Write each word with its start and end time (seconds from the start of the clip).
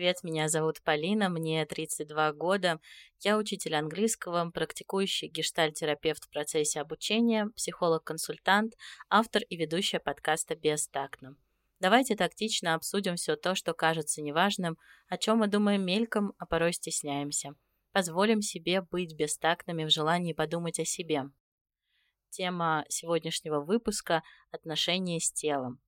привет, 0.00 0.24
меня 0.24 0.48
зовут 0.48 0.80
Полина, 0.82 1.28
мне 1.28 1.66
32 1.66 2.32
года. 2.32 2.80
Я 3.20 3.36
учитель 3.36 3.74
английского, 3.74 4.50
практикующий 4.50 5.28
гештальтерапевт 5.28 6.24
в 6.24 6.30
процессе 6.30 6.80
обучения, 6.80 7.50
психолог-консультант, 7.54 8.72
автор 9.10 9.42
и 9.42 9.56
ведущая 9.58 10.00
подкаста 10.00 10.56
«Бестактно». 10.56 11.36
Давайте 11.80 12.16
тактично 12.16 12.74
обсудим 12.74 13.16
все 13.16 13.36
то, 13.36 13.54
что 13.54 13.74
кажется 13.74 14.22
неважным, 14.22 14.78
о 15.10 15.18
чем 15.18 15.40
мы 15.40 15.48
думаем 15.48 15.84
мельком, 15.84 16.32
а 16.38 16.46
порой 16.46 16.72
стесняемся. 16.72 17.50
Позволим 17.92 18.40
себе 18.40 18.80
быть 18.80 19.14
бестактными 19.14 19.84
в 19.84 19.90
желании 19.90 20.32
подумать 20.32 20.80
о 20.80 20.86
себе. 20.86 21.24
Тема 22.30 22.86
сегодняшнего 22.88 23.60
выпуска– 23.60 24.22
отношения 24.50 25.20
с 25.20 25.30
телом 25.30 25.78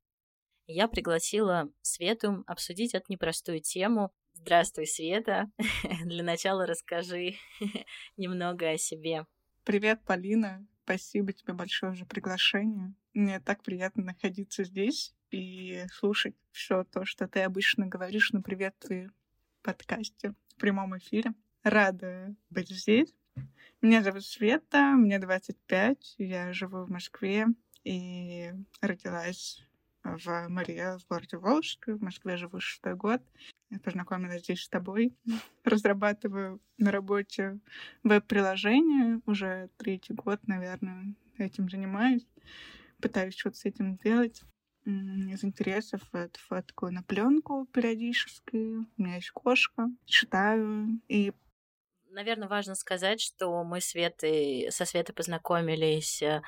я 0.67 0.89
пригласила 0.89 1.71
Свету 1.83 2.45
обсудить 2.47 2.95
эту 2.95 3.07
непростую 3.09 3.61
тему. 3.61 4.13
Здравствуй, 4.35 4.87
Света. 4.87 5.51
Для 6.05 6.23
начала 6.23 6.67
расскажи 6.67 7.35
немного 8.17 8.71
о 8.71 8.79
себе. 8.79 9.27
Привет, 9.65 10.03
Полина. 10.05 10.67
Спасибо 10.85 11.33
тебе 11.33 11.53
большое 11.53 11.95
за 11.95 12.05
приглашение. 12.07 12.95
Мне 13.15 13.41
так 13.41 13.63
приятно 13.63 14.05
находиться 14.05 14.65
здесь 14.65 15.15
и 15.31 15.85
слушать 15.93 16.35
все 16.51 16.85
то, 16.85 17.05
что 17.05 17.29
ты 17.29 17.41
обычно 17.41 17.87
говоришь 17.87 18.33
на 18.33 18.43
приветствии 18.43 19.11
подкасте 19.63 20.35
в 20.49 20.61
прямом 20.61 20.97
эфире. 20.99 21.33
Рада 21.63 22.35
быть 22.51 22.71
здесь. 22.71 23.15
Меня 23.81 24.03
зовут 24.03 24.25
Света, 24.25 24.95
мне 24.97 25.19
25, 25.19 26.17
я 26.19 26.53
живу 26.53 26.85
в 26.85 26.91
Москве 26.91 27.47
и 27.85 28.53
родилась 28.81 29.63
в 30.05 30.49
Мария, 30.49 30.99
в 30.99 31.07
городе 31.07 31.37
Волжск. 31.37 31.87
В 31.87 32.03
Москве 32.03 32.37
живу 32.37 32.61
шестой 32.61 32.95
год. 32.95 33.23
Я 33.71 33.79
познакомилась 33.79 34.43
здесь 34.43 34.63
с 34.63 34.69
тобой. 34.69 35.17
Разрабатываю 35.65 36.61
на 36.79 36.91
работе 36.91 37.59
веб-приложение. 38.03 39.21
Уже 39.27 39.71
третий 39.77 40.15
год, 40.15 40.41
наверное, 40.47 41.15
этим 41.39 41.69
занимаюсь. 41.69 42.27
Пытаюсь 43.01 43.37
что-то 43.37 43.57
с 43.57 43.65
этим 43.65 43.97
делать. 43.97 44.43
Из 44.85 45.45
интересов 45.45 46.03
это 46.13 46.39
фоткаю 46.41 46.93
на 46.93 47.03
пленку 47.03 47.67
периодически. 47.73 48.57
У 48.57 49.03
меня 49.03 49.17
есть 49.17 49.31
кошка. 49.31 49.89
Читаю. 50.07 51.01
И 51.09 51.33
Наверное, 52.13 52.49
важно 52.49 52.75
сказать, 52.75 53.23
что 53.23 53.65
мы 53.65 53.81
Светой, 53.81 54.69
со 54.71 54.85
Светой 54.85 55.15
познакомились 55.15 56.21
э, 56.21 56.43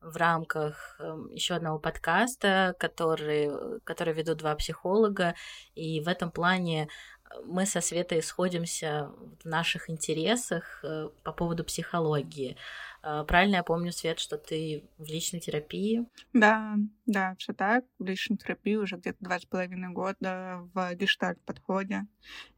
в 0.00 0.16
рамках 0.16 0.96
эм, 0.98 1.28
еще 1.30 1.54
одного 1.54 1.78
подкаста, 1.78 2.74
который, 2.78 3.50
который 3.84 4.14
ведут 4.14 4.38
два 4.38 4.54
психолога. 4.54 5.34
И 5.74 6.00
в 6.00 6.08
этом 6.08 6.30
плане 6.30 6.88
э, 7.30 7.34
мы 7.44 7.66
со 7.66 7.80
Светой 7.80 8.22
сходимся 8.22 9.10
в 9.42 9.44
наших 9.44 9.90
интересах 9.90 10.80
э, 10.84 11.10
по 11.22 11.32
поводу 11.32 11.64
психологии. 11.64 12.56
Э, 13.02 13.24
правильно 13.26 13.56
я 13.56 13.62
помню, 13.62 13.92
Свет, 13.92 14.18
что 14.18 14.36
ты 14.36 14.84
в 14.98 15.06
личной 15.06 15.40
терапии? 15.40 16.06
Да, 16.32 16.76
да, 17.06 17.34
все 17.38 17.52
так. 17.52 17.84
В 17.98 18.04
личной 18.04 18.36
терапии 18.36 18.76
уже 18.76 18.96
где-то 18.96 19.18
два 19.20 19.38
с 19.38 19.44
половиной 19.44 19.90
года 19.90 20.68
в 20.74 20.94
гештальт 20.94 21.40
подходе. 21.42 22.06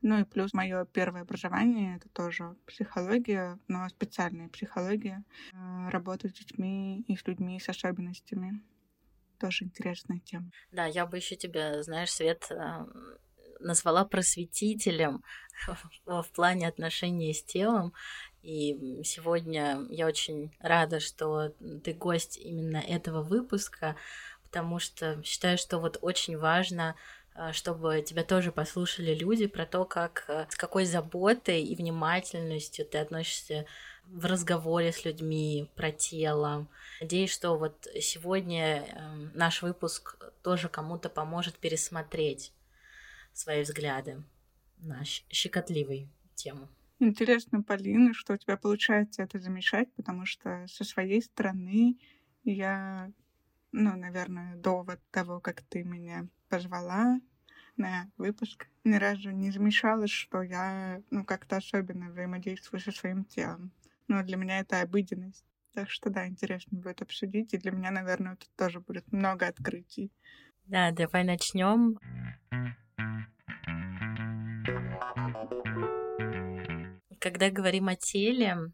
Ну 0.01 0.20
и 0.20 0.25
плюс 0.25 0.53
мое 0.53 0.85
первое 0.85 1.23
образование 1.23 1.97
это 1.97 2.09
тоже 2.09 2.57
психология, 2.67 3.59
но 3.69 3.89
специальная 3.89 4.48
психология. 4.48 5.25
Э, 5.53 5.89
работа 5.91 6.29
с 6.29 6.33
детьми 6.33 7.05
и 7.07 7.17
с 7.17 7.27
людьми 7.27 7.61
с 7.61 7.69
особенностями. 7.69 8.63
Тоже 9.39 9.65
интересная 9.65 10.20
тема. 10.20 10.51
Да, 10.70 10.87
я 10.87 11.05
бы 11.07 11.17
еще 11.17 11.37
тебя, 11.37 11.83
знаешь, 11.83 12.13
Свет, 12.13 12.47
э, 12.51 12.87
назвала 13.62 14.05
просветителем 14.05 15.23
в 16.06 16.27
плане 16.34 16.68
отношений 16.68 17.33
с 17.34 17.42
телом. 17.42 17.92
И 18.42 19.02
сегодня 19.05 19.86
я 19.90 20.06
очень 20.06 20.55
рада, 20.61 20.98
что 20.98 21.55
ты 21.84 21.92
гость 21.92 22.36
именно 22.36 22.78
этого 22.78 23.22
выпуска, 23.22 23.96
потому 24.42 24.80
что 24.80 25.22
считаю, 25.22 25.58
что 25.58 25.78
вот 25.78 25.98
очень 26.01 26.36
важно 26.36 26.96
а, 27.34 27.52
чтобы 27.52 28.02
тебя 28.02 28.24
тоже 28.24 28.52
послушали 28.52 29.14
люди 29.14 29.46
про 29.46 29.64
то, 29.64 29.84
как 29.84 30.24
а, 30.28 30.46
с 30.51 30.56
какой 30.56 30.84
заботой 30.84 31.62
и 31.62 31.74
внимательностью 31.74 32.84
ты 32.84 32.98
относишься 32.98 33.64
в 34.05 34.27
разговоре 34.27 34.92
с 34.92 35.05
людьми 35.05 35.70
про 35.74 35.92
тело. 35.92 36.67
Надеюсь, 37.01 37.33
что 37.33 37.56
вот 37.56 37.86
сегодня 38.01 38.84
эм, 38.84 39.30
наш 39.34 39.62
выпуск 39.62 40.17
тоже 40.42 40.68
кому-то 40.68 41.08
поможет 41.08 41.56
пересмотреть 41.56 42.52
свои 43.33 43.63
взгляды 43.63 44.23
на 44.79 45.05
щекотливую 45.05 46.09
тему. 46.35 46.69
Интересно, 46.98 47.63
Полина, 47.63 48.15
что 48.15 48.35
у 48.35 48.37
тебя 48.37 48.57
получается 48.57 49.23
это 49.23 49.41
замечать, 49.41 49.93
потому 49.95 50.25
что 50.25 50.67
со 50.69 50.85
своей 50.85 51.20
стороны 51.20 51.98
я, 52.45 53.11
ну, 53.73 53.97
наверное, 53.97 54.57
до 54.57 54.83
вот 54.83 55.01
того, 55.11 55.41
как 55.41 55.63
ты 55.63 55.83
меня 55.83 56.29
позвала 56.48 57.20
на 57.77 58.11
выпуск, 58.17 58.69
ни 58.85 58.95
разу 58.95 59.31
не 59.31 59.51
замечала, 59.51 60.07
что 60.07 60.43
я, 60.43 61.03
ну, 61.11 61.25
как-то 61.25 61.57
особенно 61.57 62.11
взаимодействую 62.11 62.81
со 62.81 62.93
своим 62.93 63.25
телом. 63.25 63.73
Но 64.09 64.23
для 64.23 64.37
меня 64.37 64.61
это 64.61 64.81
обыденность. 64.81 65.45
Так 65.75 65.91
что 65.91 66.11
да, 66.11 66.29
интересно 66.29 66.79
будет 66.79 67.03
обсудить. 67.03 67.55
И 67.55 67.59
для 67.59 67.70
меня, 67.70 67.91
наверное, 67.91 68.37
тут 68.37 68.51
тоже 68.57 68.81
будет 68.81 69.11
много 69.11 69.47
открытий. 69.47 70.13
Да, 70.67 70.91
давай 70.91 71.25
начнем. 71.25 71.99
Когда 77.19 77.51
говорим 77.51 77.89
о 77.89 77.97
теле, 77.97 78.73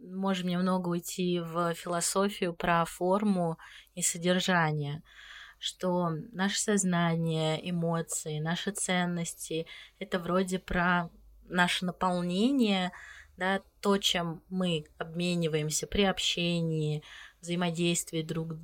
можем 0.00 0.48
немного 0.48 0.88
уйти 0.88 1.40
в 1.40 1.74
философию 1.74 2.54
про 2.54 2.84
форму 2.84 3.58
и 3.94 4.02
содержание, 4.02 5.02
что 5.58 6.10
наше 6.32 6.58
сознание, 6.58 7.58
эмоции, 7.70 8.40
наши 8.40 8.72
ценности— 8.72 9.66
это 9.98 10.18
вроде 10.18 10.58
про 10.58 11.10
наше 11.48 11.84
наполнение, 11.84 12.92
да, 13.36 13.62
то, 13.80 13.98
чем 13.98 14.42
мы 14.48 14.86
обмениваемся 14.98 15.86
при 15.86 16.02
общении, 16.02 17.02
взаимодействии 17.46 18.22
друг, 18.22 18.54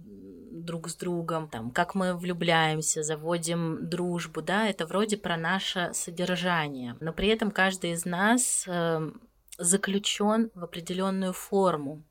друг 0.50 0.88
с 0.88 0.96
другом, 0.96 1.48
там, 1.48 1.70
как 1.70 1.94
мы 1.94 2.14
влюбляемся, 2.16 3.02
заводим 3.02 3.88
дружбу, 3.88 4.42
да, 4.42 4.68
это 4.68 4.86
вроде 4.86 5.16
про 5.16 5.36
наше 5.36 5.90
содержание. 5.94 6.96
Но 7.00 7.12
при 7.12 7.28
этом 7.28 7.50
каждый 7.50 7.92
из 7.92 8.04
нас 8.04 8.64
э, 8.66 9.10
заключен 9.58 10.50
в 10.54 10.64
определенную 10.64 11.32
форму 11.32 12.04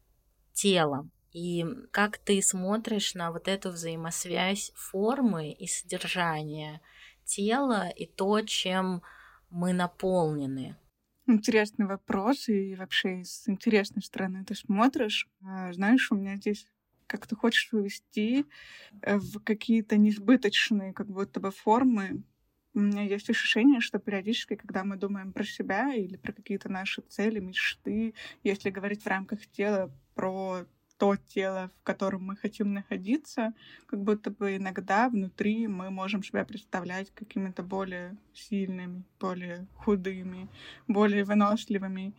тела. 0.53 1.07
И 1.31 1.65
как 1.91 2.17
ты 2.17 2.41
смотришь 2.41 3.13
на 3.13 3.31
вот 3.31 3.47
эту 3.47 3.69
взаимосвязь 3.69 4.71
формы 4.75 5.51
и 5.51 5.67
содержания 5.67 6.81
тела 7.23 7.89
и 7.89 8.05
то, 8.05 8.41
чем 8.41 9.01
мы 9.49 9.71
наполнены? 9.71 10.75
Интересный 11.31 11.85
вопрос, 11.85 12.49
и 12.49 12.75
вообще 12.75 13.23
с 13.23 13.47
интересной 13.47 14.01
стороны 14.01 14.43
ты 14.43 14.53
смотришь. 14.53 15.29
А, 15.41 15.71
знаешь, 15.71 16.11
у 16.11 16.15
меня 16.15 16.35
здесь 16.35 16.67
как 17.07 17.27
ты 17.27 17.35
хочешь 17.35 17.69
вывести 17.71 18.45
э, 19.01 19.17
в 19.17 19.39
какие-то 19.39 19.97
несбыточные 19.97 20.93
как 20.93 21.07
будто 21.07 21.39
бы 21.39 21.51
формы. 21.51 22.23
У 22.73 22.79
меня 22.79 23.03
есть 23.03 23.29
ощущение, 23.29 23.81
что 23.81 23.99
периодически, 23.99 24.55
когда 24.55 24.83
мы 24.83 24.97
думаем 24.97 25.33
про 25.33 25.43
себя 25.43 25.93
или 25.93 26.17
про 26.17 26.33
какие-то 26.33 26.69
наши 26.69 27.01
цели, 27.01 27.39
мечты, 27.39 28.13
если 28.43 28.69
говорить 28.69 29.03
в 29.03 29.07
рамках 29.07 29.45
тела 29.47 29.91
про 30.15 30.65
то 31.01 31.15
тело, 31.15 31.71
в 31.81 31.83
котором 31.83 32.25
мы 32.25 32.35
хотим 32.35 32.75
находиться, 32.75 33.53
как 33.87 34.03
будто 34.03 34.29
бы 34.29 34.57
иногда 34.57 35.09
внутри 35.09 35.65
мы 35.65 35.89
можем 35.89 36.21
себя 36.21 36.45
представлять 36.45 37.09
какими-то 37.15 37.63
более 37.63 38.17
сильными, 38.35 39.03
более 39.19 39.65
худыми, 39.77 40.47
более 40.87 41.23
выносливыми. 41.23 42.13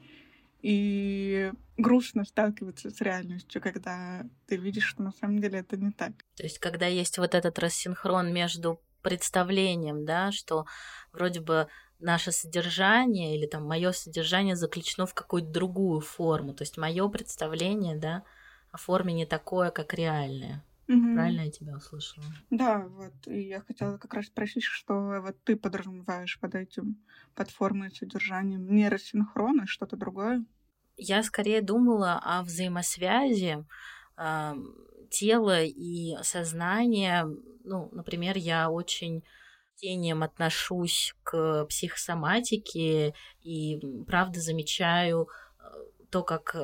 И 0.63 1.53
грустно 1.77 2.25
сталкиваться 2.25 2.91
с 2.91 3.01
реальностью, 3.01 3.63
когда 3.63 4.27
ты 4.49 4.57
видишь, 4.57 4.87
что 4.87 5.05
на 5.05 5.13
самом 5.13 5.39
деле 5.39 5.61
это 5.61 5.77
не 5.77 5.93
так. 5.93 6.15
То 6.35 6.43
есть, 6.43 6.59
когда 6.59 6.87
есть 6.87 7.19
вот 7.19 7.37
этот 7.37 7.61
рассинхрон 7.61 8.35
между 8.35 8.81
представлением, 9.01 10.05
да, 10.05 10.33
что 10.33 10.67
вроде 11.13 11.41
бы 11.41 11.69
наше 12.01 12.33
содержание 12.33 13.37
или 13.37 13.47
там 13.47 13.65
мое 13.65 13.93
содержание 13.93 14.57
заключено 14.57 15.07
в 15.07 15.15
какую-то 15.15 15.53
другую 15.53 16.01
форму. 16.01 16.53
То 16.53 16.63
есть 16.63 16.79
мое 16.79 17.07
представление, 17.07 17.95
да, 17.95 18.25
о 18.73 18.79
форме 18.79 19.13
не 19.15 19.27
такое, 19.27 19.71
как 19.71 19.95
реальное. 19.95 20.65
Угу. 20.89 21.15
Правильно 21.15 21.43
я 21.43 21.51
тебя 21.51 21.77
услышала? 21.77 22.27
Да, 22.51 22.81
вот. 22.89 23.13
И 23.27 23.43
я 23.43 23.61
хотела 23.61 23.99
как 23.99 24.13
раз 24.15 24.27
спросить, 24.27 24.65
что 24.65 25.21
вот 25.23 25.37
ты 25.45 25.57
подразумеваешь 25.57 26.39
под 26.41 26.55
этим, 26.55 26.97
под 27.35 27.51
формой 27.51 27.89
и 27.89 27.95
содержанием 27.95 28.67
нейросинхрона, 28.75 29.67
что-то 29.67 29.97
другое? 29.97 30.45
Я 30.97 31.23
скорее 31.23 31.63
думала 31.63 32.21
о 32.23 32.43
взаимосвязи 32.43 33.65
э, 34.17 34.55
тела 35.11 35.63
и 35.63 36.17
сознания. 36.23 37.29
Ну, 37.65 37.89
например, 37.93 38.37
я 38.37 38.71
очень 38.71 39.23
почтением 39.83 40.23
отношусь 40.23 41.15
к 41.25 41.67
психосоматике 41.67 43.15
и 43.43 43.81
правда 44.07 44.41
замечаю 44.41 45.29
э, 45.59 45.63
то, 46.11 46.23
как 46.23 46.55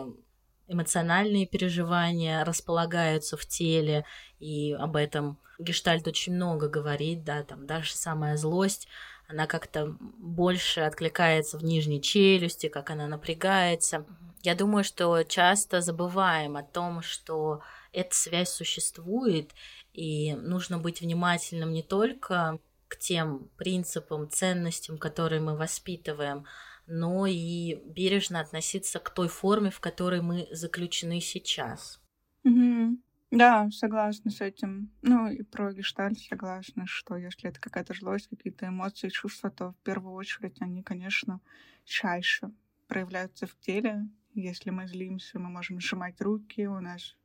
эмоциональные 0.68 1.46
переживания 1.46 2.44
располагаются 2.44 3.36
в 3.36 3.46
теле, 3.46 4.04
и 4.38 4.72
об 4.72 4.96
этом 4.96 5.38
Гештальт 5.58 6.06
очень 6.06 6.34
много 6.34 6.68
говорит, 6.68 7.24
да, 7.24 7.42
там 7.42 7.66
даже 7.66 7.94
самая 7.94 8.36
злость, 8.36 8.86
она 9.26 9.46
как-то 9.46 9.96
больше 10.00 10.80
откликается 10.80 11.58
в 11.58 11.64
нижней 11.64 12.00
челюсти, 12.00 12.68
как 12.68 12.90
она 12.90 13.08
напрягается. 13.08 14.06
Я 14.42 14.54
думаю, 14.54 14.84
что 14.84 15.22
часто 15.24 15.80
забываем 15.80 16.56
о 16.56 16.62
том, 16.62 17.02
что 17.02 17.60
эта 17.92 18.14
связь 18.14 18.50
существует, 18.50 19.50
и 19.92 20.34
нужно 20.34 20.78
быть 20.78 21.00
внимательным 21.00 21.72
не 21.72 21.82
только 21.82 22.58
к 22.86 22.96
тем 22.98 23.50
принципам, 23.56 24.30
ценностям, 24.30 24.96
которые 24.96 25.40
мы 25.40 25.56
воспитываем, 25.56 26.46
но 26.88 27.26
и 27.26 27.76
бережно 27.84 28.40
относиться 28.40 28.98
к 28.98 29.10
той 29.10 29.28
форме, 29.28 29.70
в 29.70 29.80
которой 29.80 30.22
мы 30.22 30.48
заключены 30.50 31.20
сейчас. 31.20 32.00
Угу. 32.44 32.98
Да, 33.30 33.68
согласна 33.70 34.30
с 34.30 34.40
этим. 34.40 34.90
Ну 35.02 35.28
и 35.28 35.42
про 35.42 35.72
гештальт 35.72 36.18
согласна, 36.18 36.86
что 36.86 37.16
если 37.16 37.50
это 37.50 37.60
какая-то 37.60 37.92
злость, 37.92 38.28
какие-то 38.28 38.66
эмоции, 38.68 39.10
чувства, 39.10 39.50
то 39.50 39.72
в 39.72 39.76
первую 39.84 40.14
очередь 40.14 40.56
они, 40.60 40.82
конечно, 40.82 41.40
чаще 41.84 42.50
проявляются 42.86 43.46
в 43.46 43.54
теле. 43.58 44.08
Если 44.34 44.70
мы 44.70 44.86
злимся, 44.86 45.38
мы 45.38 45.50
можем 45.50 45.80
сжимать 45.80 46.20
руки, 46.22 46.66
у 46.66 46.80
нас 46.80 47.16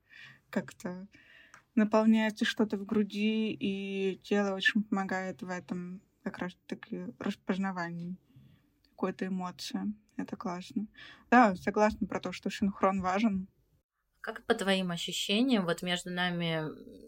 как-то 0.50 1.08
наполняется 1.76 2.44
что-то 2.44 2.78
в 2.78 2.86
груди, 2.86 3.52
и 3.52 4.20
тело 4.24 4.56
очень 4.56 4.84
помогает 4.84 5.42
в 5.42 5.50
этом 5.50 6.02
как 6.24 6.40
раз-таки 6.40 7.08
распознавании 7.20 8.18
какой-то 9.04 9.28
эмоции. 9.28 9.82
Это 10.16 10.38
классно. 10.38 10.88
Да, 11.30 11.56
согласна 11.56 12.08
про 12.08 12.22
то, 12.22 12.32
что 12.32 12.50
синхрон 12.50 13.02
важен. 13.02 13.50
Как 14.22 14.46
по 14.46 14.56
твоим 14.56 14.92
ощущениям, 14.92 15.66
вот 15.66 15.82
между 15.82 16.10
нами 16.10 16.64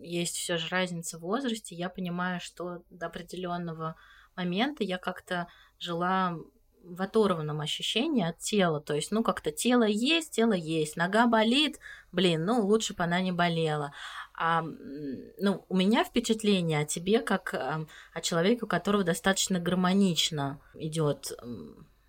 есть 0.06 0.36
все 0.36 0.58
же 0.58 0.68
разница 0.68 1.18
в 1.18 1.22
возрасте, 1.22 1.74
я 1.74 1.88
понимаю, 1.88 2.42
что 2.42 2.84
до 2.90 3.06
определенного 3.06 3.96
момента 4.36 4.84
я 4.84 4.98
как-то 4.98 5.48
жила 5.80 6.36
в 6.84 7.02
оторванном 7.02 7.62
ощущении 7.62 8.28
от 8.28 8.40
тела. 8.40 8.82
То 8.82 8.94
есть, 8.94 9.12
ну, 9.12 9.24
как-то 9.24 9.54
тело 9.54 9.86
есть, 9.88 10.36
тело 10.36 10.52
есть. 10.52 10.98
Нога 10.98 11.28
болит, 11.28 11.80
блин, 12.12 12.44
ну, 12.44 12.60
лучше 12.66 12.94
бы 12.94 13.06
она 13.06 13.22
не 13.22 13.32
болела. 13.32 13.94
А, 14.38 14.64
ну, 14.64 15.66
у 15.70 15.76
меня 15.76 16.04
впечатление 16.04 16.80
о 16.80 16.86
тебе 16.86 17.20
как 17.20 17.54
о 17.54 18.22
человеке, 18.22 18.62
у 18.64 18.68
которого 18.68 19.04
достаточно 19.04 19.60
гармонично 19.60 20.60
идет 20.74 21.32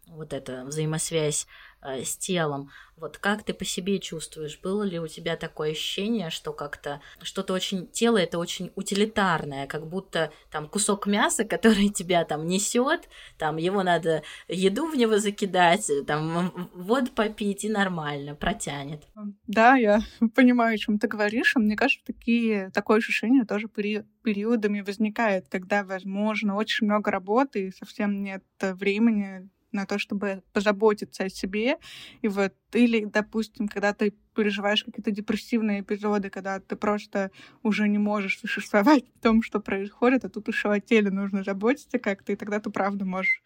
вот 0.09 0.33
эта 0.33 0.65
взаимосвязь 0.65 1.47
с 2.05 2.17
телом. 2.17 2.71
Вот 2.97 3.19
как 3.19 3.43
ты 3.43 3.53
по 3.53 3.65
себе 3.65 3.99
чувствуешь? 3.99 4.59
Было 4.63 4.83
ли 4.83 4.99
у 4.99 5.07
тебя 5.07 5.37
такое 5.37 5.73
ощущение, 5.73 6.31
что 6.31 6.53
как-то 6.55 7.03
что-то 7.23 7.53
очень 7.53 7.87
тело 7.89 8.17
это 8.17 8.39
очень 8.39 8.73
утилитарное, 8.75 9.67
как 9.67 9.87
будто 9.87 10.33
там 10.51 10.67
кусок 10.67 11.07
мяса, 11.07 11.45
который 11.57 11.91
тебя 11.91 12.25
там 12.25 12.47
несет, 12.47 13.09
там 13.39 13.59
его 13.59 13.83
надо 13.83 14.23
еду 14.49 14.87
в 14.87 14.97
него 14.97 15.19
закидать, 15.19 15.91
там 16.07 16.71
воду 16.75 17.11
попить 17.13 17.65
и 17.65 17.69
нормально 17.69 18.35
протянет. 18.35 19.03
Да, 19.47 19.77
я 19.77 20.01
понимаю, 20.35 20.75
о 20.75 20.79
чем 20.79 20.99
ты 20.99 21.07
говоришь. 21.07 21.55
Мне 21.57 21.77
кажется, 21.77 22.07
такие 22.07 22.71
такое 22.71 22.99
ощущение 22.99 23.45
тоже 23.45 23.69
пери 23.69 24.05
периодами 24.23 24.81
возникает, 24.81 25.47
когда, 25.49 25.85
возможно, 25.85 26.57
очень 26.57 26.89
много 26.89 27.13
работы 27.13 27.69
и 27.69 27.73
совсем 27.73 28.25
нет 28.25 28.43
времени 28.61 29.49
на 29.77 29.87
то, 29.87 29.99
чтобы 29.99 30.43
позаботиться 30.53 31.25
о 31.25 31.29
себе. 31.29 31.77
И 32.23 32.29
вот, 32.29 32.55
или, 32.73 33.05
допустим, 33.05 33.69
когда 33.69 33.93
ты 33.93 34.15
переживаешь 34.35 34.85
какие-то 34.85 35.11
депрессивные 35.11 35.81
эпизоды, 35.81 36.29
когда 36.31 36.61
ты 36.61 36.77
просто 36.77 37.31
уже 37.63 37.89
не 37.89 37.99
можешь 37.99 38.39
существовать 38.39 39.05
в 39.17 39.23
том, 39.23 39.43
что 39.43 39.61
происходит, 39.61 40.25
а 40.25 40.29
тут 40.29 40.49
еще 40.49 40.71
о 40.71 40.81
теле 40.81 41.11
нужно 41.11 41.43
заботиться 41.43 41.99
как-то, 41.99 42.33
и 42.33 42.37
тогда 42.37 42.61
ты 42.61 42.71
правда 42.71 43.05
можешь 43.05 43.43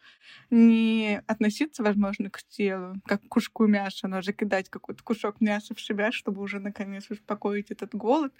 не 0.50 1.22
относиться, 1.26 1.82
возможно, 1.82 2.30
к 2.30 2.42
телу, 2.42 2.94
как 3.06 3.22
к 3.22 3.28
куску 3.28 3.66
мяса, 3.66 4.08
но 4.08 4.22
закидать 4.22 4.68
какой-то 4.68 5.02
кусок 5.04 5.40
мяса 5.40 5.74
в 5.74 5.80
себя, 5.80 6.12
чтобы 6.12 6.42
уже 6.42 6.58
наконец 6.60 7.08
успокоить 7.10 7.70
этот 7.70 7.94
голод, 7.94 8.32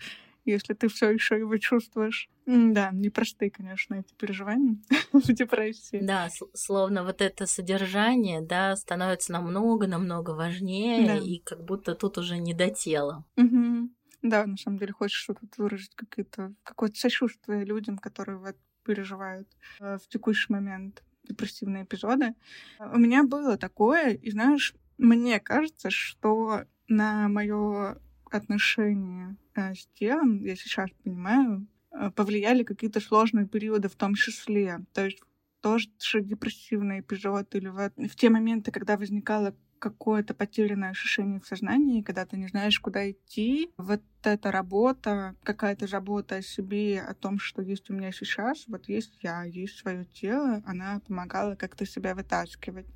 если 0.44 0.74
ты 0.74 0.88
все 0.88 1.10
еще 1.10 1.38
его 1.38 1.56
чувствуешь. 1.58 2.28
Да, 2.46 2.90
непростые, 2.92 3.50
конечно, 3.50 3.94
эти 3.94 4.14
переживания 4.14 4.76
в 5.12 5.32
депрессии. 5.32 6.00
Да, 6.00 6.28
словно 6.54 7.04
вот 7.04 7.20
это 7.20 7.46
содержание, 7.46 8.40
да, 8.40 8.74
становится 8.76 9.32
намного-намного 9.32 10.30
важнее, 10.30 11.06
да. 11.06 11.16
и 11.18 11.38
как 11.38 11.64
будто 11.64 11.94
тут 11.94 12.18
уже 12.18 12.38
не 12.38 12.54
до 12.54 12.70
тела. 12.70 13.24
Угу. 13.36 13.90
Да, 14.22 14.46
на 14.46 14.56
самом 14.56 14.78
деле 14.78 14.92
хочешь 14.92 15.20
что-то 15.20 15.46
выразить, 15.56 15.94
какие-то, 15.94 16.52
какое-то 16.62 16.98
сочувствие 16.98 17.64
людям, 17.64 17.98
которые 17.98 18.38
вот 18.38 18.56
переживают 18.84 19.48
э, 19.80 19.98
в 19.98 20.08
текущий 20.08 20.52
момент 20.52 21.02
депрессивные 21.24 21.84
эпизоды. 21.84 22.34
У 22.78 22.98
меня 22.98 23.22
было 23.22 23.56
такое, 23.56 24.14
и 24.14 24.30
знаешь, 24.30 24.74
мне 24.98 25.40
кажется, 25.40 25.90
что 25.90 26.64
на 26.88 27.28
мое 27.28 27.98
отношение 28.30 29.36
э, 29.54 29.74
с 29.74 29.86
телом, 29.94 30.42
я 30.44 30.56
сейчас 30.56 30.90
понимаю, 31.04 31.66
э, 31.92 32.10
повлияли 32.10 32.62
какие-то 32.62 33.00
сложные 33.00 33.46
периоды 33.46 33.88
в 33.88 33.96
том 33.96 34.14
числе. 34.14 34.80
То 34.92 35.04
есть 35.04 35.20
тоже 35.60 35.88
депрессивный 36.14 37.00
эпизод 37.00 37.54
или 37.54 37.68
в, 37.68 37.90
в 37.96 38.16
те 38.16 38.30
моменты, 38.30 38.70
когда 38.70 38.96
возникало 38.96 39.54
какое-то 39.80 40.34
потерянное 40.34 40.90
ощущение 40.90 41.40
в 41.40 41.46
сознании, 41.46 42.02
когда 42.02 42.26
ты 42.26 42.36
не 42.36 42.48
знаешь, 42.48 42.78
куда 42.78 43.10
идти. 43.10 43.70
Вот 43.78 44.02
эта 44.22 44.52
работа, 44.52 45.34
какая-то 45.42 45.86
забота 45.86 46.36
о 46.36 46.42
себе, 46.42 47.00
о 47.00 47.14
том, 47.14 47.38
что 47.38 47.62
есть 47.62 47.90
у 47.90 47.94
меня 47.94 48.12
сейчас, 48.12 48.64
вот 48.68 48.88
есть 48.88 49.18
я, 49.22 49.42
есть 49.42 49.78
свое 49.78 50.04
тело, 50.04 50.62
она 50.66 51.00
помогала 51.06 51.54
как-то 51.56 51.86
себя 51.86 52.14
вытаскивать. 52.14 52.86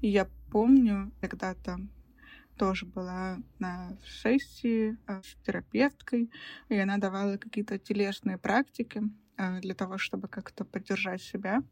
И 0.00 0.08
я 0.08 0.26
помню, 0.50 1.12
когда-то 1.20 1.78
тоже 2.56 2.86
была 2.86 3.38
на 3.58 3.96
сессии 4.22 4.96
э, 5.06 5.20
с 5.22 5.36
терапевткой, 5.44 6.30
и 6.68 6.76
она 6.76 6.98
давала 6.98 7.36
какие-то 7.36 7.78
телесные 7.78 8.38
практики 8.38 9.02
э, 9.36 9.60
для 9.60 9.74
того, 9.74 9.98
чтобы 9.98 10.28
как-то 10.28 10.64
поддержать 10.64 11.22
себя. 11.22 11.62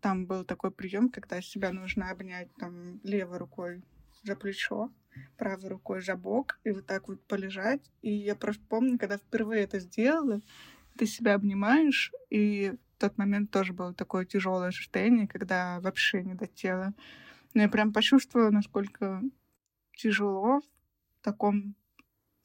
Там 0.00 0.26
был 0.26 0.44
такой 0.44 0.70
прием, 0.70 1.08
когда 1.08 1.40
себя 1.42 1.72
нужно 1.72 2.10
обнять 2.10 2.48
там 2.54 3.00
левой 3.02 3.38
рукой 3.38 3.82
за 4.22 4.36
плечо, 4.36 4.92
правой 5.36 5.68
рукой 5.68 6.02
за 6.02 6.16
бок 6.16 6.60
и 6.64 6.70
вот 6.70 6.86
так 6.86 7.08
вот 7.08 7.24
полежать. 7.26 7.90
И 8.02 8.12
я 8.12 8.34
просто 8.36 8.62
помню, 8.68 8.98
когда 8.98 9.18
впервые 9.18 9.64
это 9.64 9.80
сделала, 9.80 10.40
ты 10.96 11.06
себя 11.06 11.34
обнимаешь, 11.34 12.12
и 12.30 12.74
в 12.96 13.00
тот 13.00 13.18
момент 13.18 13.50
тоже 13.50 13.72
было 13.72 13.94
такое 13.94 14.24
тяжелое 14.24 14.70
состояние, 14.72 15.28
когда 15.28 15.80
вообще 15.80 16.22
не 16.22 16.34
до 16.34 16.46
тела. 16.46 16.94
Но 17.54 17.62
я 17.62 17.68
прям 17.68 17.92
почувствовала, 17.92 18.50
насколько 18.50 19.22
тяжело 19.98 20.60
в 20.60 21.24
таком 21.24 21.74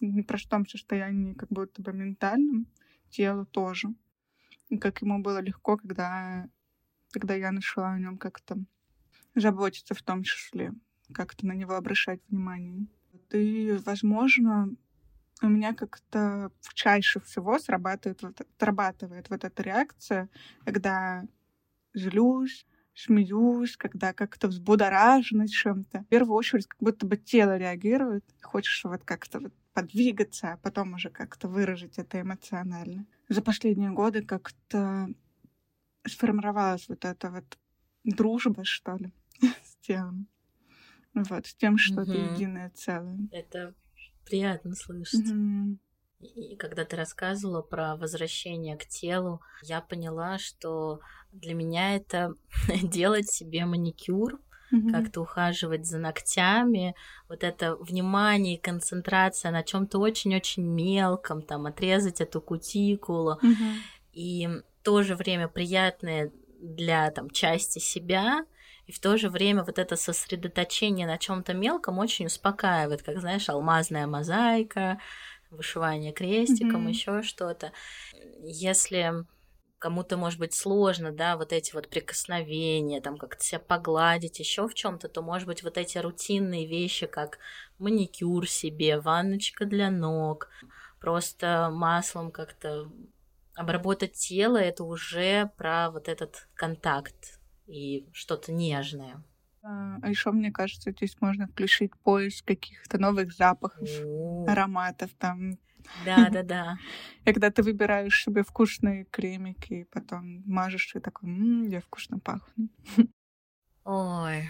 непростом 0.02 0.68
состоянии, 0.68 1.34
как 1.34 1.50
будто 1.50 1.82
бы 1.82 1.94
ментальном, 1.94 2.68
телу 3.10 3.46
тоже. 3.46 3.94
И 4.70 4.78
как 4.78 5.02
ему 5.02 5.22
было 5.22 5.40
легко, 5.40 5.78
когда, 5.78 6.50
когда 7.12 7.36
я 7.36 7.52
начала 7.52 7.92
о 7.92 8.00
нем 8.00 8.18
как-то 8.18 8.58
заботиться 9.36 9.94
в 9.94 10.02
том 10.02 10.24
числе, 10.24 10.74
как-то 11.14 11.46
на 11.46 11.54
него 11.54 11.76
обращать 11.76 12.22
внимание. 12.28 12.88
И, 13.32 13.80
возможно, 13.86 14.76
у 15.42 15.48
меня 15.48 15.74
как-то 15.74 16.52
чаще 16.74 17.20
всего 17.20 17.60
срабатывает, 17.60 18.22
вот, 18.24 18.42
срабатывает 18.58 19.30
вот 19.30 19.44
эта 19.44 19.64
реакция, 19.64 20.30
когда 20.66 21.24
злюсь, 21.94 22.66
смеюсь, 22.94 23.76
когда 23.78 24.14
как-то 24.14 24.48
взбудоражена 24.48 25.48
чем-то. 25.48 26.02
В 26.02 26.08
первую 26.08 26.36
очередь, 26.36 26.68
как 26.68 26.80
будто 26.80 27.06
бы 27.06 27.18
тело 27.18 27.58
реагирует. 27.58 28.24
Хочешь 28.42 28.84
вот 28.84 29.04
как-то 29.04 29.40
вот 29.40 29.54
подвигаться, 29.74 30.54
а 30.54 30.58
потом 30.58 30.94
уже 30.94 31.10
как-то 31.10 31.48
выразить 31.48 31.98
это 31.98 32.22
эмоционально. 32.22 33.06
За 33.30 33.42
последние 33.42 33.92
годы 33.92 34.22
как-то 34.22 35.10
сформировалась 36.06 36.88
вот 36.88 37.06
эта 37.06 37.32
вот 37.32 37.58
дружба, 38.04 38.64
что 38.64 38.98
ли, 38.98 39.12
с 39.42 39.76
телом. 39.82 40.28
Вот, 41.14 41.46
с 41.46 41.56
тем, 41.56 41.78
что 41.78 42.02
угу. 42.02 42.12
это 42.12 42.34
единое 42.34 42.70
целое. 42.72 43.18
Это 43.32 43.74
приятно 44.26 44.76
слышать. 44.76 45.30
Угу. 45.30 45.78
И 46.24 46.56
когда 46.56 46.86
ты 46.86 46.96
рассказывала 46.96 47.62
про 47.62 47.96
возвращение 47.96 48.78
к 48.78 48.86
телу, 48.86 49.42
я 49.62 49.82
поняла, 49.82 50.38
что 50.38 51.00
для 51.32 51.54
меня 51.54 51.96
это 51.96 52.36
делать 52.84 53.30
себе 53.30 53.66
маникюр, 53.66 54.40
mm-hmm. 54.74 54.92
как-то 54.92 55.22
ухаживать 55.22 55.86
за 55.86 56.00
ногтями, 56.00 56.96
вот 57.28 57.44
это 57.44 57.76
внимание 57.76 58.56
и 58.56 58.62
концентрация 58.62 59.52
на 59.52 59.64
чем-то 59.64 60.00
очень-очень 60.00 60.64
мелком, 60.64 61.42
там 61.42 61.66
отрезать 61.66 62.22
эту 62.22 62.42
кутикулу. 62.42 63.40
Mm-hmm. 63.42 63.76
И 64.14 64.48
в 64.48 64.84
то 64.84 65.02
же 65.04 65.16
время 65.16 65.48
приятное 65.48 66.32
для 66.60 67.12
там 67.12 67.30
части 67.30 67.80
себя, 67.80 68.46
и 68.86 68.92
в 68.92 69.00
то 69.00 69.18
же 69.18 69.30
время 69.30 69.64
вот 69.64 69.80
это 69.80 69.96
сосредоточение 69.96 71.08
на 71.08 71.18
чем-то 71.18 71.54
мелком 71.54 72.00
очень 72.00 72.26
успокаивает, 72.26 73.02
как 73.02 73.20
знаешь, 73.20 73.48
алмазная 73.48 74.08
мозаика, 74.08 75.00
вышивание 75.56 76.12
крестиком, 76.12 76.88
mm-hmm. 76.88 76.92
еще 76.92 77.22
что-то. 77.22 77.72
Если 78.42 79.26
кому-то 79.84 80.16
может 80.16 80.40
быть 80.40 80.54
сложно, 80.54 81.12
да, 81.12 81.36
вот 81.36 81.52
эти 81.52 81.74
вот 81.74 81.90
прикосновения, 81.90 83.02
там 83.02 83.18
как-то 83.18 83.44
себя 83.44 83.60
погладить, 83.60 84.40
еще 84.40 84.70
в 84.70 84.74
чем-то, 84.74 85.10
то 85.10 85.22
может 85.22 85.46
быть 85.46 85.62
вот 85.62 85.78
эти 85.78 85.98
рутинные 85.98 86.66
вещи, 86.66 87.06
как 87.06 87.38
маникюр 87.80 88.48
себе, 88.48 89.02
ванночка 89.02 89.66
для 89.66 89.92
ног, 89.92 90.48
просто 91.02 91.70
маслом 91.70 92.32
как-то 92.32 92.90
обработать 93.56 94.14
тело, 94.14 94.56
это 94.58 94.86
уже 94.86 95.52
про 95.58 95.92
вот 95.92 96.08
этот 96.08 96.48
контакт 96.56 97.40
и 97.68 98.08
что-то 98.14 98.54
нежное. 98.54 99.22
А, 99.64 99.98
а 100.02 100.10
еще, 100.10 100.32
мне 100.32 100.52
кажется, 100.52 100.92
здесь 100.92 101.16
можно 101.22 101.48
включить 101.48 101.96
поиск 102.04 102.46
каких-то 102.46 102.98
новых 102.98 103.34
запахов, 103.34 103.90
О. 104.06 104.46
ароматов 104.48 105.12
там. 105.18 105.58
Да, 106.06 106.30
да, 106.34 106.44
да. 106.44 106.78
когда 107.26 107.50
ты 107.50 107.64
выбираешь 107.64 108.24
себе 108.24 108.44
вкусные 108.44 109.06
кремики, 109.06 109.74
и 109.74 109.84
потом 109.86 110.44
мажешь, 110.46 110.96
и 110.96 111.00
такой, 111.00 111.30
м-м, 111.30 111.64
я 111.70 111.80
вкусно 111.80 112.20
пахну. 112.20 112.68
Ой, 113.86 114.50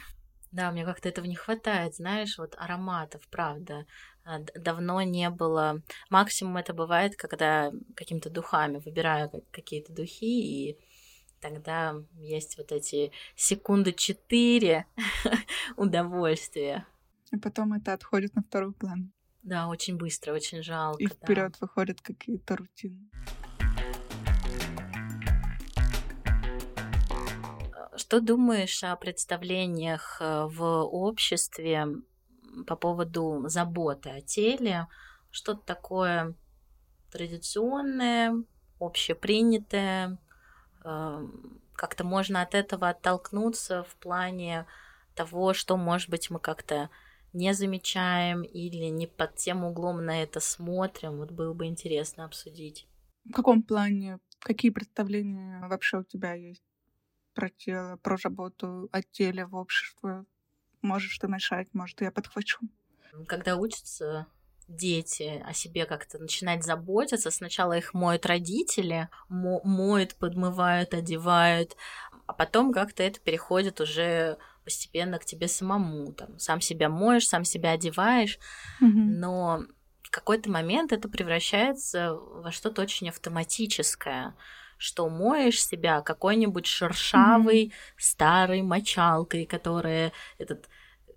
да, 0.52 0.72
мне 0.72 0.86
как-то 0.86 1.10
этого 1.10 1.26
не 1.26 1.36
хватает, 1.36 1.96
знаешь, 1.96 2.38
вот 2.38 2.56
ароматов, 2.58 3.28
правда. 3.30 3.86
А, 4.24 4.40
давно 4.40 5.02
не 5.02 5.30
было. 5.30 5.82
Максимум 6.10 6.58
это 6.58 6.74
бывает, 6.74 7.16
когда 7.16 7.72
какими-то 7.96 8.30
духами 8.30 8.78
выбираю 8.78 9.32
какие-то 9.52 9.94
духи, 9.94 10.70
и 10.72 10.78
тогда 11.44 11.96
есть 12.16 12.58
вот 12.58 12.72
эти 12.72 13.12
секунды 13.36 13.92
четыре 13.92 14.86
удовольствия. 15.76 16.88
И 17.32 17.38
потом 17.38 17.74
это 17.74 17.92
отходит 17.92 18.34
на 18.36 18.44
второй 18.44 18.72
план. 18.72 19.12
Да, 19.44 19.68
очень 19.68 19.98
быстро, 19.98 20.34
очень 20.34 20.64
жалко. 20.64 21.04
И 21.04 21.08
вперед 21.08 21.52
да. 21.52 21.58
выходят 21.60 22.00
какие-то 22.02 22.56
рутины. 22.56 23.10
Что 27.96 28.22
думаешь 28.22 28.84
о 28.84 28.96
представлениях 28.96 30.18
э, 30.22 30.46
в 30.46 30.64
обществе 30.64 31.88
по 32.66 32.76
поводу 32.78 33.44
заботы 33.48 34.10
о 34.10 34.22
теле? 34.22 34.88
Что-то 35.30 35.62
такое 35.66 36.36
традиционное, 37.12 38.44
общепринятое, 38.80 40.18
как-то 40.84 42.04
можно 42.04 42.42
от 42.42 42.56
этого 42.56 42.90
оттолкнуться 42.90 43.84
в 43.84 43.96
плане 43.96 44.66
того, 45.16 45.54
что, 45.54 45.78
может 45.78 46.10
быть, 46.10 46.30
мы 46.30 46.40
как-то 46.40 46.90
не 47.34 47.54
замечаем 47.54 48.44
или 48.44 48.86
не 48.86 49.08
под 49.08 49.36
тем 49.36 49.64
углом 49.64 50.06
на 50.06 50.22
это 50.22 50.40
смотрим. 50.40 51.18
Вот 51.18 51.32
было 51.32 51.54
бы 51.54 51.66
интересно 51.66 52.26
обсудить. 52.26 52.88
В 53.26 53.32
каком 53.32 53.64
плане? 53.64 54.20
Какие 54.40 54.72
представления 54.72 55.66
вообще 55.68 56.00
у 56.00 56.04
тебя 56.04 56.34
есть 56.34 56.64
про 57.34 57.50
тело, 57.50 57.98
про 57.98 58.18
заботу 58.18 58.90
о 58.92 59.02
теле 59.02 59.46
в 59.46 59.56
обществе? 59.56 60.26
Можешь 60.82 61.18
ты 61.18 61.28
начать, 61.28 61.74
может, 61.74 62.02
я 62.02 62.12
подхвачу. 62.12 62.60
Когда 63.28 63.56
учатся 63.56 64.28
дети 64.68 65.44
о 65.46 65.54
себе 65.54 65.86
как-то 65.86 66.20
начинать 66.20 66.64
заботиться. 66.64 67.32
Сначала 67.32 67.74
их 67.78 67.94
моют 67.94 68.26
родители, 68.26 69.10
мо 69.30 69.62
моют, 69.64 70.16
подмывают, 70.16 70.94
одевают, 70.94 71.76
а 72.26 72.34
потом 72.34 72.72
как-то 72.74 73.04
это 73.04 73.20
переходит 73.20 73.82
уже 73.82 74.38
постепенно 74.64 75.20
к 75.20 75.26
тебе 75.26 75.48
самому. 75.48 76.14
Там, 76.14 76.40
сам 76.40 76.62
себя 76.62 76.90
моешь, 76.90 77.28
сам 77.28 77.44
себя 77.44 77.72
одеваешь, 77.72 78.40
mm-hmm. 78.82 78.88
но 79.18 79.64
в 80.02 80.10
какой-то 80.10 80.50
момент 80.50 80.92
это 80.92 81.10
превращается 81.10 82.14
во 82.14 82.52
что-то 82.52 82.82
очень 82.82 83.10
автоматическое 83.10 84.36
что 84.78 85.08
моешь 85.08 85.66
себя 85.66 86.02
какой-нибудь 86.02 86.66
шершавой 86.66 87.68
mm-hmm. 87.68 87.72
старой 87.98 88.62
мочалкой, 88.64 89.46
которая 89.46 90.12
этот 90.38 90.68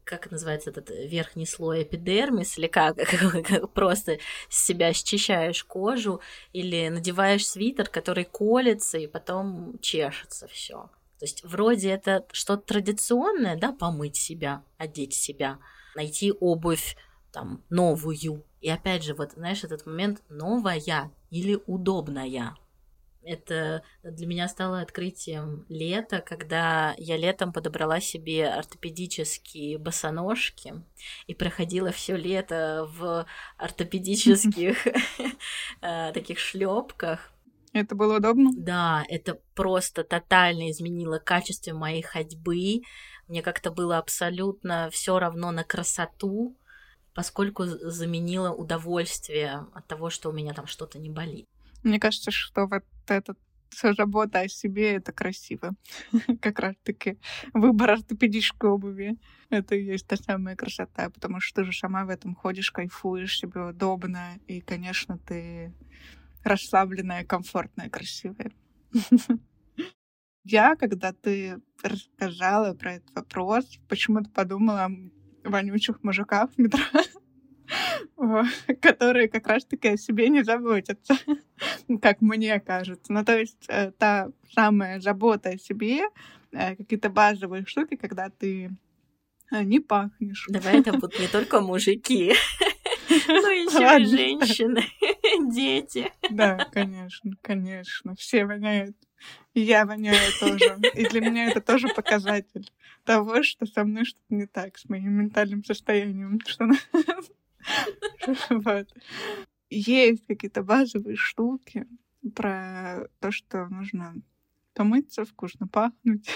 как 0.07 0.31
называется 0.31 0.71
этот 0.71 0.89
верхний 0.91 1.47
слой 1.47 1.83
эпидермис, 1.83 2.57
или 2.57 2.69
как, 2.69 2.97
как 3.47 3.73
просто 3.73 4.19
с 4.49 4.65
себя 4.65 4.93
счищаешь 4.93 5.65
кожу, 5.65 6.21
или 6.53 6.89
надеваешь 6.89 7.47
свитер, 7.47 7.89
который 7.89 8.25
колется, 8.25 8.99
и 8.99 9.09
потом 9.09 9.79
чешется 9.83 10.47
все. 10.47 10.89
То 11.19 11.25
есть 11.25 11.43
вроде 11.45 11.91
это 11.91 12.25
что-то 12.33 12.63
традиционное, 12.63 13.57
да, 13.57 13.73
помыть 13.73 14.17
себя, 14.17 14.63
одеть 14.79 15.15
себя, 15.15 15.59
найти 15.95 16.33
обувь 16.33 16.97
там 17.33 17.65
новую. 17.69 18.45
И 18.61 18.71
опять 18.71 19.03
же, 19.03 19.15
вот 19.15 19.33
знаешь, 19.33 19.65
этот 19.65 19.87
момент 19.87 20.23
новая 20.29 21.11
или 21.31 21.59
удобная 21.67 22.57
это 23.27 23.83
для 24.03 24.27
меня 24.27 24.49
стало 24.49 24.81
открытием 24.81 25.67
лета, 25.69 26.21
когда 26.21 26.95
я 26.97 27.17
летом 27.17 27.53
подобрала 27.53 28.01
себе 28.01 28.49
ортопедические 28.49 29.79
босоножки 29.79 30.75
и 31.27 31.35
проходила 31.35 31.91
все 31.91 32.17
лето 32.17 32.89
в 32.97 33.27
ортопедических 33.57 34.87
э, 35.83 36.13
таких 36.13 36.39
шлепках. 36.39 37.33
Это 37.73 37.95
было 37.95 38.19
удобно? 38.19 38.51
Да, 38.57 39.05
это 39.09 39.39
просто 39.55 40.05
тотально 40.05 40.71
изменило 40.71 41.19
качество 41.19 41.75
моей 41.75 42.03
ходьбы. 42.03 42.83
Мне 43.29 43.43
как-то 43.43 43.71
было 43.71 43.99
абсолютно 43.99 44.89
все 44.91 45.19
равно 45.19 45.51
на 45.51 45.65
красоту, 45.65 46.57
поскольку 47.13 47.65
заменило 47.67 48.51
удовольствие 48.51 49.67
от 49.75 49.87
того, 49.89 50.11
что 50.11 50.31
у 50.31 50.33
меня 50.33 50.55
там 50.55 50.67
что-то 50.67 50.99
не 50.99 51.11
болит. 51.11 51.47
Мне 51.87 52.01
кажется, 52.01 52.33
что 52.33 52.67
вот 52.67 52.83
этот 53.07 53.39
забота 53.81 54.41
о 54.41 54.49
себе— 54.49 54.95
это 54.97 55.13
красиво. 55.13 55.77
как 56.43 56.59
раз-таки 56.59 57.17
выбор 57.55 57.91
ортопедической 57.93 58.71
обуви— 58.71 59.17
это 59.51 59.77
и 59.77 59.85
есть 59.85 60.05
та 60.09 60.17
самая 60.17 60.57
красота, 60.57 61.11
потому 61.11 61.39
что 61.39 61.63
ты 61.63 61.71
же 61.71 61.79
сама 61.79 62.05
в 62.05 62.09
этом 62.09 62.35
ходишь, 62.35 62.73
кайфуешь, 62.73 63.39
себе 63.39 63.61
удобно, 63.61 64.37
и, 64.49 64.61
конечно, 64.61 65.17
ты 65.19 65.73
расслабленная, 66.43 67.25
комфортная, 67.25 67.89
красивая. 67.89 68.51
Я, 70.43 70.75
когда 70.75 71.13
ты 71.13 71.61
рассказала 71.85 72.75
про 72.75 72.95
этот 72.95 73.15
вопрос, 73.15 73.79
почему-то 73.89 74.29
подумала 74.31 74.87
о 74.87 75.49
вонючих 75.49 76.03
мужиках 76.03 76.51
в 76.51 76.59
метро. 76.59 76.83
которые 78.81 79.29
как 79.29 79.47
раз-таки 79.47 79.89
о 79.89 79.97
себе 79.97 80.29
не 80.29 80.43
заботятся, 80.43 81.17
как 82.03 82.21
мне 82.21 82.61
кажется. 82.61 83.13
Ну, 83.13 83.25
то 83.25 83.39
есть 83.39 83.65
э, 83.69 83.93
та 83.93 84.29
самая 84.55 85.01
забота 85.01 85.51
о 85.51 85.59
себе, 85.59 86.03
э, 86.53 86.77
какие-то 86.77 87.11
базовые 87.11 87.67
штуки, 87.67 87.97
когда 87.97 88.31
ты 88.31 88.71
э, 89.51 89.63
не 89.63 89.81
пахнешь. 89.81 90.47
Давай 90.49 90.81
это 90.81 90.93
будут 90.93 91.19
не 91.19 91.29
только 91.29 91.61
мужики, 91.61 92.33
но 93.29 93.51
еще 93.51 94.03
и 94.03 94.07
женщины, 94.07 94.85
дети. 95.53 96.11
Да, 96.31 96.67
конечно, 96.73 97.33
конечно. 97.43 98.15
Все 98.17 98.45
воняют. 98.45 98.97
И 99.55 99.61
я 99.61 99.87
воняю 99.87 100.33
тоже. 100.39 100.79
И 100.95 101.07
для 101.07 101.21
меня 101.21 101.51
это 101.51 101.61
тоже 101.61 101.89
показатель 101.89 102.71
того, 103.05 103.43
что 103.43 103.65
со 103.65 103.85
мной 103.85 104.05
что-то 104.05 104.35
не 104.35 104.47
так 104.47 104.77
с 104.77 104.89
моим 104.89 105.15
ментальным 105.15 105.65
состоянием, 105.65 106.39
что 106.47 106.69
Вот. 108.51 108.89
Есть 109.71 110.27
какие-то 110.27 110.63
базовые 110.63 111.17
штуки 111.17 111.87
про 112.35 113.09
то, 113.21 113.31
что 113.33 113.69
нужно 113.69 114.17
помыться, 114.75 115.25
вкусно 115.25 115.69
пахнуть. 115.69 116.29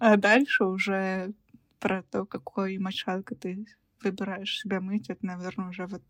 А 0.00 0.16
дальше 0.16 0.64
уже 0.64 1.32
про 1.78 2.02
то, 2.02 2.26
какой 2.26 2.78
мочалкой 2.78 3.36
ты 3.36 3.66
выбираешь 4.02 4.58
себя 4.60 4.80
мыть, 4.80 5.10
это, 5.10 5.24
наверное, 5.24 5.68
уже 5.68 5.86
вот 5.86 6.02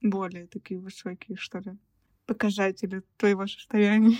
более 0.00 0.46
такие 0.46 0.80
высокие, 0.80 1.36
что 1.36 1.58
ли, 1.58 1.78
показатели 2.26 3.02
твоего 3.16 3.46
состояния. 3.46 4.18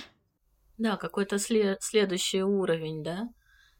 Да, 0.77 0.97
какой-то 0.97 1.39
след- 1.39 1.81
следующий 1.81 2.43
уровень, 2.43 3.03
да? 3.03 3.29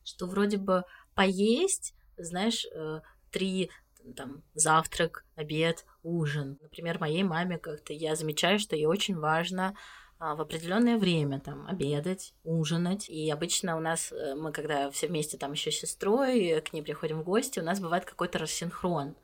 Что 0.04 0.28
вроде 0.28 0.58
бы 0.58 0.84
поесть, 1.16 1.94
знаешь, 2.18 2.66
э, 2.66 3.00
три 3.32 3.70
там 4.16 4.44
завтрак, 4.54 5.26
обед, 5.36 5.86
ужин. 6.04 6.58
Например, 6.62 7.00
моей 7.00 7.24
маме 7.24 7.58
как-то 7.58 7.94
я 7.94 8.16
замечаю, 8.16 8.60
что 8.60 8.76
ей 8.76 8.86
очень 8.86 9.18
важно 9.18 9.76
а, 10.18 10.36
в 10.36 10.42
определенное 10.42 10.98
время 10.98 11.40
там 11.40 11.66
обедать, 11.68 12.34
ужинать. 12.44 13.10
И 13.10 13.30
обычно 13.30 13.78
у 13.78 13.80
нас, 13.80 14.12
э, 14.12 14.36
мы 14.36 14.52
когда 14.52 14.90
все 14.92 15.08
вместе 15.08 15.38
там 15.38 15.54
еще 15.54 15.72
с 15.72 15.80
сестрой 15.80 16.62
к 16.62 16.74
ней 16.74 16.82
приходим 16.82 17.22
в 17.22 17.24
гости, 17.24 17.60
у 17.60 17.64
нас 17.64 17.80
бывает 17.80 18.06
какой-то 18.06 18.40
рассинхрон. 18.40 19.16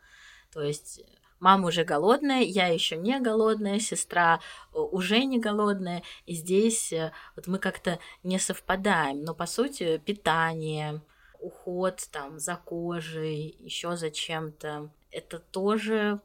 То 0.52 0.62
есть 0.62 1.02
мама 1.40 1.68
уже 1.68 1.84
голодная, 1.84 2.42
я 2.42 2.68
еще 2.68 2.96
не 2.96 3.20
голодная, 3.20 3.80
сестра 3.80 4.40
э, 4.74 4.78
уже 4.78 5.24
не 5.26 5.40
голодная, 5.40 6.04
и 6.26 6.34
здесь 6.34 6.94
э, 6.94 7.12
вот 7.36 7.48
мы 7.48 7.60
как-то 7.60 8.00
не 8.24 8.40
совпадаем, 8.40 9.22
но 9.24 9.36
по 9.36 9.46
сути 9.46 9.98
питание, 9.98 11.02
уход 11.46 12.08
там 12.12 12.40
за 12.40 12.56
кожей, 12.56 13.56
еще 13.60 13.96
за 13.96 14.10
чем-то, 14.10 14.90
это 15.12 15.40
тоже 15.40 16.20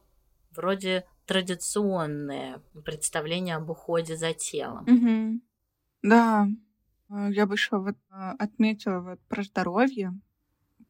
вроде 0.50 1.04
традиционное 1.26 2.60
представление 2.84 3.56
об 3.56 3.70
уходе 3.70 4.16
за 4.16 4.32
телом. 4.32 4.84
Угу. 4.88 5.40
Да, 6.02 6.48
я 7.08 7.46
бы 7.46 7.54
еще 7.54 7.78
вот 7.78 7.96
отметила 8.10 9.00
вот 9.00 9.20
про 9.28 9.42
здоровье, 9.42 10.12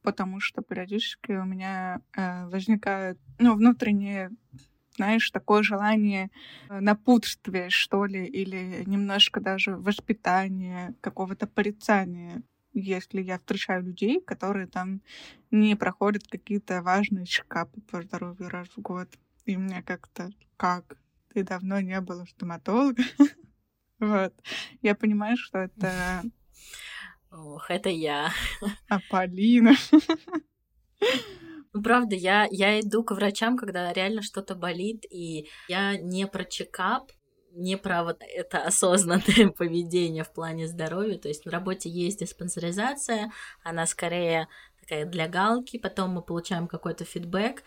потому 0.03 0.41
что 0.41 0.63
периодически 0.63 1.33
у 1.33 1.45
меня 1.45 2.01
э, 2.17 2.47
возникает, 2.47 3.19
ну, 3.39 3.55
внутреннее, 3.55 4.31
знаешь, 4.97 5.31
такое 5.31 5.63
желание 5.63 6.31
э, 6.69 6.81
напутствия, 6.81 7.69
что 7.69 8.05
ли, 8.07 8.25
или 8.25 8.85
немножко 8.87 9.41
даже 9.41 9.77
воспитания, 9.77 10.95
какого-то 11.01 11.47
порицания, 11.47 12.43
если 12.73 13.23
я 13.23 13.39
встречаю 13.39 13.85
людей, 13.85 14.21
которые 14.21 14.67
там 14.67 15.00
не 15.50 15.75
проходят 15.77 16.27
какие-то 16.29 16.83
важные 16.83 17.27
чекапы 17.27 17.81
по 17.83 18.03
здоровью 18.03 18.49
раз 18.49 18.69
в 18.69 18.81
год. 18.81 19.09
И 19.45 19.57
мне 19.57 19.83
как-то, 19.83 20.31
как? 20.57 20.97
Ты 21.33 21.43
давно 21.45 21.81
не 21.81 22.00
был 22.00 22.23
у 22.23 22.27
стоматолога? 22.27 23.03
Вот. 23.99 24.33
Я 24.81 24.95
понимаю, 24.95 25.37
что 25.37 25.59
это 25.59 26.23
Ох, 27.31 27.71
это 27.71 27.89
я. 27.91 28.31
А 28.89 28.99
Полина? 29.09 29.75
Ну, 31.73 31.83
правда, 31.83 32.17
я, 32.17 32.49
я 32.50 32.81
иду 32.81 33.05
к 33.05 33.12
врачам, 33.12 33.57
когда 33.57 33.93
реально 33.93 34.23
что-то 34.23 34.57
болит, 34.57 35.05
и 35.09 35.49
я 35.69 35.97
не 35.97 36.27
про 36.27 36.45
чекап, 36.45 37.12
не 37.52 37.76
вот 37.76 38.19
это 38.21 38.62
осознанное 38.62 39.49
поведение 39.57 40.25
в 40.25 40.33
плане 40.33 40.66
здоровья. 40.69 41.19
То 41.19 41.28
есть 41.28 41.45
на 41.45 41.52
работе 41.52 41.88
есть 41.88 42.21
диспансеризация, 42.21 43.33
она 43.62 43.87
скорее 43.87 44.49
такая 44.80 45.04
для 45.04 45.28
галки, 45.28 45.78
потом 45.78 46.11
мы 46.11 46.23
получаем 46.23 46.69
какой-то 46.69 47.04
фидбэк, 47.04 47.62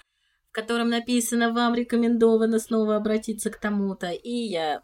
в 0.50 0.52
котором 0.52 0.90
написано 0.90 1.52
«Вам 1.52 1.76
рекомендовано 1.76 2.60
снова 2.60 2.96
обратиться 2.96 3.50
к 3.50 3.60
тому-то», 3.60 4.12
и 4.12 4.32
я 4.32 4.84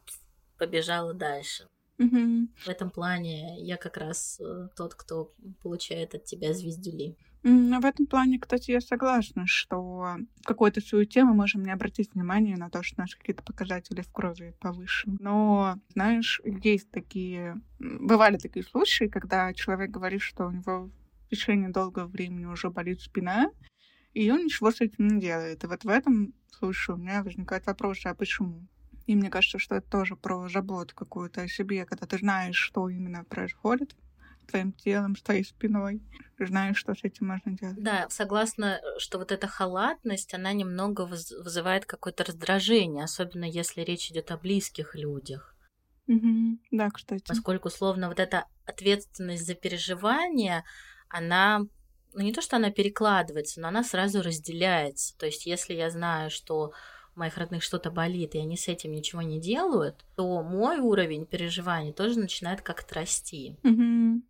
побежала 0.57 1.13
дальше. 1.13 1.68
Угу. 1.99 2.47
В 2.65 2.67
этом 2.69 2.89
плане 2.89 3.61
я 3.61 3.75
как 3.75 3.97
раз 3.97 4.39
э, 4.39 4.69
тот, 4.75 4.95
кто 4.95 5.33
получает 5.61 6.15
от 6.15 6.23
тебя 6.23 6.53
звездюли. 6.53 7.17
В 7.43 7.85
этом 7.85 8.05
плане, 8.05 8.39
кстати, 8.39 8.71
я 8.71 8.81
согласна, 8.81 9.47
что 9.47 10.17
в 10.41 10.45
какой-то 10.45 10.81
суете 10.81 11.23
мы 11.23 11.33
можем 11.33 11.63
не 11.63 11.71
обратить 11.71 12.13
внимание 12.13 12.57
на 12.57 12.69
то, 12.69 12.83
что 12.83 12.99
наши 12.99 13.17
какие-то 13.17 13.43
показатели 13.43 14.01
в 14.01 14.11
крови 14.11 14.53
повышены. 14.59 15.17
Но, 15.19 15.77
знаешь, 15.93 16.41
есть 16.43 16.91
такие... 16.91 17.61
Бывали 17.79 18.37
такие 18.37 18.65
случаи, 18.65 19.05
когда 19.05 19.53
человек 19.53 19.89
говорит, 19.89 20.21
что 20.21 20.47
у 20.47 20.51
него 20.51 20.89
в 21.25 21.29
течение 21.29 21.69
долгого 21.69 22.07
времени 22.07 22.45
уже 22.45 22.69
болит 22.69 23.01
спина, 23.01 23.51
и 24.13 24.29
он 24.31 24.43
ничего 24.43 24.71
с 24.71 24.81
этим 24.81 25.07
не 25.07 25.21
делает. 25.21 25.63
И 25.63 25.67
вот 25.67 25.83
в 25.83 25.89
этом 25.89 26.33
случае 26.49 26.95
у 26.95 26.99
меня 26.99 27.23
возникает 27.23 27.65
вопрос, 27.67 28.05
а 28.05 28.15
почему? 28.15 28.67
И 29.09 29.15
мне 29.15 29.31
кажется, 29.31 29.57
что 29.57 29.73
это 29.73 29.89
тоже 29.89 30.15
про 30.15 30.47
заботу 30.49 30.93
какую-то 30.93 31.41
о 31.41 31.47
себе, 31.47 31.83
когда 31.87 32.05
ты 32.05 32.19
знаешь, 32.19 32.55
что 32.55 32.89
именно 32.89 33.23
происходит 33.23 33.95
твоим 34.45 34.71
телом, 34.71 35.15
с 35.15 35.23
твоей 35.23 35.43
спиной, 35.43 35.99
знаешь, 36.37 36.77
что 36.77 36.93
с 36.93 37.03
этим 37.03 37.29
можно 37.29 37.57
делать. 37.57 37.81
Да, 37.81 38.05
согласна, 38.11 38.79
что 38.99 39.17
вот 39.17 39.31
эта 39.31 39.47
халатность, 39.47 40.35
она 40.35 40.53
немного 40.53 41.07
вызывает 41.07 41.87
какое-то 41.87 42.23
раздражение, 42.23 43.03
особенно 43.03 43.45
если 43.45 43.81
речь 43.81 44.11
идет 44.11 44.29
о 44.29 44.37
близких 44.37 44.93
людях. 44.93 45.55
Угу. 46.07 46.59
Да, 46.69 46.91
кстати. 46.91 47.23
Поскольку, 47.27 47.71
словно 47.71 48.09
вот 48.09 48.19
эта 48.19 48.45
ответственность 48.67 49.47
за 49.47 49.55
переживание, 49.55 50.63
она 51.09 51.61
ну 52.13 52.21
не 52.21 52.31
то, 52.31 52.41
что 52.41 52.57
она 52.57 52.69
перекладывается, 52.69 53.59
но 53.59 53.69
она 53.69 53.83
сразу 53.83 54.21
разделяется. 54.21 55.17
То 55.17 55.25
есть, 55.25 55.47
если 55.47 55.73
я 55.73 55.89
знаю, 55.89 56.29
что 56.29 56.73
моих 57.19 57.37
родных 57.37 57.61
что-то 57.61 57.91
болит, 57.91 58.33
и 58.33 58.39
они 58.39 58.57
с 58.57 58.67
этим 58.67 58.91
ничего 58.91 59.21
не 59.21 59.39
делают, 59.39 60.03
то 60.15 60.41
мой 60.41 60.79
уровень 60.79 61.25
переживаний 61.25 61.93
тоже 61.93 62.19
начинает 62.19 62.61
как-то 62.61 62.95
расти. 62.95 63.57
Mm-hmm. 63.63 64.21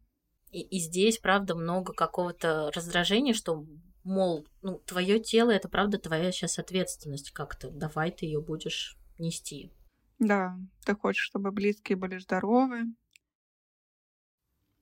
И, 0.52 0.62
и 0.62 0.80
здесь, 0.80 1.20
правда, 1.20 1.56
много 1.56 1.94
какого-то 1.94 2.72
раздражения, 2.76 3.34
что, 3.34 3.66
мол, 4.04 4.46
ну, 4.62 4.80
твое 4.80 5.20
тело 5.20 5.52
это 5.52 5.70
правда 5.70 6.00
твоя 6.00 6.32
сейчас 6.32 6.60
ответственность 6.60 7.32
как-то. 7.32 7.70
Давай 7.70 8.12
ты 8.12 8.26
ее 8.26 8.42
будешь 8.42 8.98
нести. 9.20 9.72
Да, 10.18 10.58
ты 10.86 10.96
хочешь, 10.96 11.24
чтобы 11.24 11.52
близкие 11.52 11.96
были 11.96 12.18
здоровы, 12.18 12.84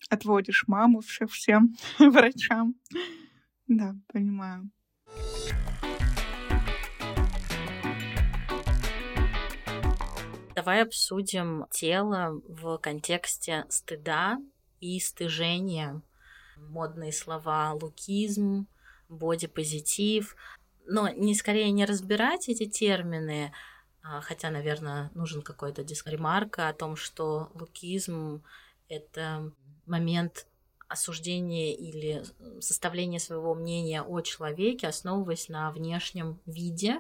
отводишь 0.10 0.63
маму 0.67 1.02
всем 1.02 1.76
врачам. 2.00 2.76
Да, 3.67 3.96
понимаю. 4.08 4.72
Давай 10.58 10.82
обсудим 10.82 11.67
тело 11.70 12.41
в 12.48 12.80
контексте 12.80 13.65
стыда 13.70 14.39
и 14.80 15.00
стыжения. 15.00 16.02
Модные 16.56 17.13
слова 17.13 17.74
лукизм, 17.74 18.65
бодипозитив. 19.08 20.36
Но 20.88 21.10
не 21.10 21.36
скорее 21.36 21.70
не 21.70 21.86
разбирать 21.86 22.50
эти 22.50 22.65
термины, 22.65 23.54
а, 24.02 24.20
хотя, 24.22 24.50
наверное, 24.50 25.12
нужен 25.13 25.43
какой-то 25.43 25.84
ремарка 25.84 26.70
о 26.70 26.74
том, 26.74 26.96
что 26.96 27.52
лукизм— 27.54 28.41
это 28.89 29.54
момент 29.86 30.48
осуждения 30.88 31.76
или 31.76 32.24
составления 32.62 33.20
своего 33.20 33.54
мнения 33.54 34.02
о 34.02 34.22
человеке, 34.22 34.88
основываясь 34.88 35.50
на 35.50 35.72
внешнем 35.72 36.41
виде. 36.48 37.00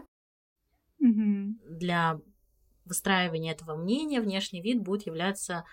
Mm-hmm. 1.01 1.53
Для 1.69 2.21
выстраивания 2.87 3.51
этого 3.51 3.75
мнения 3.75 4.21
внешний 4.21 4.61
вид 4.61 4.81
будет 4.81 5.05
являться 5.05 5.65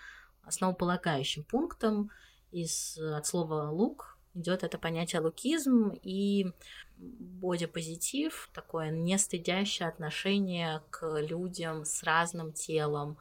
основополагающим 0.42 1.44
пунктом. 1.44 2.10
Из, 2.50 2.98
от 2.98 3.26
слова 3.26 3.70
«лук» 3.70 4.18
идет 4.34 4.62
это 4.62 4.78
понятие 4.78 5.20
лукизм 5.20 5.90
и 6.02 6.52
бодипозитив, 6.96 8.50
такое 8.52 8.90
не 8.90 9.18
стыдящее 9.18 9.88
отношение 9.88 10.82
к 10.90 11.20
людям 11.20 11.84
с 11.84 12.02
разным 12.02 12.52
телом, 12.52 13.18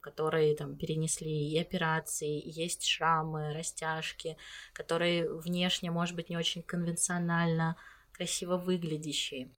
которые 0.00 0.54
там 0.54 0.76
перенесли 0.76 1.50
и 1.50 1.58
операции, 1.58 2.40
и 2.40 2.50
есть 2.50 2.84
шрамы, 2.84 3.52
растяжки, 3.54 4.36
которые 4.72 5.28
внешне, 5.32 5.90
может 5.90 6.14
быть, 6.14 6.30
не 6.30 6.36
очень 6.36 6.62
конвенционально 6.62 7.76
красиво 8.12 8.56
выглядящие. 8.56 9.50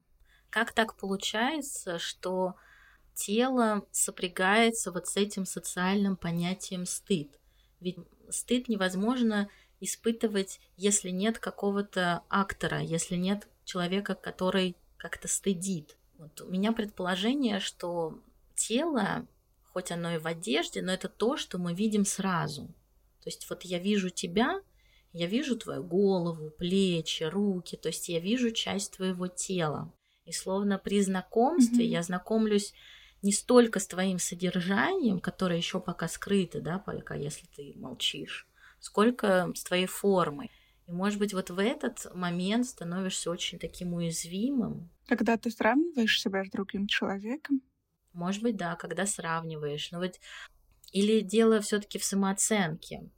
Как 0.51 0.73
так 0.73 0.97
получается, 0.97 1.99
что 1.99 2.55
тело 3.19 3.85
сопрягается 3.91 4.93
вот 4.93 5.09
с 5.09 5.17
этим 5.17 5.45
социальным 5.45 6.17
понятием 6.17 6.87
стыд. 6.87 7.29
Ведь 7.81 7.97
стыд 8.31 8.69
невозможно 8.69 9.49
испытывать, 9.81 10.61
если 10.77 11.11
нет 11.11 11.39
какого-то 11.39 12.23
актора, 12.31 12.81
если 12.81 13.17
нет 13.17 13.49
человека, 13.65 14.15
который 14.15 14.77
как-то 14.97 15.27
стыдит. 15.27 15.97
Вот 16.17 16.41
у 16.41 16.47
меня 16.47 16.73
предположение, 16.73 17.59
что 17.59 18.21
тело, 18.55 19.27
хоть 19.73 19.91
оно 19.91 20.15
и 20.15 20.19
в 20.19 20.27
одежде, 20.27 20.81
но 20.81 20.93
это 20.93 21.09
то, 21.09 21.37
что 21.37 21.59
мы 21.59 21.75
видим 21.75 22.05
сразу. 22.05 22.67
То 23.23 23.27
есть 23.27 23.51
вот 23.51 23.63
я 23.63 23.81
вижу 23.81 24.11
тебя, 24.11 24.61
я 25.13 25.27
вижу 25.27 25.57
твою 25.57 25.83
голову, 25.83 26.51
плечи, 26.51 27.25
руки, 27.25 27.77
то 27.77 27.89
есть 27.89 28.09
я 28.09 28.21
вижу 28.21 28.53
часть 28.53 28.97
твоего 28.97 29.27
тела. 29.27 29.93
И 30.25 30.33
словно 30.33 30.79
при 30.79 31.03
знакомстве 31.03 31.85
mm-hmm. 31.85 31.91
я 31.91 32.03
знакомлюсь 32.03 32.75
не 33.23 33.33
столько 33.33 33.81
с 33.81 33.87
твоим 33.87 34.19
содержанием, 34.19 35.21
которое 35.21 35.57
еще 35.57 35.81
пока 35.81 36.09
скрыто, 36.09 36.61
да, 36.61 36.79
пока 36.79 37.15
если 37.15 37.47
ты 37.47 37.75
молчишь, 37.77 38.49
сколько 38.81 39.51
с 39.55 39.65
твоей 39.65 39.87
формой. 39.87 40.51
И, 40.87 40.93
может 40.93 41.19
быть, 41.19 41.35
вот 41.35 41.51
в 41.51 41.59
этот 41.59 42.07
момент 42.15 42.67
становишься 42.67 43.31
очень 43.31 43.59
таким 43.59 43.93
уязвимым. 43.95 44.91
Когда 45.07 45.37
ты 45.37 45.51
сравниваешь 45.51 46.21
себя 46.21 46.45
с 46.45 46.51
другим 46.51 46.87
человеком? 46.87 47.61
Может 48.13 48.43
быть, 48.43 48.57
да, 48.57 48.75
когда 48.77 49.05
сравниваешь. 49.07 49.91
Но 49.91 49.99
вот 49.99 50.15
или 50.93 51.21
дело 51.21 51.61
все-таки 51.61 51.99
в 51.99 52.05
самооценке 52.05 53.11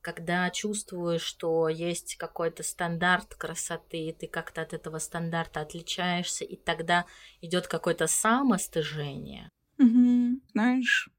когда 0.00 0.48
чувствуешь, 0.50 1.22
что 1.22 1.68
есть 1.68 2.16
какой-то 2.16 2.62
стандарт 2.62 3.34
красоты, 3.34 4.08
и 4.08 4.12
ты 4.12 4.26
как-то 4.26 4.62
от 4.62 4.72
этого 4.72 4.98
стандарта 4.98 5.60
отличаешься, 5.60 6.44
и 6.44 6.56
тогда 6.56 7.06
идет 7.40 7.66
какое-то 7.66 8.06
самостыжение. 8.06 9.48
Угу. 9.78 10.40
Знаешь, 10.52 11.10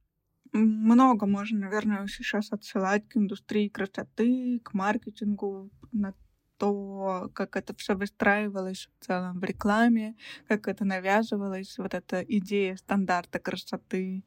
много 0.53 1.25
можно, 1.25 1.59
наверное, 1.59 2.07
сейчас 2.07 2.51
отсылать 2.51 3.07
к 3.07 3.17
индустрии 3.17 3.69
красоты, 3.69 4.59
к 4.63 4.73
маркетингу 4.73 5.69
на 5.91 6.13
то, 6.57 7.31
как 7.33 7.55
это 7.55 7.75
все 7.75 7.95
выстраивалось 7.95 8.87
в 8.99 9.05
целом 9.05 9.39
в 9.39 9.43
рекламе, 9.43 10.15
как 10.47 10.67
это 10.67 10.85
навязывалось, 10.85 11.77
вот 11.79 11.93
эта 11.95 12.21
идея 12.21 12.75
стандарта 12.75 13.39
красоты. 13.39 14.23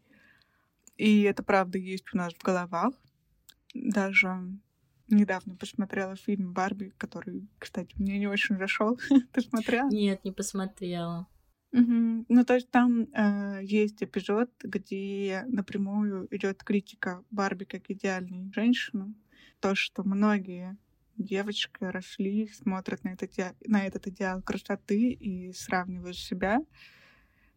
И 0.97 1.23
это 1.23 1.43
правда 1.43 1.79
есть 1.79 2.13
у 2.13 2.17
нас 2.17 2.35
в 2.35 2.43
головах. 2.43 2.95
Даже 3.75 4.59
недавно 5.09 5.55
посмотрела 5.57 6.17
фильм 6.17 6.53
Барби, 6.53 6.93
который, 6.97 7.47
кстати, 7.59 7.95
мне 7.99 8.19
не 8.19 8.27
очень 8.27 8.57
зашел. 8.57 8.99
Ты 9.33 9.41
смотрела? 9.43 9.89
Нет, 9.91 10.25
не 10.25 10.33
посмотрела. 10.33 11.29
Угу. 11.73 12.27
Ну, 12.29 12.45
то 12.45 12.55
есть 12.55 12.71
там 12.71 13.09
э, 13.13 13.61
есть 13.63 14.03
эпизод, 14.03 14.49
где 14.63 15.45
напрямую 15.49 16.29
идет 16.31 16.63
критика 16.63 17.25
Барби 17.31 17.65
как 17.65 17.91
идеальной 17.91 18.53
женщины. 18.53 19.15
То, 19.61 19.75
что 19.75 20.05
многие 20.05 20.77
девочки 21.17 21.83
росли, 21.83 22.49
смотрят 22.49 23.03
на 23.05 23.11
этот, 23.11 23.33
на 23.67 23.87
этот 23.87 24.07
идеал 24.07 24.43
красоты 24.43 25.11
и 25.11 25.53
сравнивают 25.53 26.17
себя, 26.17 26.61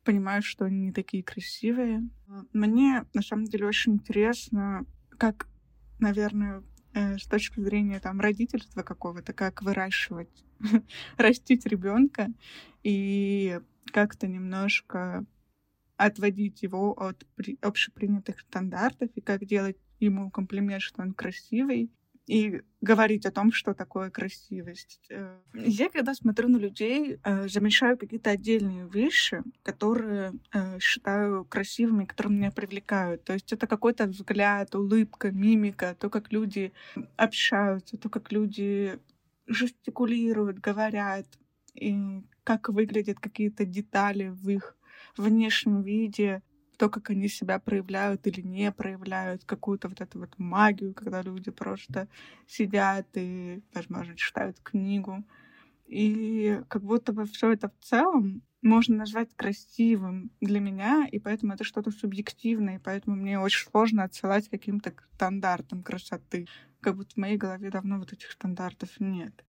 понимают, 0.03 0.45
что 0.45 0.65
они 0.65 0.87
не 0.87 0.91
такие 0.91 1.23
красивые. 1.23 2.09
Мне, 2.53 3.05
на 3.13 3.21
самом 3.21 3.45
деле, 3.45 3.67
очень 3.67 3.93
интересно, 3.93 4.85
как, 5.17 5.47
наверное, 5.99 6.63
э, 6.93 7.17
с 7.17 7.25
точки 7.25 7.59
зрения 7.59 7.99
там 7.99 8.19
родительства 8.19 8.83
какого-то, 8.83 9.33
как 9.33 9.61
выращивать, 9.61 10.45
растить 11.17 11.65
ребенка 11.65 12.27
и 12.83 13.59
как-то 13.91 14.27
немножко 14.27 15.25
отводить 15.97 16.61
его 16.61 16.91
от 16.93 17.25
общепринятых 17.61 18.39
стандартов 18.41 19.09
и 19.15 19.21
как 19.21 19.45
делать 19.45 19.77
ему 19.99 20.29
комплимент, 20.29 20.81
что 20.81 21.01
он 21.01 21.13
красивый, 21.13 21.91
и 22.27 22.61
говорить 22.81 23.25
о 23.25 23.31
том, 23.31 23.53
что 23.53 23.73
такое 23.73 24.09
красивость. 24.09 25.07
Э, 25.09 25.39
я, 25.53 25.89
когда 25.89 26.13
смотрю 26.13 26.49
на 26.49 26.57
людей, 26.57 27.19
э, 27.23 27.47
замечаю 27.47 27.97
какие-то 27.97 28.31
отдельные 28.31 28.87
вещи, 28.87 29.41
которые 29.63 30.33
э, 30.53 30.77
считаю 30.79 31.45
красивыми, 31.45 32.05
которые 32.05 32.37
меня 32.37 32.51
привлекают. 32.51 33.23
То 33.23 33.33
есть 33.33 33.53
это 33.53 33.65
какой-то 33.65 34.07
взгляд, 34.07 34.75
улыбка, 34.75 35.31
мимика, 35.31 35.95
то, 35.97 36.09
как 36.09 36.31
люди 36.33 36.73
общаются, 37.15 37.97
то, 37.97 38.09
как 38.09 38.31
люди 38.31 38.99
жестикулируют, 39.47 40.59
говорят, 40.59 41.25
и 41.73 42.21
как 42.43 42.67
выглядят 42.67 43.19
какие-то 43.19 43.65
детали 43.65 44.27
в 44.27 44.49
их 44.49 44.77
внешнем 45.15 45.81
виде, 45.81 46.41
то, 46.77 46.89
как 46.89 47.09
они 47.09 47.27
себя 47.27 47.59
проявляют 47.59 48.27
или 48.27 48.41
не 48.41 48.71
проявляют, 48.71 49.43
какую-то 49.45 49.89
вот 49.89 50.01
эту 50.01 50.19
вот 50.19 50.33
магию, 50.37 50.93
когда 50.93 51.21
люди 51.21 51.51
просто 51.51 52.07
сидят 52.47 53.07
и, 53.15 53.61
возможно, 53.73 54.15
читают 54.15 54.59
книгу. 54.61 55.23
И 55.85 56.61
как 56.67 56.83
будто 56.83 57.13
бы 57.13 57.25
все 57.25 57.51
это 57.53 57.69
в 57.69 57.85
целом 57.85 58.43
можно 58.61 58.97
назвать 58.97 59.33
красивым 59.35 60.31
для 60.41 60.59
меня, 60.59 61.07
и 61.11 61.19
поэтому 61.19 61.53
это 61.53 61.63
что-то 61.63 61.91
субъективное, 61.91 62.75
и 62.75 62.81
поэтому 62.81 63.15
мне 63.15 63.39
очень 63.39 63.69
сложно 63.69 64.03
отсылать 64.03 64.49
каким-то 64.49 64.93
стандартам 65.15 65.83
красоты. 65.83 66.47
Как 66.81 66.95
будто 66.95 67.13
в 67.13 67.17
моей 67.17 67.37
голове 67.37 67.69
давно 67.69 67.99
вот 67.99 68.13
этих 68.13 68.31
стандартов 68.31 68.99
нет. 68.99 69.45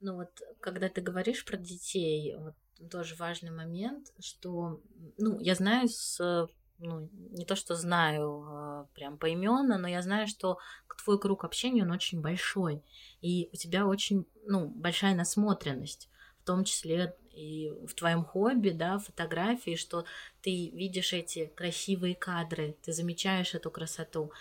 Ну 0.00 0.16
вот, 0.16 0.40
когда 0.60 0.88
ты 0.88 1.00
говоришь 1.00 1.44
про 1.44 1.56
детей, 1.56 2.34
вот 2.36 2.54
тоже 2.90 3.14
важный 3.14 3.52
момент, 3.52 4.12
что, 4.18 4.80
ну, 5.18 5.38
я 5.38 5.54
знаю 5.54 5.88
с, 5.88 6.48
ну, 6.78 7.08
не 7.30 7.44
то, 7.44 7.56
что 7.56 7.74
знаю 7.74 8.44
э, 8.48 8.84
прям 8.94 9.18
поименно, 9.18 9.78
но 9.78 9.88
я 9.88 10.02
знаю, 10.02 10.26
что 10.26 10.58
твой 11.02 11.18
круг 11.18 11.44
общения, 11.44 11.82
он 11.82 11.90
очень 11.90 12.20
большой, 12.20 12.82
и 13.20 13.48
у 13.52 13.56
тебя 13.56 13.86
очень, 13.86 14.26
ну, 14.46 14.66
большая 14.66 15.14
насмотренность, 15.14 16.08
в 16.42 16.46
том 16.46 16.64
числе 16.64 17.16
и 17.32 17.72
в 17.86 17.94
твоем 17.94 18.24
хобби, 18.24 18.70
да, 18.70 18.98
фотографии, 18.98 19.76
что 19.76 20.04
ты 20.42 20.70
видишь 20.70 21.12
эти 21.12 21.46
красивые 21.46 22.14
кадры, 22.14 22.76
ты 22.82 22.92
замечаешь 22.92 23.54
эту 23.54 23.70
красоту. 23.70 24.32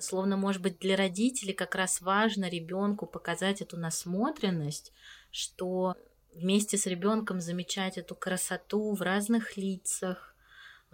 Словно, 0.00 0.36
может 0.36 0.62
быть, 0.62 0.78
для 0.78 0.96
родителей 0.96 1.52
как 1.52 1.74
раз 1.74 2.00
важно 2.00 2.48
ребенку 2.48 3.06
показать 3.06 3.60
эту 3.60 3.76
насмотренность, 3.76 4.92
что 5.30 5.94
вместе 6.32 6.76
с 6.76 6.86
ребенком 6.86 7.40
замечать 7.40 7.98
эту 7.98 8.14
красоту 8.14 8.94
в 8.94 9.02
разных 9.02 9.56
лицах, 9.56 10.33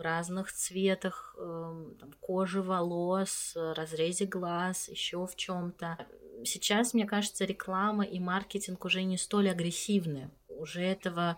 в 0.01 0.03
разных 0.03 0.51
цветах 0.51 1.37
э, 1.39 1.85
там, 2.01 2.13
кожи, 2.21 2.63
волос, 2.63 3.53
разрезе 3.55 4.25
глаз, 4.25 4.89
еще 4.89 5.27
в 5.27 5.37
чем-то. 5.37 5.99
Сейчас, 6.43 6.95
мне 6.95 7.05
кажется, 7.05 7.45
реклама 7.45 8.05
и 8.05 8.19
маркетинг 8.19 8.87
уже 8.87 9.03
не 9.03 9.19
столь 9.19 9.51
агрессивны, 9.51 10.31
уже 10.49 10.81
этого 10.81 11.37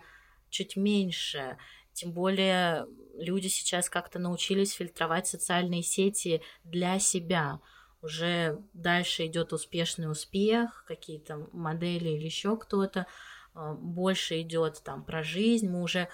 чуть 0.49 0.77
меньше. 0.77 1.57
Тем 1.91 2.13
более 2.13 2.87
люди 3.15 3.49
сейчас 3.49 3.89
как-то 3.89 4.17
научились 4.17 4.71
фильтровать 4.71 5.27
социальные 5.27 5.83
сети 5.83 6.41
для 6.63 6.99
себя. 6.99 7.59
Уже 8.01 8.61
дальше 8.71 9.25
идет 9.25 9.51
успешный 9.51 10.09
успех, 10.09 10.85
какие-то 10.87 11.49
модели 11.51 12.11
или 12.11 12.25
еще 12.25 12.55
кто-то. 12.55 13.07
А, 13.53 13.73
больше 13.73 14.39
идет 14.39 14.81
там 14.85 15.03
про 15.03 15.21
жизнь. 15.21 15.67
Мы 15.67 15.81
уже 15.81 16.07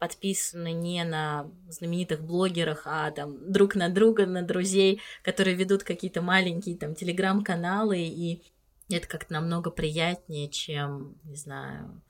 подписаны 0.00 0.72
не 0.72 1.04
на 1.04 1.48
знаменитых 1.68 2.20
блогерах, 2.20 2.82
а 2.86 3.12
там 3.12 3.52
друг 3.52 3.76
на 3.76 3.88
друга, 3.88 4.26
на 4.26 4.42
друзей, 4.42 5.00
которые 5.22 5.54
ведут 5.54 5.84
какие-то 5.84 6.22
маленькие 6.22 6.76
там 6.76 6.96
телеграм-каналы, 6.96 8.00
и 8.00 8.42
это 8.88 9.06
как-то 9.06 9.34
намного 9.34 9.70
приятнее, 9.70 10.48
чем, 10.48 11.16
не 11.22 11.36
знаю, 11.36 12.02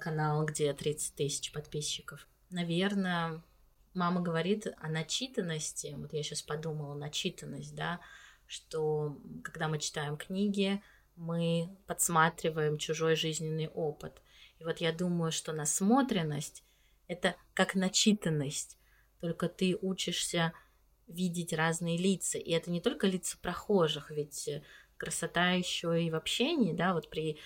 канал, 0.00 0.46
где 0.46 0.72
30 0.72 1.14
тысяч 1.14 1.52
подписчиков 1.52 2.26
наверное, 2.50 3.42
мама 3.94 4.20
говорит 4.20 4.66
о 4.80 4.88
начитанности. 4.88 5.94
Вот 5.96 6.12
я 6.12 6.22
сейчас 6.22 6.42
подумала, 6.42 6.94
начитанность, 6.94 7.74
да, 7.74 8.00
что 8.46 9.18
когда 9.42 9.68
мы 9.68 9.78
читаем 9.78 10.16
книги, 10.16 10.82
мы 11.16 11.76
подсматриваем 11.86 12.78
чужой 12.78 13.16
жизненный 13.16 13.68
опыт. 13.68 14.20
И 14.58 14.64
вот 14.64 14.78
я 14.78 14.92
думаю, 14.92 15.32
что 15.32 15.52
насмотренность— 15.52 16.62
это 17.08 17.36
как 17.54 17.74
начитанность, 17.74 18.78
только 19.20 19.48
ты 19.48 19.76
учишься 19.80 20.52
видеть 21.06 21.52
разные 21.52 21.96
лица. 21.96 22.38
И 22.38 22.50
это 22.50 22.70
не 22.70 22.80
только 22.80 23.06
лица 23.06 23.38
прохожих, 23.40 24.10
ведь 24.10 24.48
красота 24.96 25.50
еще 25.52 26.02
и 26.02 26.10
в 26.10 26.14
общении, 26.14 26.72
да, 26.72 26.94
вот 26.94 27.10
при 27.10 27.38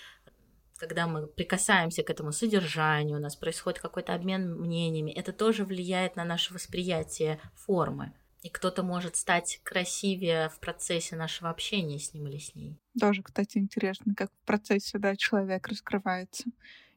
когда 0.80 1.06
мы 1.06 1.26
прикасаемся 1.26 2.02
к 2.02 2.08
этому 2.08 2.32
содержанию, 2.32 3.18
у 3.18 3.20
нас 3.20 3.36
происходит 3.36 3.80
какой-то 3.80 4.14
обмен 4.14 4.58
мнениями, 4.58 5.10
это 5.10 5.34
тоже 5.34 5.66
влияет 5.66 6.16
на 6.16 6.24
наше 6.24 6.54
восприятие 6.54 7.38
формы. 7.54 8.14
И 8.42 8.48
кто-то 8.48 8.82
может 8.82 9.16
стать 9.16 9.60
красивее 9.62 10.48
в 10.48 10.58
процессе 10.58 11.16
нашего 11.16 11.50
общения 11.50 11.98
с 11.98 12.14
ним 12.14 12.28
или 12.28 12.38
с 12.38 12.54
ней. 12.54 12.78
Тоже, 12.98 13.22
кстати, 13.22 13.58
интересно, 13.58 14.14
как 14.14 14.30
в 14.32 14.46
процессе 14.46 14.98
да, 14.98 15.14
человек 15.16 15.68
раскрывается. 15.68 16.44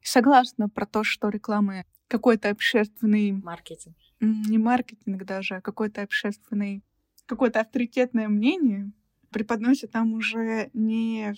И 0.01 0.05
согласна 0.05 0.69
про 0.69 0.85
то, 0.85 1.03
что 1.03 1.27
реклама 1.27 1.83
какой-то 2.13 2.51
общественный... 2.51 3.31
Маркетинг. 3.31 3.95
Не 4.21 4.59
маркетинг 4.59 5.23
даже, 5.23 5.55
а 5.55 5.61
какой-то 5.61 6.03
общественный... 6.03 6.83
Какое-то 7.25 7.61
авторитетное 7.61 8.27
мнение 8.27 8.91
преподносит 9.31 9.95
нам 9.95 10.13
уже 10.13 10.69
не 10.73 11.33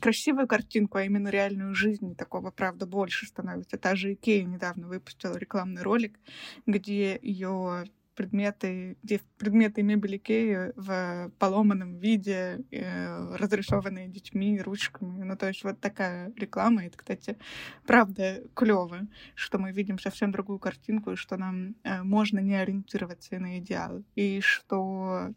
красивую 0.00 0.46
картинку, 0.46 0.98
а 0.98 1.02
именно 1.02 1.28
реальную 1.30 1.74
жизнь. 1.74 2.14
Такого, 2.14 2.52
правда, 2.52 2.86
больше 2.86 3.26
становится. 3.26 3.76
Та 3.76 3.96
же 3.96 4.12
Икея 4.12 4.44
недавно 4.44 4.86
выпустила 4.86 5.36
рекламный 5.36 5.82
ролик, 5.82 6.20
где 6.64 7.18
ее 7.20 7.84
предметы, 8.18 8.96
где 9.04 9.20
предметы 9.38 9.84
мебели 9.84 10.16
Икеи 10.16 10.72
в 10.74 11.30
поломанном 11.38 11.98
виде, 11.98 12.64
э, 12.72 13.36
разрисованные 13.36 14.08
детьми, 14.08 14.60
ручками. 14.60 15.22
Ну, 15.22 15.36
то 15.36 15.46
есть 15.46 15.62
вот 15.62 15.80
такая 15.80 16.32
реклама. 16.36 16.84
Это, 16.84 16.98
кстати, 16.98 17.38
правда 17.86 18.42
клево, 18.54 19.06
что 19.36 19.58
мы 19.58 19.70
видим 19.70 20.00
совсем 20.00 20.32
другую 20.32 20.58
картинку, 20.58 21.12
и 21.12 21.16
что 21.16 21.36
нам 21.36 21.76
э, 21.84 22.02
можно 22.02 22.40
не 22.40 22.56
ориентироваться 22.56 23.38
на 23.38 23.60
идеал. 23.60 24.02
И 24.16 24.40
что 24.40 25.32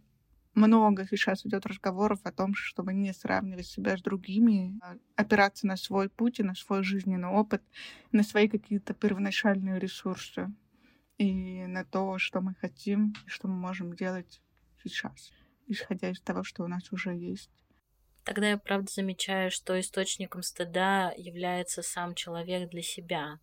много 0.55 1.05
сейчас 1.07 1.45
идет 1.45 1.67
разговоров 1.67 2.19
о 2.23 2.31
том, 2.31 2.55
чтобы 2.55 2.93
не 2.93 3.13
сравнивать 3.13 3.67
себя 3.67 3.95
с 3.95 4.01
другими, 4.01 4.79
а 4.81 4.95
опираться 5.15 5.67
на 5.67 5.77
свой 5.77 6.09
путь 6.09 6.39
и 6.39 6.43
на 6.43 6.55
свой 6.55 6.83
жизненный 6.83 7.29
опыт, 7.29 7.61
на 8.11 8.23
свои 8.23 8.47
какие-то 8.47 8.95
первоначальные 8.95 9.79
ресурсы 9.79 10.51
и 11.21 11.67
на 11.67 11.85
то, 11.85 12.17
что 12.17 12.41
мы 12.41 12.55
хотим, 12.55 13.13
и 13.25 13.29
что 13.29 13.47
мы 13.47 13.55
можем 13.55 13.95
делать 13.95 14.41
сейчас, 14.83 15.31
исходя 15.67 16.09
из 16.09 16.19
того, 16.21 16.43
что 16.43 16.63
у 16.63 16.67
нас 16.67 16.91
уже 16.91 17.15
есть. 17.15 17.51
Тогда 18.23 18.49
я 18.49 18.57
правда 18.57 18.91
замечаю, 18.91 19.51
что 19.51 19.79
источником 19.79 20.41
стыда 20.41 21.13
является 21.17 21.81
сам 21.83 22.15
человек 22.15 22.69
для 22.69 22.81
себя. 22.81 23.39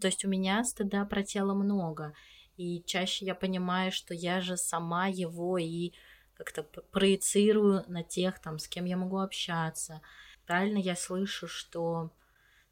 То 0.00 0.06
есть 0.06 0.24
у 0.24 0.28
меня 0.28 0.62
стыда 0.62 1.04
про 1.04 1.22
тело 1.22 1.54
много, 1.54 2.14
и 2.56 2.82
чаще 2.84 3.24
я 3.24 3.34
понимаю, 3.34 3.92
что 3.92 4.14
я 4.14 4.40
же 4.40 4.56
сама 4.56 5.08
его 5.08 5.58
и 5.58 5.92
как-то 6.34 6.62
проецирую 6.62 7.84
на 7.88 8.02
тех, 8.02 8.40
там, 8.40 8.58
с 8.58 8.68
кем 8.68 8.84
я 8.84 8.96
могу 8.96 9.18
общаться. 9.18 10.00
Правильно 10.46 10.78
я 10.78 10.94
слышу, 10.94 11.48
что 11.48 12.10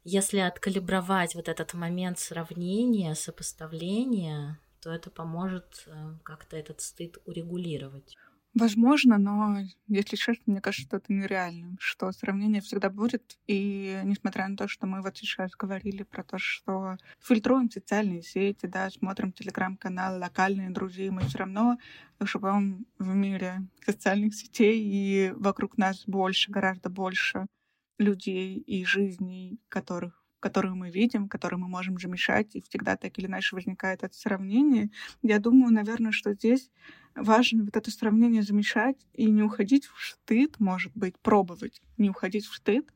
если 0.05 0.37
откалибровать 0.37 1.33
вот 1.35 1.49
этот 1.49 1.73
момент 1.73 2.19
сравнения, 2.19 3.15
сопоставления, 3.15 4.59
то 4.79 4.91
это 4.91 5.09
поможет 5.09 5.83
э, 5.87 5.91
как-то 6.23 6.55
этот 6.55 6.79
стыд 6.79 7.17
урегулировать. 7.25 8.15
Возможно, 8.53 9.17
но, 9.17 9.57
если 9.87 10.15
честно, 10.15 10.43
мне 10.45 10.61
кажется, 10.61 10.87
что 10.87 10.97
это 10.97 11.11
нереально, 11.11 11.75
что 11.79 12.11
сравнение 12.11 12.61
всегда 12.61 12.89
будет. 12.89 13.37
И 13.47 13.99
несмотря 14.05 14.47
на 14.47 14.55
то, 14.55 14.67
что 14.67 14.85
мы 14.85 15.01
вот 15.01 15.17
сейчас 15.17 15.51
говорили 15.57 16.03
про 16.03 16.23
то, 16.23 16.37
что 16.37 16.95
фильтруем 17.19 17.69
социальные 17.69 18.21
сети, 18.21 18.67
да, 18.67 18.89
смотрим 18.91 19.33
телеграм-канал, 19.33 20.19
локальные 20.19 20.69
друзья, 20.69 21.11
мы 21.11 21.23
все 21.23 21.39
равно 21.39 21.77
живем 22.21 22.85
в 22.99 23.13
мире 23.13 23.67
социальных 23.83 24.35
сетей, 24.35 24.79
и 24.81 25.33
вокруг 25.35 25.77
нас 25.77 26.05
больше, 26.05 26.51
гораздо 26.51 26.89
больше 26.89 27.47
людей 27.97 28.57
и 28.57 28.85
жизней, 28.85 29.59
которых 29.69 30.25
которые 30.45 30.75
мы 30.75 30.91
видим, 30.91 31.27
которые 31.27 31.57
мы 31.57 31.67
можем 31.67 31.97
замешать, 31.97 32.55
и 32.55 32.61
всегда 32.61 32.97
так 32.97 33.17
или 33.17 33.25
иначе 33.25 33.55
возникает 33.55 34.03
это 34.03 34.15
сравнение. 34.15 34.91
Я 35.23 35.39
думаю, 35.39 35.73
наверное, 35.73 36.11
что 36.11 36.35
здесь 36.35 36.69
важно 37.15 37.63
вот 37.63 37.75
это 37.75 37.89
сравнение 37.89 38.43
замечать 38.43 39.07
и 39.13 39.25
не 39.25 39.41
уходить 39.41 39.87
в 39.87 39.99
стыд, 39.99 40.59
может 40.59 40.91
быть, 40.95 41.17
пробовать 41.17 41.81
не 41.97 42.11
уходить 42.11 42.45
в 42.45 42.53
стыд, 42.53 42.93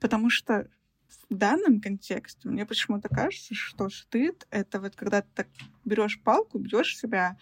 потому 0.00 0.30
что 0.30 0.68
в 1.28 1.34
данном 1.36 1.80
контексте 1.80 2.48
мне 2.48 2.66
почему-то 2.66 3.08
кажется, 3.08 3.54
что 3.54 3.88
стыд— 3.88 4.48
это 4.50 4.80
вот 4.80 4.96
когда 4.96 5.22
ты 5.22 5.28
так 5.32 5.48
берешь 5.84 6.20
палку, 6.20 6.58
бьешь 6.58 6.98
себя, 6.98 7.38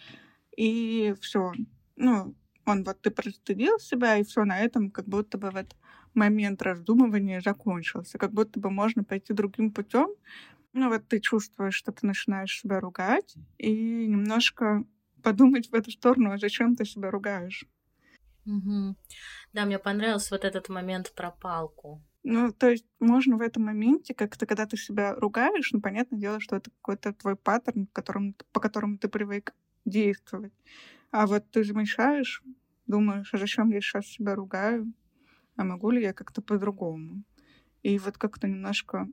и 0.58 1.14
все, 1.22 1.52
ну, 1.96 2.34
он 2.66 2.84
вот 2.84 3.00
ты 3.00 3.10
простыдил 3.10 3.78
себя, 3.78 4.18
и 4.18 4.24
все 4.24 4.44
на 4.44 4.58
этом 4.58 4.90
как 4.90 5.06
будто 5.06 5.38
бы 5.38 5.50
вот 5.50 5.74
момент 6.14 6.62
раздумывания 6.62 7.40
закончился, 7.40 8.18
как 8.18 8.32
будто 8.32 8.60
бы 8.60 8.70
можно 8.70 9.04
пойти 9.04 9.32
другим 9.32 9.72
путем. 9.72 10.08
Ну 10.72 10.88
вот 10.88 11.08
ты 11.08 11.20
чувствуешь, 11.20 11.74
что 11.74 11.92
ты 11.92 12.06
начинаешь 12.06 12.60
себя 12.60 12.80
ругать, 12.80 13.34
и 13.58 14.06
немножко 14.06 14.84
подумать 15.22 15.70
в 15.70 15.74
эту 15.74 15.90
сторону, 15.90 16.32
а 16.32 16.38
зачем 16.38 16.76
ты 16.76 16.84
себя 16.84 17.10
ругаешь. 17.10 17.64
Угу. 18.46 18.96
Да, 19.52 19.64
мне 19.64 19.78
понравился 19.78 20.34
вот 20.34 20.44
этот 20.44 20.68
момент 20.68 21.12
про 21.14 21.30
палку. 21.30 22.02
Ну, 22.24 22.52
то 22.52 22.68
есть 22.68 22.84
можно 22.98 23.36
в 23.36 23.40
этом 23.40 23.64
моменте, 23.64 24.14
как-то, 24.14 24.46
когда 24.46 24.66
ты 24.66 24.76
себя 24.76 25.14
ругаешь, 25.14 25.72
ну, 25.72 25.80
понятное 25.80 26.18
дело, 26.18 26.40
что 26.40 26.56
это 26.56 26.70
какой-то 26.70 27.12
твой 27.12 27.36
паттерн, 27.36 27.86
которым, 27.92 28.34
по 28.52 28.60
которому 28.60 28.98
ты 28.98 29.08
привык 29.08 29.54
действовать. 29.84 30.52
А 31.10 31.26
вот 31.26 31.50
ты 31.50 31.64
замечаешь, 31.64 32.42
думаешь, 32.86 33.32
а 33.32 33.38
зачем 33.38 33.70
я 33.70 33.80
сейчас 33.80 34.06
себя 34.06 34.34
ругаю? 34.34 34.92
А 35.58 35.64
могу 35.64 35.90
ли 35.90 36.00
я 36.00 36.12
как-то 36.12 36.40
по-другому? 36.40 37.24
И 37.82 37.98
вот 37.98 38.16
как-то 38.16 38.46
немножко 38.46 39.08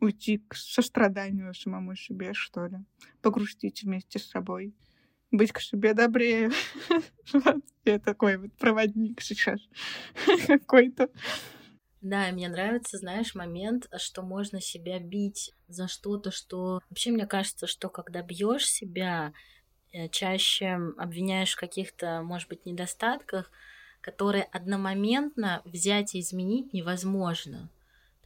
уйти 0.00 0.38
к 0.48 0.56
состраданию 0.56 1.54
самому 1.54 1.94
себе, 1.94 2.34
что 2.34 2.66
ли. 2.66 2.78
Погрустить 3.22 3.84
вместе 3.84 4.18
с 4.18 4.28
собой 4.28 4.74
быть 5.30 5.52
к 5.52 5.60
себе 5.60 5.94
добрее. 5.94 6.50
Я 7.84 8.00
такой 8.00 8.36
вот 8.36 8.52
проводник 8.54 9.20
сейчас 9.20 9.60
какой-то. 10.48 11.08
Да, 12.00 12.32
мне 12.32 12.48
нравится, 12.48 12.98
знаешь, 12.98 13.36
момент, 13.36 13.88
что 13.98 14.22
можно 14.22 14.60
себя 14.60 14.98
бить 14.98 15.54
за 15.68 15.86
что-то, 15.86 16.32
что... 16.32 16.80
Вообще, 16.90 17.12
мне 17.12 17.26
кажется, 17.26 17.68
что 17.68 17.90
когда 17.90 18.22
бьешь 18.22 18.68
себя, 18.68 19.32
э, 19.92 20.08
чаще 20.08 20.80
обвиняешь 20.98 21.52
в 21.52 21.60
каких-то, 21.60 22.22
может 22.22 22.48
быть, 22.48 22.66
недостатках, 22.66 23.52
которые 24.00 24.44
одномоментно 24.44 25.62
взять 25.64 26.14
и 26.14 26.20
изменить 26.20 26.72
невозможно. 26.72 27.68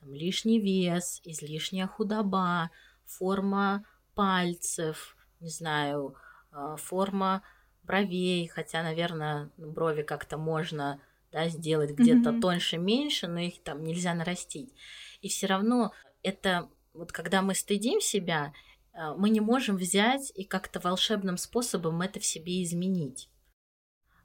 Там 0.00 0.14
лишний 0.14 0.60
вес, 0.60 1.20
излишняя 1.24 1.86
худоба, 1.86 2.70
форма 3.04 3.84
пальцев, 4.14 5.16
не 5.40 5.48
знаю, 5.48 6.14
а, 6.50 6.76
форма 6.76 7.42
бровей, 7.82 8.46
хотя, 8.46 8.82
наверное, 8.82 9.50
брови 9.56 10.02
как-то 10.02 10.38
можно 10.38 11.00
да, 11.32 11.48
сделать 11.48 11.90
где-то 11.90 12.30
mm-hmm. 12.30 12.40
тоньше, 12.40 12.78
меньше, 12.78 13.26
но 13.26 13.40
их 13.40 13.62
там 13.62 13.82
нельзя 13.82 14.14
нарастить. 14.14 14.72
И 15.20 15.28
все 15.28 15.46
равно 15.46 15.92
это 16.22 16.68
вот 16.92 17.10
когда 17.10 17.42
мы 17.42 17.54
стыдим 17.54 18.00
себя, 18.00 18.52
а, 18.92 19.14
мы 19.14 19.30
не 19.30 19.40
можем 19.40 19.76
взять 19.76 20.32
и 20.34 20.44
как-то 20.44 20.78
волшебным 20.78 21.36
способом 21.36 22.00
это 22.00 22.20
в 22.20 22.24
себе 22.24 22.62
изменить. 22.62 23.28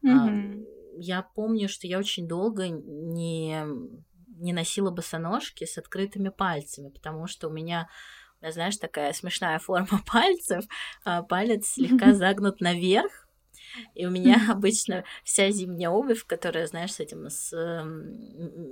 Mm-hmm. 0.04 0.79
Я 0.98 1.22
помню, 1.22 1.70
что 1.70 1.88
я 1.88 2.00
очень 2.00 2.28
долго 2.28 2.68
не, 2.68 3.64
не 4.38 4.54
носила 4.54 4.92
босоножки 4.92 5.66
с 5.66 5.78
открытыми 5.78 6.30
пальцами, 6.30 6.90
потому 6.90 7.28
что 7.28 7.48
у 7.48 7.52
меня 7.52 7.90
знаешь, 8.42 8.78
такая 8.78 9.14
смешная 9.14 9.60
форма 9.60 10.02
пальцев, 10.12 10.66
а 11.04 11.24
палец 11.24 11.68
слегка 11.68 12.14
загнут 12.14 12.62
наверх, 12.62 13.28
и 13.96 14.06
у 14.06 14.10
меня 14.10 14.46
обычно 14.50 15.04
вся 15.24 15.52
зимняя 15.52 15.90
обувь, 15.90 16.26
которая, 16.26 16.68
знаешь, 16.68 16.94
с 16.94 17.00
этим, 17.00 17.30
с 17.30 17.54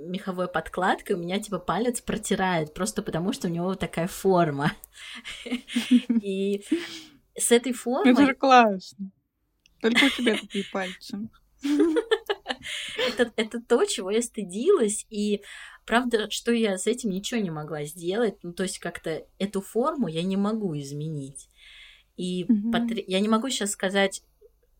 меховой 0.06 0.48
подкладкой, 0.48 1.16
у 1.16 1.20
меня 1.20 1.38
типа 1.40 1.58
палец 1.58 2.00
протирает, 2.00 2.74
просто 2.74 3.02
потому 3.02 3.32
что 3.32 3.48
у 3.48 3.50
него 3.50 3.66
вот 3.66 3.80
такая 3.80 4.08
форма. 4.08 4.72
И 6.22 6.64
с 7.36 7.52
этой 7.52 7.72
формой... 7.72 8.12
Это 8.12 8.26
же 8.26 8.34
классно. 8.34 9.10
Только 9.80 10.06
у 10.06 10.08
тебя 10.08 10.36
такие 10.36 10.64
пальцы. 10.72 11.28
Это, 11.62 13.32
это 13.36 13.60
то, 13.60 13.84
чего 13.84 14.10
я 14.10 14.22
стыдилась, 14.22 15.06
и 15.10 15.42
правда, 15.86 16.30
что 16.30 16.52
я 16.52 16.76
с 16.78 16.86
этим 16.86 17.10
ничего 17.10 17.40
не 17.40 17.50
могла 17.50 17.84
сделать, 17.84 18.36
ну, 18.42 18.52
то 18.52 18.62
есть 18.62 18.78
как-то 18.78 19.26
эту 19.38 19.60
форму 19.60 20.08
я 20.08 20.22
не 20.22 20.36
могу 20.36 20.76
изменить. 20.78 21.48
И 22.16 22.44
mm-hmm. 22.44 22.72
потр... 22.72 22.94
я 23.06 23.20
не 23.20 23.28
могу 23.28 23.48
сейчас 23.48 23.70
сказать, 23.70 24.22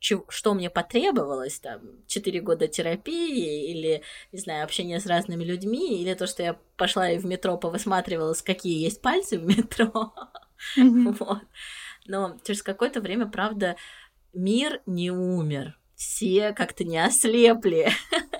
что 0.00 0.54
мне 0.54 0.70
потребовалось, 0.70 1.58
там, 1.58 1.80
4 2.06 2.40
года 2.40 2.68
терапии 2.68 3.70
или, 3.70 4.02
не 4.32 4.38
знаю, 4.38 4.64
общение 4.64 5.00
с 5.00 5.06
разными 5.06 5.44
людьми, 5.44 6.00
или 6.00 6.14
то, 6.14 6.26
что 6.26 6.42
я 6.42 6.58
пошла 6.76 7.10
и 7.10 7.18
в 7.18 7.26
метро 7.26 7.56
повысматривалась, 7.56 8.42
какие 8.42 8.80
есть 8.82 9.00
пальцы 9.00 9.38
в 9.38 9.44
метро. 9.44 10.12
Mm-hmm. 10.78 11.16
вот. 11.18 11.42
Но 12.06 12.38
через 12.44 12.62
какое-то 12.62 13.00
время, 13.00 13.26
правда, 13.26 13.76
мир 14.32 14.80
не 14.86 15.10
умер 15.10 15.77
все 15.98 16.52
как-то 16.52 16.84
не 16.84 17.04
ослепли 17.04 17.90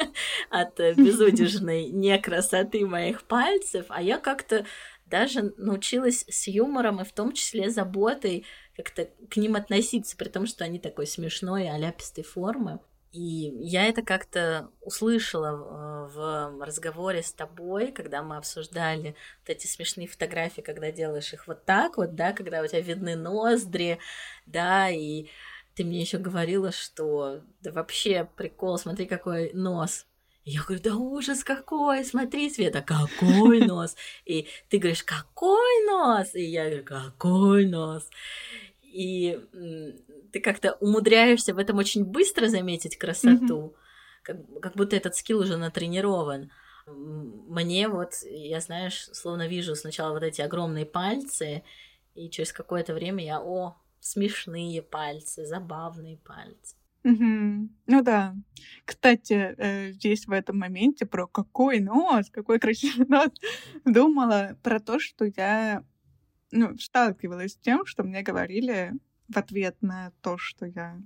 от 0.49 0.79
безудержной 0.79 1.87
некрасоты 1.91 2.87
моих 2.87 3.25
пальцев, 3.25 3.87
а 3.89 4.01
я 4.01 4.19
как-то 4.19 4.65
даже 5.07 5.53
научилась 5.57 6.25
с 6.29 6.47
юмором 6.47 7.01
и 7.01 7.05
в 7.05 7.11
том 7.13 7.33
числе 7.33 7.69
заботой 7.69 8.47
как-то 8.77 9.09
к 9.29 9.37
ним 9.37 9.57
относиться, 9.57 10.17
при 10.17 10.29
том, 10.29 10.47
что 10.47 10.65
они 10.65 10.79
такой 10.79 11.09
смешной, 11.09 11.69
аляпистой 11.69 12.23
формы. 12.23 12.79
И 13.11 13.19
я 13.21 13.87
это 13.87 14.03
как-то 14.03 14.71
услышала 14.81 16.07
в 16.13 16.65
разговоре 16.65 17.25
с 17.25 17.33
тобой, 17.33 17.91
когда 17.91 18.23
мы 18.23 18.37
обсуждали 18.37 19.17
вот 19.41 19.49
эти 19.49 19.67
смешные 19.67 20.07
фотографии, 20.07 20.61
когда 20.61 20.93
делаешь 20.93 21.33
их 21.33 21.49
вот 21.49 21.65
так 21.65 21.97
вот, 21.97 22.15
да, 22.15 22.33
когда 22.33 22.63
у 22.63 22.67
тебя 22.69 22.83
видны 22.83 23.17
ноздри, 23.17 23.99
да, 24.47 24.91
и 24.91 25.27
ты 25.79 25.85
мне 25.85 26.01
еще 26.01 26.19
говорила, 26.19 26.73
что 26.73 27.41
да 27.61 27.71
вообще 27.71 28.29
прикол, 28.37 28.79
смотри, 28.79 29.07
какой 29.07 29.53
нос. 29.53 30.07
И 30.43 30.51
я 30.51 30.63
говорю, 30.65 30.83
да 30.83 30.97
ужас 30.97 31.45
какой, 31.45 32.05
смотри, 32.05 32.51
Света, 32.51 32.83
какой 32.83 33.65
нос. 33.65 33.95
И 34.25 34.49
ты 34.71 34.79
говоришь, 34.79 35.05
какой 35.05 35.87
нос? 35.87 36.35
И 36.35 36.43
я 36.43 36.65
говорю, 36.65 36.85
какой 36.85 37.67
нос? 37.67 38.11
И 38.83 39.39
ты 40.33 40.41
как-то 40.41 40.73
умудряешься 40.81 41.55
в 41.55 41.59
этом 41.59 41.79
очень 41.79 42.05
быстро 42.05 42.49
заметить 42.49 42.99
красоту, 42.99 43.77
как, 44.25 44.39
как 44.61 44.75
будто 44.75 44.97
этот 44.97 45.15
скилл 45.15 45.39
уже 45.39 45.57
натренирован. 45.59 46.51
Мне 46.89 47.87
вот, 47.87 48.15
я, 48.25 48.59
знаешь, 48.61 49.09
словно 49.13 49.47
вижу 49.47 49.77
сначала 49.77 50.13
вот 50.13 50.25
эти 50.25 50.41
огромные 50.41 50.87
пальцы, 50.87 51.63
и 52.17 52.29
через 52.31 52.53
какое-то 52.53 52.95
время 52.95 53.25
я, 53.25 53.41
о, 53.41 53.77
смешные 54.01 54.83
пальцы, 54.83 55.45
забавные 55.47 56.19
пальцы. 56.19 56.77
Угу. 57.05 57.69
Ну 57.87 58.03
да. 58.03 58.35
Кстати, 58.85 59.55
э, 59.57 59.93
здесь 59.93 60.27
в 60.27 60.33
этом 60.33 60.59
моменте 60.59 61.07
про 61.07 61.27
какой 61.27 61.81
нос, 61.81 62.29
какой 62.31 62.59
красивый 62.59 63.07
нос, 63.07 63.31
думала 63.85 64.59
про 64.63 64.81
то, 64.81 64.99
что 64.99 65.25
я 65.25 65.85
ну, 66.51 66.77
сталкивалась 66.77 67.53
с 67.53 67.57
тем, 67.57 67.87
что 67.87 68.03
мне 68.03 68.23
говорили 68.23 68.93
в 69.29 69.37
ответ 69.37 69.77
на 69.81 70.13
то, 70.23 70.39
что 70.39 70.67
я 70.67 71.01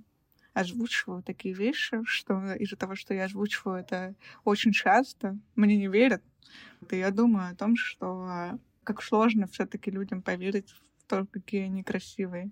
озвучиваю 0.53 1.23
такие 1.23 1.53
вещи, 1.53 2.01
что 2.05 2.53
из-за 2.53 2.75
того, 2.75 2.95
что 2.95 3.13
я 3.13 3.25
озвучиваю 3.25 3.77
это 3.79 4.15
очень 4.43 4.71
часто, 4.71 5.37
мне 5.55 5.77
не 5.77 5.87
верят. 5.87 6.23
И 6.91 6.97
я 6.97 7.11
думаю 7.11 7.51
о 7.51 7.55
том, 7.55 7.75
что 7.75 8.59
как 8.83 9.01
сложно 9.01 9.47
все-таки 9.47 9.89
людям 9.89 10.21
поверить 10.21 10.69
в 10.71 11.07
то, 11.07 11.25
какие 11.25 11.63
они 11.63 11.83
красивые 11.83 12.51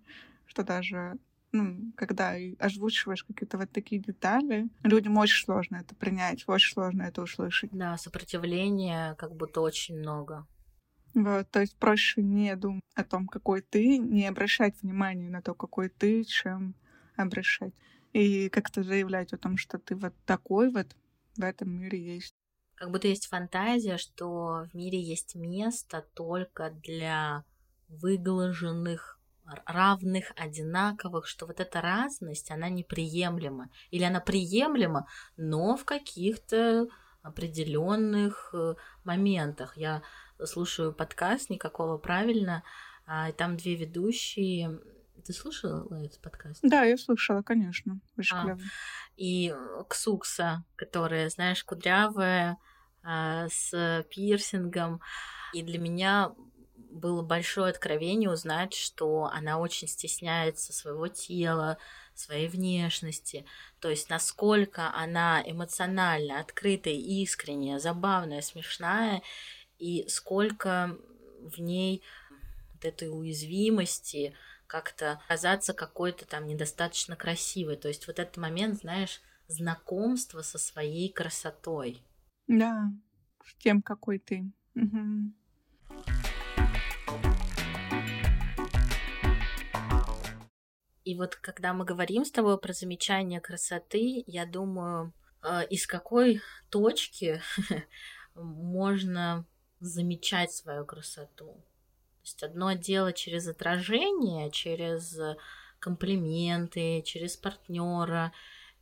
что 0.51 0.63
даже 0.63 1.17
ну, 1.53 1.91
когда 1.95 2.35
озвучиваешь 2.59 3.23
какие-то 3.23 3.57
вот 3.57 3.71
такие 3.71 4.01
детали, 4.01 4.69
людям 4.83 5.17
очень 5.17 5.43
сложно 5.43 5.77
это 5.77 5.95
принять, 5.95 6.43
очень 6.47 6.73
сложно 6.73 7.03
это 7.03 7.21
услышать. 7.21 7.71
Да, 7.71 7.97
сопротивления 7.97 9.15
как 9.15 9.35
будто 9.35 9.61
очень 9.61 9.97
много. 9.97 10.45
Вот, 11.13 11.49
то 11.49 11.59
есть 11.59 11.77
проще 11.77 12.21
не 12.21 12.55
думать 12.55 12.83
о 12.95 13.03
том, 13.03 13.27
какой 13.27 13.61
ты, 13.61 13.97
не 13.97 14.27
обращать 14.27 14.81
внимания 14.81 15.29
на 15.29 15.41
то, 15.41 15.53
какой 15.53 15.89
ты, 15.89 16.23
чем 16.23 16.73
обращать. 17.17 17.73
И 18.13 18.49
как-то 18.49 18.83
заявлять 18.83 19.33
о 19.33 19.37
том, 19.37 19.57
что 19.57 19.77
ты 19.77 19.95
вот 19.95 20.13
такой 20.25 20.69
вот 20.69 20.95
в 21.37 21.43
этом 21.43 21.69
мире 21.69 22.15
есть. 22.15 22.33
Как 22.75 22.91
будто 22.91 23.07
есть 23.07 23.27
фантазия, 23.27 23.97
что 23.97 24.67
в 24.71 24.75
мире 24.75 25.01
есть 25.01 25.35
место 25.35 26.05
только 26.13 26.71
для 26.71 27.43
выглаженных, 27.89 29.20
равных, 29.65 30.31
одинаковых, 30.35 31.27
что 31.27 31.45
вот 31.45 31.59
эта 31.59 31.81
разность, 31.81 32.51
она 32.51 32.69
неприемлема. 32.69 33.69
Или 33.89 34.03
она 34.03 34.19
приемлема, 34.19 35.07
но 35.37 35.75
в 35.75 35.85
каких-то 35.85 36.87
определенных 37.21 38.49
э, 38.53 38.75
моментах. 39.03 39.77
Я 39.77 40.01
слушаю 40.43 40.93
подкаст 40.93 41.49
«Никакого 41.49 41.97
правильно», 41.97 42.63
а, 43.05 43.29
и 43.29 43.33
там 43.33 43.57
две 43.57 43.75
ведущие. 43.75 44.79
Ты 45.25 45.33
слушала 45.33 46.03
этот 46.03 46.21
подкаст? 46.21 46.61
Да, 46.63 46.83
я 46.83 46.97
слушала, 46.97 47.41
конечно. 47.41 47.99
Очень 48.17 48.37
а, 48.37 48.57
И 49.17 49.53
Ксукса, 49.89 50.63
которая, 50.75 51.29
знаешь, 51.29 51.63
кудрявая, 51.63 52.57
а, 53.03 53.47
с 53.49 54.05
пирсингом. 54.09 55.01
И 55.53 55.61
для 55.63 55.77
меня 55.77 56.31
было 56.91 57.21
большое 57.21 57.69
откровение 57.69 58.29
узнать, 58.29 58.73
что 58.73 59.25
она 59.25 59.59
очень 59.59 59.87
стесняется 59.87 60.73
своего 60.73 61.07
тела, 61.07 61.77
своей 62.13 62.47
внешности, 62.47 63.45
то 63.79 63.89
есть 63.89 64.09
насколько 64.09 64.93
она 64.93 65.41
эмоционально 65.45 66.39
открытая, 66.39 66.93
искренняя, 66.93 67.79
забавная, 67.79 68.41
смешная, 68.41 69.21
и 69.79 70.05
сколько 70.07 70.97
в 71.41 71.59
ней 71.59 72.03
вот 72.73 72.85
этой 72.85 73.09
уязвимости 73.09 74.35
как-то 74.67 75.21
казаться 75.27 75.73
какой-то 75.73 76.25
там 76.25 76.47
недостаточно 76.47 77.15
красивой. 77.15 77.75
То 77.75 77.87
есть 77.87 78.07
вот 78.07 78.19
этот 78.19 78.37
момент, 78.37 78.79
знаешь, 78.79 79.21
знакомства 79.47 80.41
со 80.43 80.57
своей 80.57 81.11
красотой. 81.11 82.01
Да, 82.47 82.91
с 83.43 83.55
тем, 83.55 83.81
какой 83.81 84.19
ты. 84.19 84.51
Угу. 84.75 85.33
И 91.03 91.15
вот 91.15 91.35
когда 91.35 91.73
мы 91.73 91.85
говорим 91.85 92.25
с 92.25 92.31
тобой 92.31 92.59
про 92.59 92.73
замечание 92.73 93.41
красоты, 93.41 94.23
я 94.27 94.45
думаю, 94.45 95.13
э, 95.43 95.65
из 95.69 95.87
какой 95.87 96.41
точки 96.69 97.41
можно 98.35 99.45
замечать 99.79 100.51
свою 100.51 100.85
красоту. 100.85 101.53
То 101.53 102.23
есть 102.23 102.43
одно 102.43 102.73
дело 102.73 103.13
через 103.13 103.47
отражение, 103.47 104.51
через 104.51 105.17
комплименты, 105.79 107.01
через 107.01 107.35
партнера, 107.35 108.31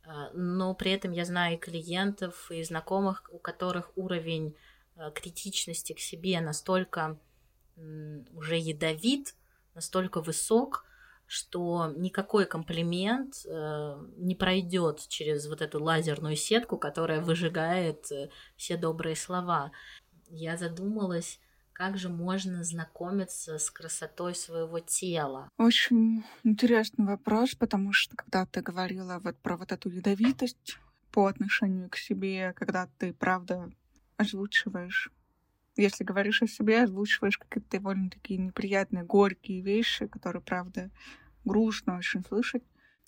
а, 0.04 0.30
но 0.34 0.74
при 0.74 0.92
этом 0.92 1.12
я 1.12 1.24
знаю 1.24 1.54
и 1.54 1.58
клиентов, 1.58 2.50
и 2.50 2.62
знакомых, 2.62 3.24
у 3.32 3.38
которых 3.38 3.96
уровень 3.96 4.54
критичности 5.14 5.94
к 5.94 6.00
себе 6.00 6.40
настолько 6.42 7.18
уже 7.76 8.58
ядовит, 8.58 9.34
настолько 9.74 10.20
высок, 10.20 10.84
что 11.30 11.92
никакой 11.96 12.44
комплимент 12.44 13.34
э, 13.46 14.02
не 14.16 14.34
пройдет 14.34 15.06
через 15.08 15.46
вот 15.46 15.62
эту 15.62 15.82
лазерную 15.82 16.34
сетку, 16.34 16.76
которая 16.76 17.20
выжигает 17.20 18.10
э, 18.10 18.30
все 18.56 18.76
добрые 18.76 19.14
слова 19.14 19.70
я 20.30 20.56
задумалась, 20.56 21.40
как 21.72 21.98
же 21.98 22.08
можно 22.08 22.62
знакомиться 22.62 23.58
с 23.58 23.70
красотой 23.70 24.34
своего 24.34 24.80
тела? 24.80 25.48
Очень 25.58 26.24
интересный 26.44 27.06
вопрос, 27.06 27.54
потому 27.54 27.92
что 27.92 28.16
когда 28.16 28.46
ты 28.46 28.62
говорила 28.62 29.18
вот 29.22 29.36
про 29.38 29.56
вот 29.56 29.72
эту 29.72 29.88
ядовитость 29.88 30.78
по 31.10 31.26
отношению 31.26 31.90
к 31.90 31.96
себе, 31.96 32.52
когда 32.54 32.88
ты, 32.98 33.12
правда, 33.12 33.70
озвучиваешь 34.16 35.10
если 35.80 36.04
говоришь 36.04 36.42
о 36.42 36.46
себе, 36.46 36.82
озвучиваешь 36.82 37.38
какие-то 37.38 37.78
довольно 37.78 38.10
такие 38.10 38.38
неприятные, 38.38 39.04
горькие 39.04 39.62
вещи, 39.62 40.06
которые, 40.06 40.42
правда, 40.42 40.90
грустно 41.44 41.96
очень 41.96 42.24
слышать. 42.24 42.62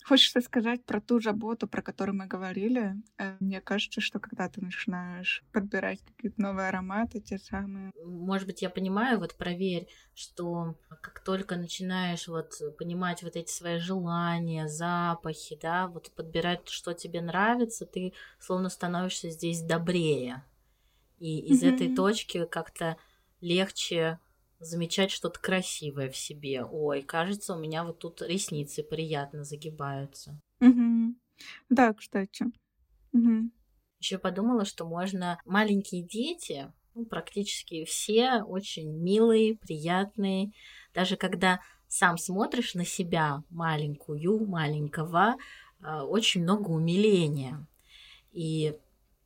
Хочется 0.05 0.41
сказать 0.41 0.85
про 0.85 1.01
ту 1.01 1.21
заботу, 1.21 1.69
про 1.69 1.81
которую 1.81 2.17
мы 2.17 2.27
говорили. 2.27 2.97
Э, 3.19 3.37
мне 3.39 3.61
кажется, 3.61 4.01
что 4.01 4.19
когда 4.19 4.49
ты 4.49 4.61
начинаешь 4.61 5.45
подбирать 5.53 6.01
какие-то 6.05 6.41
новые 6.41 6.69
ароматы, 6.69 7.21
те 7.21 7.39
самые... 7.39 7.93
Может 8.05 8.47
быть, 8.47 8.63
я 8.63 8.71
понимаю, 8.71 9.21
вот 9.21 9.37
проверь, 9.37 9.87
что 10.15 10.75
как 11.03 11.21
только 11.21 11.57
начинаешь 11.57 12.27
вот 12.27 12.55
понимать 12.79 13.23
вот 13.23 13.37
эти 13.37 13.51
свои 13.51 13.79
желания, 13.79 14.67
запахи, 14.67 15.57
да, 15.61 15.87
вот 15.87 16.11
подбирать, 16.17 16.69
что 16.69 16.95
тебе 16.95 17.21
нравится, 17.21 17.87
ты 17.87 18.13
словно 18.41 18.71
становишься 18.71 19.31
здесь 19.31 19.63
добрее. 19.63 20.43
И 21.23 21.39
из 21.39 21.63
mm-hmm. 21.63 21.75
этой 21.75 21.95
точки 21.95 22.45
как-то 22.47 22.97
легче 23.41 24.19
замечать 24.59 25.13
что-то 25.13 25.39
красивое 25.39 26.11
в 26.11 26.17
себе. 26.17 26.65
Ой, 26.65 27.03
кажется, 27.03 27.55
у 27.55 27.59
меня 27.61 27.85
вот 27.85 28.01
тут 28.01 28.23
ресницы 28.23 28.83
приятно 28.83 29.45
загибаются. 29.45 30.41
Угу. 30.61 31.15
Да, 31.71 31.95
кстати. 31.95 32.47
Угу. 33.13 33.51
Еще 34.01 34.19
подумала, 34.19 34.65
что 34.65 34.85
можно 34.85 35.41
маленькие 35.45 36.03
дети, 36.03 36.73
ну, 36.97 37.05
практически 37.05 37.85
все 37.85 38.43
очень 38.43 38.93
милые, 38.93 39.57
приятные. 39.59 40.51
Даже 40.93 41.17
когда 41.17 41.61
сам 41.87 42.19
смотришь 42.19 42.75
на 42.75 42.85
себя 42.85 43.45
маленькую, 43.49 44.45
маленького, 44.45 45.37
а, 45.81 46.05
очень 46.05 46.43
много 46.43 46.71
умиления. 46.71 47.65
И 48.33 48.77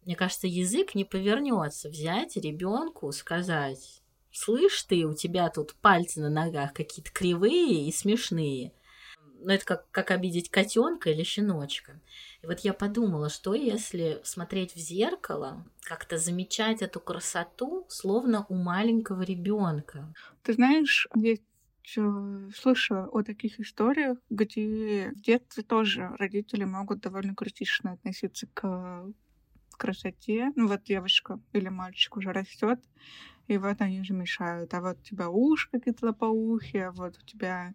мне 0.07 0.15
кажется, 0.15 0.47
язык 0.47 0.95
не 0.95 1.05
повернется 1.05 1.89
взять 1.89 2.37
ребенку 2.37 3.11
сказать, 3.11 4.03
слышь 4.31 4.85
ты, 4.85 5.05
у 5.05 5.15
тебя 5.15 5.51
тут 5.51 5.75
пальцы 5.75 6.21
на 6.21 6.31
ногах 6.31 6.73
какие-то 6.73 7.11
кривые 7.11 7.89
и 7.89 7.93
смешные. 7.93 8.73
Ну, 9.39 9.51
это 9.51 9.65
как, 9.65 9.91
как 9.91 10.13
обидеть 10.13 10.49
котенка 10.49 11.11
или 11.11 11.25
щеночка. 11.25 12.01
И 12.43 12.47
вот 12.47 12.61
я 12.61 12.73
подумала, 12.73 13.29
что 13.29 13.55
если 13.55 14.21
смотреть 14.23 14.75
в 14.75 14.79
зеркало, 14.79 15.67
как-то 15.83 16.19
замечать 16.19 16.83
эту 16.83 17.01
красоту, 17.01 17.85
словно 17.89 18.47
у 18.49 18.55
маленького 18.55 19.23
ребенка. 19.23 20.15
Ты 20.43 20.53
знаешь, 20.53 21.09
я 21.17 21.37
слышала 22.55 23.07
о 23.07 23.23
таких 23.23 23.61
историях, 23.61 24.19
где 24.31 25.13
в 25.15 25.21
детстве 25.21 25.63
тоже 25.65 26.11
родители 26.19 26.65
могут 26.65 27.01
довольно 27.01 27.35
критично 27.35 27.93
относиться 27.93 28.49
к 28.55 29.07
красоте. 29.73 30.53
Ну 30.57 30.69
вот 30.69 30.85
девочка 30.85 31.41
или 31.53 31.69
мальчик 31.69 32.17
уже 32.17 32.33
растет, 32.33 32.81
и 33.49 33.59
вот 33.59 33.81
они 33.81 34.03
же 34.05 34.13
мешают. 34.13 34.75
А 34.75 34.81
вот 34.81 34.99
у 34.99 35.03
тебя 35.03 35.31
уши 35.31 35.69
какие-то 35.71 36.07
лопоухи, 36.07 36.79
а 36.79 36.93
вот 36.93 37.17
у 37.19 37.27
тебя 37.27 37.75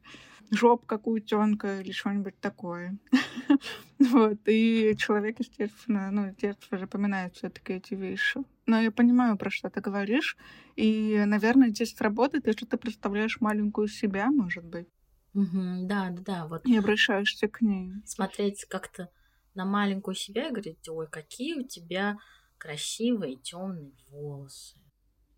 жоп 0.52 0.86
как 0.86 1.08
у 1.08 1.12
утенка 1.12 1.80
или 1.80 1.92
что-нибудь 1.92 2.40
такое. 2.40 2.98
вот, 4.00 4.40
и 4.48 4.96
человек, 4.98 5.40
естественно, 5.40 6.12
ну, 6.12 6.36
детство 6.38 6.78
запоминает 6.78 7.36
все 7.36 7.50
таки 7.50 7.74
эти 7.74 7.94
вещи. 7.94 8.42
Но 8.66 8.82
я 8.82 8.92
понимаю, 8.92 9.38
про 9.38 9.50
что 9.50 9.70
ты 9.70 9.82
говоришь, 9.82 10.38
и, 10.76 11.24
наверное, 11.26 11.70
здесь 11.70 12.00
работает, 12.00 12.48
если 12.48 12.66
ты 12.66 12.78
представляешь 12.78 13.40
маленькую 13.42 13.88
себя, 13.88 14.30
может 14.30 14.66
быть. 14.66 14.88
Да, 15.34 16.10
да, 16.10 16.22
да, 16.22 16.48
вот. 16.48 16.66
И 16.68 16.76
обращаешься 16.76 17.48
к 17.48 17.62
ней. 17.62 17.94
Смотреть 18.06 18.66
как-то 18.66 19.10
на 19.54 19.66
маленькую 19.66 20.16
себя 20.16 20.48
и 20.48 20.52
говорить, 20.52 20.88
ой, 20.90 21.08
какие 21.08 21.56
у 21.56 21.64
тебя 21.64 22.18
красивые 22.58 23.38
темные 23.38 23.94
волосы. 24.10 24.78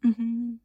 Угу. 0.03 0.59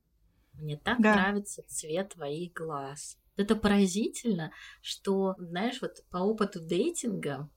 Мне 0.54 0.76
так 0.76 1.00
да. 1.00 1.14
нравится 1.14 1.62
цвет 1.68 2.14
твоих 2.14 2.52
глаз. 2.52 3.18
Это 3.36 3.54
поразительно, 3.54 4.50
что, 4.82 5.36
знаешь, 5.38 5.80
вот 5.80 6.04
по 6.10 6.18
опыту 6.18 6.60
дейтинга, 6.60 7.48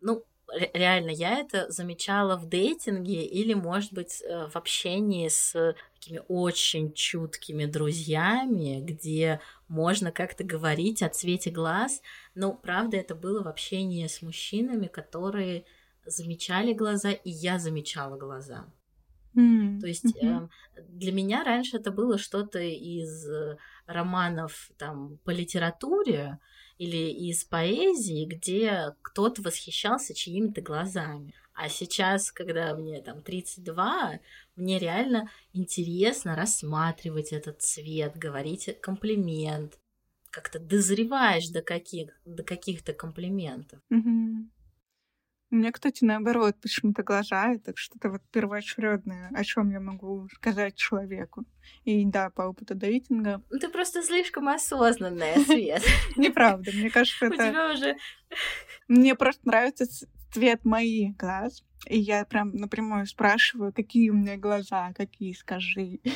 ну, 0.00 0.24
реально, 0.74 1.10
я 1.10 1.38
это 1.38 1.70
замечала 1.70 2.36
в 2.36 2.48
дейтинге 2.48 3.24
или, 3.24 3.54
может 3.54 3.92
быть, 3.92 4.22
э, 4.22 4.48
в 4.48 4.56
общении 4.56 5.28
с 5.28 5.74
такими 5.94 6.22
очень 6.28 6.92
чуткими 6.92 7.64
друзьями, 7.66 8.80
где 8.80 9.40
можно 9.68 10.12
как-то 10.12 10.44
говорить 10.44 11.02
о 11.02 11.08
цвете 11.08 11.50
глаз. 11.50 12.02
Но, 12.34 12.54
правда, 12.54 12.96
это 12.96 13.14
было 13.14 13.42
в 13.42 13.48
общении 13.48 14.06
с 14.06 14.22
мужчинами, 14.22 14.86
которые 14.86 15.64
замечали 16.04 16.72
глаза, 16.72 17.10
и 17.10 17.30
я 17.30 17.58
замечала 17.58 18.16
глаза. 18.16 18.66
Mm-hmm. 19.36 19.80
То 19.80 19.86
есть 19.86 20.16
э, 20.22 20.48
для 20.76 21.12
меня 21.12 21.42
раньше 21.42 21.78
это 21.78 21.90
было 21.90 22.18
что-то 22.18 22.58
из 22.58 23.26
э, 23.28 23.56
романов 23.86 24.70
там 24.76 25.18
по 25.24 25.30
литературе, 25.30 26.38
или 26.82 27.12
из 27.12 27.44
поэзии, 27.44 28.26
где 28.26 28.96
кто-то 29.02 29.40
восхищался 29.40 30.14
чьими-то 30.14 30.62
глазами. 30.62 31.32
А 31.54 31.68
сейчас, 31.68 32.32
когда 32.32 32.74
мне 32.74 33.00
там 33.00 33.22
32, 33.22 34.18
мне 34.56 34.78
реально 34.80 35.30
интересно 35.52 36.34
рассматривать 36.34 37.32
этот 37.32 37.62
цвет, 37.62 38.16
говорить 38.16 38.80
комплимент. 38.80 39.78
Как-то 40.30 40.58
дозреваешь 40.58 41.50
до, 41.50 41.62
каких, 41.62 42.10
до 42.24 42.42
каких-то 42.42 42.92
комплиментов. 42.92 43.78
Угу. 43.88 44.48
У 45.52 45.56
меня, 45.56 45.70
кстати, 45.70 46.02
наоборот, 46.02 46.56
почему-то 46.62 47.02
глаза 47.02 47.52
это 47.52 47.74
что-то 47.76 48.08
вот 48.08 48.22
первоочередное, 48.32 49.30
о 49.34 49.44
чем 49.44 49.70
я 49.70 49.80
могу 49.80 50.26
сказать 50.34 50.76
человеку. 50.76 51.44
И 51.84 52.06
да, 52.06 52.30
по 52.30 52.42
опыту 52.42 52.74
дейтинга. 52.74 53.42
Ну, 53.50 53.58
ты 53.58 53.68
просто 53.68 54.02
слишком 54.02 54.48
осознанная, 54.48 55.38
Свет. 55.40 55.82
Неправда, 56.16 56.70
мне 56.72 56.88
кажется, 56.88 57.26
это... 57.26 57.34
У 57.34 57.36
тебя 57.36 57.70
уже... 57.70 57.96
Мне 58.88 59.14
просто 59.14 59.46
нравится 59.46 59.84
цвет 60.32 60.64
моих 60.64 61.18
глаз. 61.18 61.62
И 61.86 61.98
я 61.98 62.24
прям 62.24 62.54
напрямую 62.54 63.04
спрашиваю, 63.04 63.74
какие 63.74 64.08
у 64.08 64.14
меня 64.14 64.38
глаза, 64.38 64.94
какие, 64.94 65.34
скажи. 65.34 66.00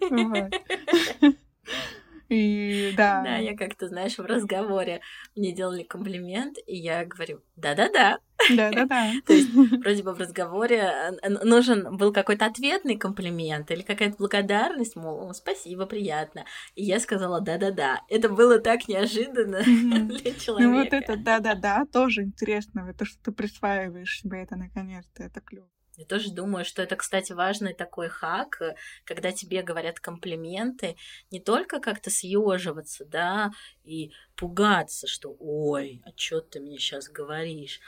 И 2.32 2.92
да. 2.96 3.22
Да, 3.22 3.36
я 3.36 3.54
как-то, 3.54 3.88
знаешь, 3.88 4.16
в 4.16 4.24
разговоре 4.24 5.02
мне 5.36 5.52
делали 5.52 5.82
комплимент, 5.82 6.56
и 6.66 6.76
я 6.76 7.04
говорю, 7.04 7.40
да-да-да. 7.56 8.20
Да-да-да. 8.48 9.12
То 9.26 9.34
есть 9.34 9.50
вроде 9.52 10.02
бы 10.02 10.14
в 10.14 10.18
разговоре 10.18 10.78
э, 11.22 11.28
нужен 11.28 11.96
был 11.96 12.12
какой-то 12.12 12.46
ответный 12.46 12.96
комплимент 12.96 13.70
или 13.70 13.82
какая-то 13.82 14.16
благодарность, 14.16 14.96
мол, 14.96 15.32
спасибо, 15.34 15.84
приятно. 15.84 16.44
И 16.74 16.84
я 16.84 17.00
сказала 17.00 17.40
да-да-да. 17.40 18.00
Это 18.08 18.30
было 18.30 18.58
так 18.58 18.88
неожиданно 18.88 19.62
для 19.62 20.32
человека. 20.34 20.70
Ну 20.70 20.78
вот 20.78 20.92
это 20.92 21.16
да-да-да 21.16 21.84
тоже 21.92 22.22
интересно. 22.22 22.88
Это 22.88 23.04
что 23.04 23.22
ты 23.24 23.32
присваиваешь 23.32 24.20
себе 24.20 24.42
это 24.42 24.56
наконец-то, 24.56 25.22
это 25.22 25.40
клево. 25.40 25.68
Я 25.96 26.06
тоже 26.06 26.32
думаю, 26.32 26.64
что 26.64 26.82
это, 26.82 26.96
кстати, 26.96 27.32
важный 27.32 27.74
такой 27.74 28.08
хак, 28.08 28.62
э, 28.62 28.74
когда 29.04 29.30
тебе 29.30 29.62
говорят 29.62 30.00
комплименты, 30.00 30.96
не 31.30 31.38
только 31.38 31.80
как-то 31.80 32.10
съеживаться, 32.10 33.04
да, 33.04 33.52
и 33.84 34.12
пугаться, 34.34 35.06
что 35.06 35.36
ой, 35.38 36.02
а 36.06 36.10
что 36.16 36.40
ты 36.40 36.60
мне 36.60 36.78
сейчас 36.78 37.08
говоришь, 37.08 37.80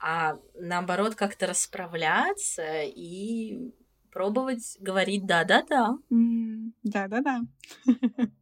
а 0.00 0.38
наоборот 0.54 1.14
как-то 1.14 1.46
расправляться 1.46 2.82
и 2.82 3.72
пробовать 4.10 4.76
говорить 4.80 5.24
да-да-да. 5.24 5.96
Да-да-да. 6.82 7.42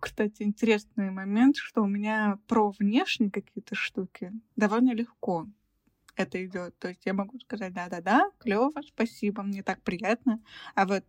Кстати, 0.00 0.42
интересный 0.42 1.10
момент, 1.10 1.56
что 1.56 1.82
у 1.82 1.86
меня 1.86 2.38
про 2.46 2.70
внешние 2.70 3.30
какие-то 3.30 3.74
штуки 3.74 4.32
довольно 4.56 4.94
легко 4.94 5.46
это 6.16 6.44
идет. 6.44 6.78
То 6.78 6.88
есть 6.88 7.04
я 7.04 7.14
могу 7.14 7.38
сказать, 7.40 7.72
да-да-да, 7.72 8.30
клево, 8.38 8.72
спасибо, 8.86 9.42
мне 9.42 9.62
так 9.62 9.82
приятно. 9.82 10.40
А 10.74 10.86
вот 10.86 11.04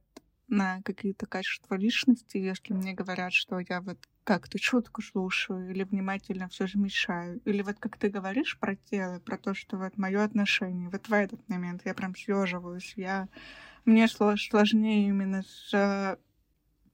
на 0.48 0.82
какие-то 0.84 1.26
качества 1.26 1.76
личности, 1.76 2.38
если 2.38 2.74
мне 2.74 2.94
говорят, 2.94 3.34
что 3.34 3.60
я 3.60 3.82
вот 3.82 3.98
как-то 4.24 4.60
чутко 4.60 5.02
слушаю 5.02 5.70
или 5.72 5.84
внимательно 5.84 6.50
все 6.50 6.68
замечаю, 6.68 7.40
или 7.46 7.62
вот 7.62 7.78
как 7.80 7.98
ты 7.98 8.10
говоришь 8.10 8.58
про 8.60 8.76
тело, 8.76 9.20
про 9.20 9.38
то, 9.38 9.54
что 9.54 9.78
вот 9.78 9.98
мое 9.98 10.24
отношение, 10.24 10.90
вот 10.90 11.08
в 11.08 11.14
этот 11.14 11.48
момент 11.48 11.82
я 11.86 11.94
прям 11.94 12.16
съеживаюсь, 12.16 12.94
я 12.96 13.28
мне 13.86 14.08
сложнее 14.08 15.08
именно 15.08 15.44
с 15.44 16.18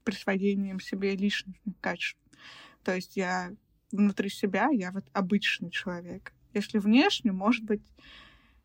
присвоением 0.03 0.79
себе 0.79 1.15
личностных 1.15 1.75
качеств. 1.79 2.19
То 2.83 2.95
есть 2.95 3.15
я 3.15 3.51
внутри 3.91 4.29
себя, 4.29 4.69
я 4.71 4.91
вот 4.91 5.05
обычный 5.13 5.69
человек. 5.69 6.33
Если 6.53 6.79
внешне, 6.79 7.31
может 7.31 7.63
быть, 7.63 7.81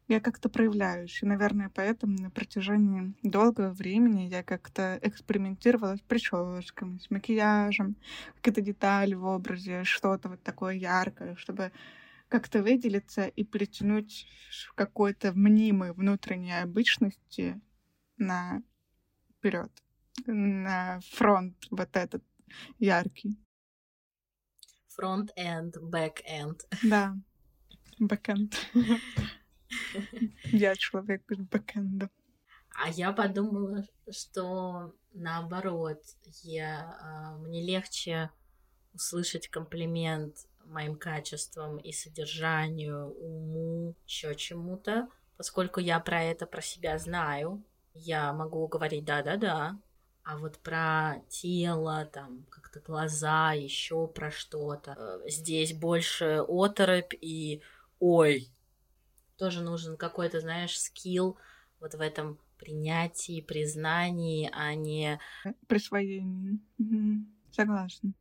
я 0.09 0.20
как-то 0.20 0.49
проявляюсь. 0.49 1.22
И, 1.22 1.26
наверное, 1.26 1.70
поэтому 1.74 2.16
на 2.18 2.30
протяжении 2.30 3.14
долгого 3.22 3.70
времени 3.72 4.28
я 4.28 4.43
как-то 4.43 4.99
экспериментировала 5.03 5.97
с 5.97 6.01
прическами, 6.01 6.99
с 6.99 7.11
макияжем, 7.11 7.97
какие-то 8.37 8.61
детали 8.61 9.14
в 9.14 9.24
образе, 9.24 9.84
что-то 9.84 10.28
вот 10.28 10.43
такое 10.43 10.74
яркое, 10.74 11.34
чтобы 11.37 11.72
как-то 12.28 12.62
выделиться 12.62 13.26
и 13.26 13.45
притянуть 13.45 14.26
какой-то 14.74 15.32
мнимой 15.32 15.93
внутренней 15.93 16.61
обычности 16.61 17.61
на 18.16 18.62
вперед, 19.39 19.70
на 20.26 21.01
фронт 21.12 21.57
вот 21.70 21.97
этот 21.97 22.22
яркий. 22.78 23.37
Front-end, 24.88 25.76
back-end. 25.82 26.66
Да. 26.82 27.16
Backend. 27.99 28.55
Я 30.44 30.74
человек 30.76 31.22
без 31.28 31.38
backend 31.38 31.94
а. 31.94 32.11
А 32.78 32.90
я 32.90 33.12
подумала, 33.12 33.84
что 34.11 34.94
наоборот, 35.12 36.03
я, 36.42 36.99
а, 37.01 37.36
мне 37.38 37.62
легче 37.62 38.30
услышать 38.92 39.49
комплимент 39.49 40.47
моим 40.66 40.97
качествам 40.97 41.78
и 41.78 41.92
содержанию, 41.92 43.09
уму, 43.18 43.94
еще 44.07 44.34
чему-то, 44.34 45.09
поскольку 45.36 45.80
я 45.80 46.01
про 46.01 46.22
это 46.22 46.47
про 46.47 46.61
себя 46.61 46.99
знаю. 46.99 47.62
Я 47.94 48.32
могу 48.32 48.66
говорить 48.68 49.05
да-да-да, 49.05 49.78
а 50.22 50.36
вот 50.38 50.59
про 50.59 51.22
тело, 51.28 52.05
там, 52.12 52.44
как-то 52.51 52.80
глаза, 52.80 53.53
еще 53.53 54.07
про 54.09 54.30
что-то. 54.30 54.97
Э, 54.99 55.28
здесь 55.28 55.72
больше 55.72 56.44
оторопь 56.47 57.14
и 57.20 57.62
ой, 58.01 58.49
тоже 59.36 59.62
нужен 59.62 59.97
какой-то, 59.97 60.40
знаешь, 60.40 60.78
скилл 60.78 61.36
вот 61.80 61.94
в 61.94 62.01
этом 62.01 62.38
принятии, 62.59 63.40
признании, 63.40 64.51
а 64.53 64.74
не... 64.74 65.20
Присвоении. 65.68 66.59
Угу. 66.78 67.26
Согласна. 67.53 68.12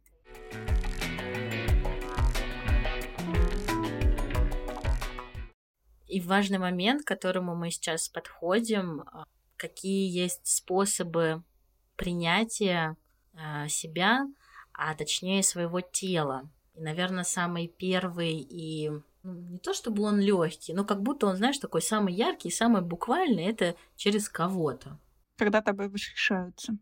И 6.08 6.22
важный 6.22 6.60
момент, 6.60 7.04
к 7.04 7.08
которому 7.08 7.56
мы 7.56 7.72
сейчас 7.72 8.08
подходим, 8.08 9.02
а, 9.02 9.26
какие 9.58 10.10
есть 10.10 10.46
способы 10.48 11.44
принятия 11.96 12.96
а, 13.34 13.68
себя, 13.68 14.28
а 14.74 14.94
точнее 14.96 15.44
своего 15.44 15.82
тела. 15.82 16.50
И, 16.76 16.82
наверное, 16.82 17.24
самый 17.24 17.68
первый 17.68 18.38
и 18.38 18.92
ну, 19.26 19.34
не 19.50 19.58
то 19.58 19.74
чтобы 19.74 20.04
он 20.04 20.20
легкий, 20.20 20.74
но 20.74 20.86
как 20.86 21.02
будто 21.02 21.26
он, 21.26 21.36
знаешь, 21.36 21.58
такой 21.58 21.82
самый 21.82 22.14
яркий, 22.14 22.52
самый 22.52 22.84
буквальный, 22.84 23.46
это 23.46 23.76
через 23.96 24.30
кого-то. 24.30 25.00
Когда 25.36 25.64
тобой 25.64 25.90
восхищаются. 25.90 26.78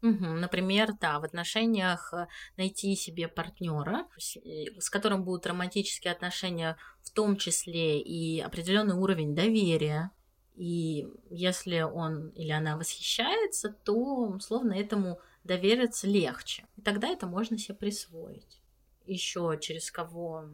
Угу, 0.00 0.24
например, 0.24 0.94
да, 0.98 1.20
в 1.20 1.24
отношениях 1.24 2.14
э, 2.14 2.26
найти 2.56 2.96
себе 2.96 3.28
партнера, 3.28 4.06
э, 4.16 4.80
с 4.80 4.88
которым 4.88 5.24
будут 5.24 5.46
романтические 5.46 6.12
отношения, 6.12 6.78
в 7.02 7.10
том 7.10 7.36
числе 7.36 8.00
и 8.00 8.40
определенный 8.40 8.94
уровень 8.94 9.34
доверия. 9.34 10.10
И 10.54 11.06
если 11.28 11.80
он 11.82 12.28
или 12.30 12.50
она 12.50 12.78
восхищается, 12.78 13.70
то 13.84 14.38
словно 14.40 14.72
этому 14.72 15.20
довериться 15.44 16.06
легче. 16.06 16.64
И 16.76 16.80
тогда 16.80 17.08
это 17.08 17.26
можно 17.26 17.58
себе 17.58 17.74
присвоить. 17.74 18.62
Еще 19.04 19.58
через 19.60 19.90
кого 19.90 20.48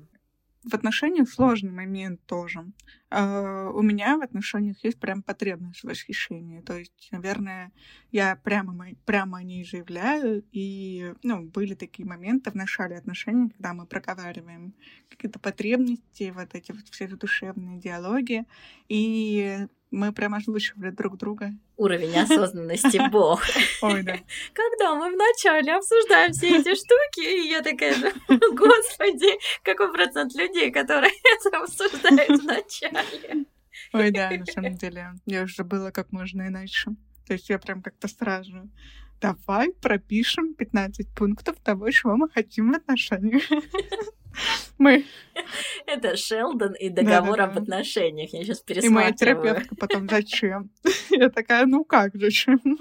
в 0.65 0.75
отношениях 0.75 1.29
сложный 1.29 1.71
момент 1.71 2.21
тоже. 2.27 2.65
Uh, 3.11 3.71
у 3.73 3.83
меня 3.83 4.17
в 4.19 4.23
отношениях 4.23 4.83
есть 4.83 4.99
прям 4.99 5.23
потребность 5.23 5.81
в 5.81 5.85
восхищении. 5.85 6.61
То 6.61 6.79
есть, 6.79 7.09
наверное, 7.13 7.71
я 8.11 8.35
прямо, 8.37 8.89
прямо 9.05 9.39
о 9.39 9.43
ней 9.43 9.65
заявляю. 9.65 10.45
И 10.53 11.15
ну, 11.23 11.43
были 11.43 11.75
такие 11.75 12.09
моменты 12.09 12.51
в 12.51 12.55
начале 12.55 12.97
отношений, 12.97 13.51
когда 13.51 13.75
мы 13.75 13.87
проговариваем 13.87 14.75
какие-то 15.11 15.39
потребности, 15.39 16.33
вот 16.35 16.55
эти 16.55 16.73
вот 16.73 16.89
все 16.89 17.07
душевные 17.09 17.79
диалоги. 17.79 18.45
И 18.89 19.69
мы 19.95 20.13
прям 20.13 20.35
озвучивали 20.35 20.91
друг 20.91 21.17
друга. 21.17 21.53
Уровень 21.77 22.17
осознанности 22.19 23.01
бог. 23.11 23.43
Ой, 23.83 24.03
да. 24.03 24.19
Когда 24.53 24.95
мы 24.95 25.13
вначале 25.15 25.75
обсуждаем 25.75 26.33
все 26.33 26.59
эти 26.59 26.75
штуки, 26.75 27.21
и 27.21 27.49
я 27.49 27.63
такая 27.63 27.95
же, 27.95 28.13
господи, 28.29 29.39
какой 29.63 29.93
процент 29.93 30.35
людей, 30.35 30.71
которые 30.71 31.13
это 31.47 31.59
обсуждают 31.59 32.43
вначале. 32.43 33.47
Ой, 33.93 34.11
да, 34.11 34.31
на 34.31 34.47
самом 34.47 34.75
деле. 34.75 35.15
Я 35.27 35.43
уже 35.43 35.55
забыла, 35.55 35.91
как 35.91 36.13
можно 36.13 36.47
иначе. 36.49 36.91
То 37.27 37.33
есть 37.33 37.49
я 37.49 37.59
прям 37.59 37.83
как-то 37.83 38.09
сразу 38.09 38.69
давай 39.21 39.73
пропишем 39.73 40.55
15 40.55 41.09
пунктов 41.15 41.57
того, 41.61 41.91
чего 41.91 42.17
мы 42.17 42.29
хотим 42.29 42.73
в 42.73 42.77
отношениях. 42.77 43.43
Мы... 44.79 45.05
Это 45.87 46.17
Шелдон 46.17 46.75
и 46.75 46.89
договор 46.89 47.41
об 47.41 47.59
отношениях. 47.59 48.33
Я 48.33 48.45
сейчас 48.45 48.61
пересматриваю. 48.61 48.91
И 48.91 48.95
моя 48.95 49.13
терапевтка 49.13 49.77
потом, 49.77 50.09
зачем? 50.09 50.71
Я 51.11 51.31
такая, 51.31 51.67
ну 51.67 51.85
как, 51.85 52.13
зачем? 52.15 52.61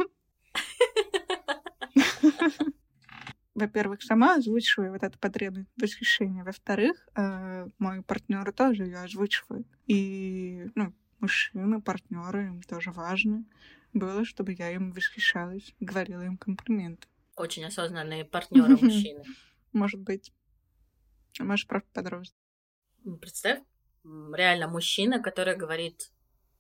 во-первых, 3.56 4.02
сама 4.02 4.36
озвучиваю 4.36 4.92
вот 4.92 5.04
эту 5.04 5.18
потребность 5.20 5.70
восхищения. 5.80 6.44
Во-вторых, 6.44 7.08
э, 7.16 7.68
мой 7.78 8.02
партнер 8.02 8.52
тоже 8.52 8.86
ее 8.86 8.98
озвучивает. 8.98 9.68
И, 9.86 10.66
ну, 10.76 10.94
мужчины, 11.20 11.82
партнеры, 11.82 12.48
им 12.48 12.62
тоже 12.64 12.92
важно 12.92 13.46
было, 13.94 14.26
чтобы 14.26 14.54
я 14.54 14.72
им 14.72 14.92
восхищалась, 14.92 15.74
говорила 15.80 16.24
им 16.24 16.38
комплименты. 16.38 17.08
Очень 17.36 17.66
осознанные 17.66 18.26
партнеры 18.26 18.78
мужчины. 18.78 19.24
Может 19.72 20.02
быть. 20.02 20.32
Правда, 21.68 21.88
подросток. 21.94 22.38
Представь, 23.20 23.62
реально 24.04 24.68
мужчина, 24.68 25.22
который 25.22 25.56
говорит, 25.56 26.12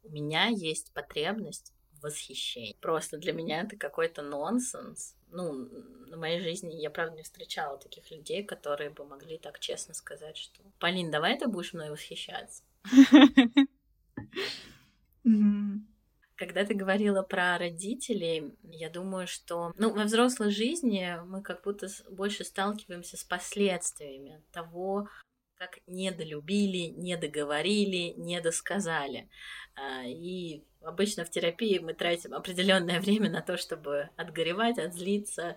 у 0.04 0.10
меня 0.10 0.48
есть 0.48 0.94
потребность 0.94 1.74
в 1.92 2.04
восхищении. 2.04 2.78
Просто 2.82 3.18
для 3.18 3.34
меня 3.34 3.62
это 3.62 3.78
какой-то 3.78 4.22
нонсенс. 4.22 5.16
Ну, 5.30 5.70
в 6.12 6.18
моей 6.18 6.42
жизни 6.42 6.76
я, 6.76 6.90
правда, 6.90 7.18
не 7.18 7.24
встречала 7.24 7.78
таких 7.78 8.12
людей, 8.12 8.44
которые 8.44 8.90
бы 8.90 9.06
могли 9.06 9.38
так 9.38 9.60
честно 9.60 9.94
сказать, 9.94 10.38
что 10.38 10.62
«Полин, 10.80 11.12
давай 11.12 11.38
ты 11.38 11.48
будешь 11.48 11.74
мной 11.74 11.90
восхищаться». 11.90 12.64
Когда 16.36 16.66
ты 16.66 16.74
говорила 16.74 17.22
про 17.22 17.58
родителей, 17.58 18.54
я 18.64 18.90
думаю, 18.90 19.28
что 19.28 19.72
ну, 19.78 19.94
во 19.94 20.04
взрослой 20.04 20.50
жизни 20.50 21.16
мы 21.26 21.42
как 21.42 21.64
будто 21.64 21.88
больше 22.10 22.44
сталкиваемся 22.44 23.18
с 23.18 23.24
последствиями 23.24 24.44
того, 24.52 25.08
как 25.56 25.80
недолюбили, 25.88 26.92
недоговорили, 26.98 28.14
недосказали. 28.18 29.30
А, 29.76 30.04
и 30.06 30.64
обычно 30.82 31.24
в 31.24 31.30
терапии 31.30 31.80
мы 31.80 31.94
тратим 31.94 32.34
определенное 32.34 33.00
время 33.00 33.30
на 33.30 33.42
то, 33.42 33.56
чтобы 33.56 34.10
отгоревать, 34.18 34.78
отзлиться 34.78 35.56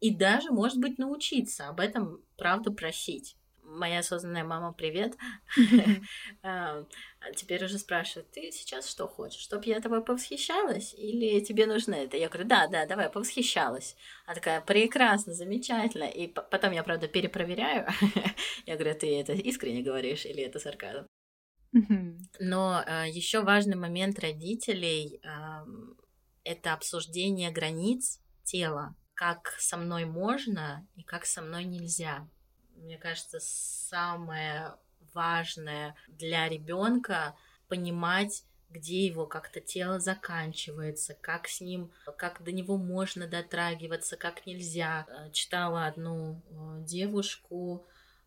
и 0.00 0.14
даже, 0.14 0.50
может 0.50 0.78
быть, 0.78 0.98
научиться 0.98 1.68
об 1.68 1.80
этом 1.80 2.22
правду 2.36 2.74
просить 2.74 3.37
моя 3.68 4.00
осознанная 4.00 4.44
мама, 4.44 4.72
привет. 4.72 5.16
А, 7.20 7.32
теперь 7.34 7.64
уже 7.64 7.78
спрашивает, 7.78 8.30
ты 8.30 8.52
сейчас 8.52 8.88
что 8.88 9.08
хочешь? 9.08 9.40
Чтоб 9.40 9.64
я 9.64 9.80
тобой 9.80 10.04
повосхищалась? 10.04 10.94
Или 10.94 11.40
тебе 11.40 11.66
нужно 11.66 11.94
это? 11.94 12.16
Я 12.16 12.28
говорю, 12.28 12.48
да, 12.48 12.68
да, 12.68 12.86
давай, 12.86 13.10
повосхищалась. 13.10 13.96
Она 14.24 14.36
такая, 14.36 14.60
прекрасно, 14.60 15.34
замечательно. 15.34 16.04
И 16.04 16.28
потом 16.28 16.72
я, 16.72 16.82
правда, 16.84 17.08
перепроверяю. 17.08 17.88
я 18.66 18.76
говорю, 18.76 18.94
ты 18.94 19.20
это 19.20 19.32
искренне 19.32 19.82
говоришь 19.82 20.24
или 20.26 20.42
это 20.42 20.58
сарказм? 20.60 21.06
Но 22.40 22.82
а, 22.86 23.06
еще 23.06 23.42
важный 23.42 23.76
момент 23.76 24.18
родителей 24.20 25.20
это 26.44 26.72
обсуждение 26.72 27.50
границ 27.50 28.20
тела, 28.42 28.96
как 29.14 29.54
со 29.58 29.76
мной 29.76 30.06
можно 30.06 30.86
и 30.94 31.02
как 31.02 31.26
со 31.26 31.42
мной 31.42 31.64
нельзя 31.64 32.26
мне 32.78 32.98
кажется, 32.98 33.38
самое 33.40 34.74
важное 35.12 35.94
для 36.08 36.48
ребенка 36.48 37.36
понимать, 37.68 38.44
где 38.70 39.06
его 39.06 39.26
как-то 39.26 39.60
тело 39.60 39.98
заканчивается, 39.98 41.14
как 41.14 41.48
с 41.48 41.60
ним, 41.60 41.90
как 42.16 42.42
до 42.42 42.52
него 42.52 42.76
можно 42.76 43.26
дотрагиваться, 43.26 44.16
как 44.16 44.46
нельзя. 44.46 45.06
Э, 45.08 45.30
читала 45.32 45.86
одну 45.86 46.42
э, 46.50 46.84
девушку, 46.84 47.86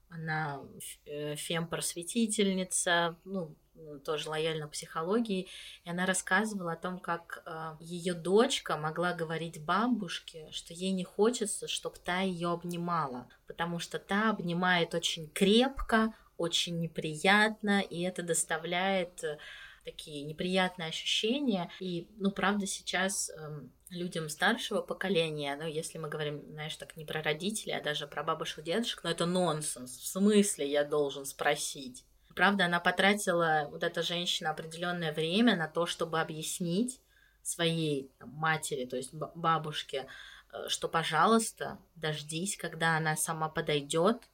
она 0.10 0.62
э, 1.06 1.36
фем-просветительница, 1.36 3.16
ну, 3.24 3.56
тоже 4.04 4.30
лояльна 4.30 4.68
психологии, 4.68 5.48
и 5.84 5.90
она 5.90 6.06
рассказывала 6.06 6.74
о 6.74 6.78
том, 6.78 7.00
как 7.00 7.44
э, 7.46 7.76
ее 7.80 8.14
дочка 8.14 8.78
могла 8.78 9.14
говорить 9.14 9.64
бабушке, 9.64 10.50
что 10.52 10.74
ей 10.74 10.92
не 10.92 11.04
хочется, 11.04 11.68
чтобы 11.68 11.98
та 11.98 12.22
ее 12.22 12.50
обнимала, 12.50 13.28
потому 13.48 13.80
что 13.80 14.00
та 14.00 14.30
обнимает 14.30 14.94
очень 14.94 15.30
крепко, 15.30 16.14
очень 16.38 16.80
неприятно, 16.80 17.82
и 17.82 18.02
это 18.02 18.24
доставляет 18.24 19.24
э, 19.24 19.38
такие 19.84 20.24
неприятные 20.24 20.90
ощущения. 20.90 21.72
И, 21.80 22.08
ну, 22.18 22.32
правда, 22.32 22.68
сейчас 22.68 23.30
э, 23.30 23.62
людям 23.90 24.30
старшего 24.30 24.82
поколения, 24.82 25.56
ну, 25.56 25.68
если 25.68 25.98
мы 25.98 26.10
говорим, 26.10 26.44
знаешь, 26.52 26.76
так 26.76 26.98
не 26.98 27.06
про 27.06 27.22
родителей, 27.22 27.74
а 27.74 27.84
даже 27.84 28.08
про 28.08 28.24
бабушек, 28.24 28.64
дедушек, 28.64 29.04
но 29.04 29.12
это 29.12 29.26
нонсенс. 29.26 29.98
В 29.98 30.08
смысле 30.08 30.70
я 30.70 30.84
должен 30.84 31.26
спросить? 31.26 32.06
Правда, 32.36 32.66
она 32.66 32.80
потратила, 32.80 33.68
вот 33.72 33.84
эта 33.84 34.02
женщина, 34.04 34.52
определенное 34.52 35.14
время 35.14 35.56
на 35.56 35.68
то, 35.68 35.86
чтобы 35.86 36.20
объяснить 36.20 37.00
своей 37.42 38.12
там, 38.20 38.30
матери, 38.30 38.86
то 38.86 38.98
есть 38.98 39.14
бабушке, 39.14 40.08
э, 40.52 40.68
что, 40.68 40.88
пожалуйста, 40.88 41.80
дождись, 41.96 42.58
когда 42.58 42.98
она 42.98 43.16
сама 43.16 43.50
подойдет, 43.50 44.30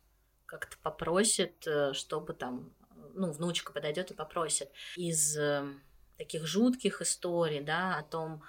как-то 0.46 0.78
попросит, 0.82 1.66
э, 1.66 1.94
чтобы 1.94 2.34
там, 2.34 2.74
ну, 3.14 3.32
внучка 3.32 3.72
подойдет 3.72 4.12
и 4.12 4.16
попросит. 4.16 4.70
Из 4.96 5.38
э, 5.38 5.66
таких 6.18 6.46
жутких 6.46 7.02
историй, 7.02 7.62
да, 7.62 7.98
о 7.98 8.04
том, 8.04 8.44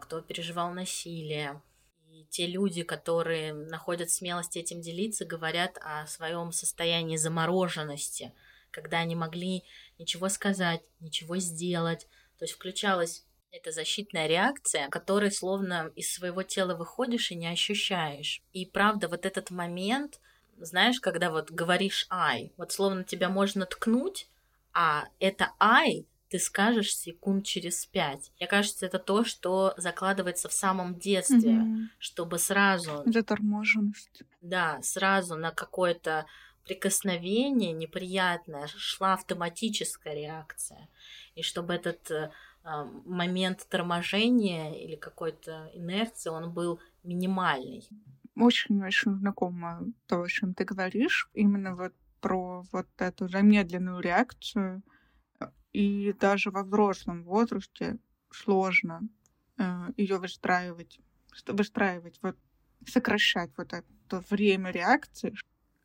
кто 0.00 0.20
переживал 0.20 0.72
насилие, 0.72 1.60
и 2.08 2.24
те 2.30 2.46
люди, 2.46 2.84
которые 2.84 3.52
находят 3.52 4.10
смелость 4.10 4.56
этим 4.56 4.80
делиться, 4.80 5.24
говорят 5.24 5.76
о 5.80 6.06
своем 6.06 6.52
состоянии 6.52 7.16
замороженности– 7.16 8.32
когда 8.72 8.98
они 8.98 9.14
могли 9.14 9.62
ничего 9.98 10.28
сказать, 10.28 10.82
ничего 11.00 11.36
сделать. 11.36 12.08
То 12.38 12.44
есть 12.44 12.54
включалась 12.54 13.24
эта 13.52 13.70
защитная 13.70 14.26
реакция, 14.26 14.88
которой 14.88 15.30
словно 15.30 15.92
из 15.94 16.12
своего 16.12 16.42
тела 16.42 16.74
выходишь 16.74 17.30
и 17.30 17.36
не 17.36 17.46
ощущаешь. 17.46 18.42
И 18.52 18.66
правда, 18.66 19.08
вот 19.08 19.26
этот 19.26 19.50
момент, 19.50 20.20
знаешь, 20.58 21.00
когда 21.00 21.30
вот 21.30 21.50
говоришь 21.50 22.06
«ай», 22.10 22.52
вот 22.56 22.72
словно 22.72 23.04
тебя 23.04 23.28
можно 23.28 23.66
ткнуть, 23.66 24.28
а 24.72 25.04
это 25.20 25.52
«ай» 25.60 26.06
ты 26.32 26.38
скажешь 26.38 26.96
секунд 26.96 27.44
через 27.44 27.84
пять. 27.84 28.32
Мне 28.38 28.48
кажется, 28.48 28.86
это 28.86 28.98
то, 28.98 29.22
что 29.22 29.74
закладывается 29.76 30.48
в 30.48 30.54
самом 30.54 30.98
детстве, 30.98 31.56
mm-hmm. 31.56 31.88
чтобы 31.98 32.38
сразу... 32.38 33.02
Заторможенность. 33.04 34.22
Да, 34.40 34.80
сразу 34.80 35.36
на 35.36 35.50
какое-то 35.50 36.24
прикосновение 36.64 37.72
неприятное, 37.72 38.66
шла 38.68 39.14
автоматическая 39.14 40.14
реакция. 40.14 40.88
И 41.34 41.42
чтобы 41.42 41.74
этот 41.74 42.10
э, 42.10 42.30
момент 43.04 43.66
торможения 43.68 44.72
или 44.74 44.96
какой-то 44.96 45.70
инерции, 45.74 46.30
он 46.30 46.52
был 46.52 46.80
минимальный. 47.02 47.88
Очень-очень 48.36 49.16
знакомо 49.16 49.82
то, 50.06 50.22
о 50.22 50.28
чем 50.28 50.54
ты 50.54 50.64
говоришь. 50.64 51.28
Именно 51.34 51.74
вот 51.74 51.92
про 52.20 52.62
вот 52.72 52.86
эту 52.98 53.28
замедленную 53.28 54.00
реакцию. 54.00 54.82
И 55.72 56.12
даже 56.20 56.50
во 56.50 56.62
взрослом 56.62 57.24
возрасте 57.24 57.98
сложно 58.30 59.00
э, 59.58 59.88
ее 59.96 60.18
выстраивать, 60.18 61.00
выстраивать, 61.46 62.18
вот 62.22 62.36
сокращать 62.86 63.50
вот 63.56 63.72
это 63.72 64.20
время 64.30 64.70
реакции, 64.70 65.34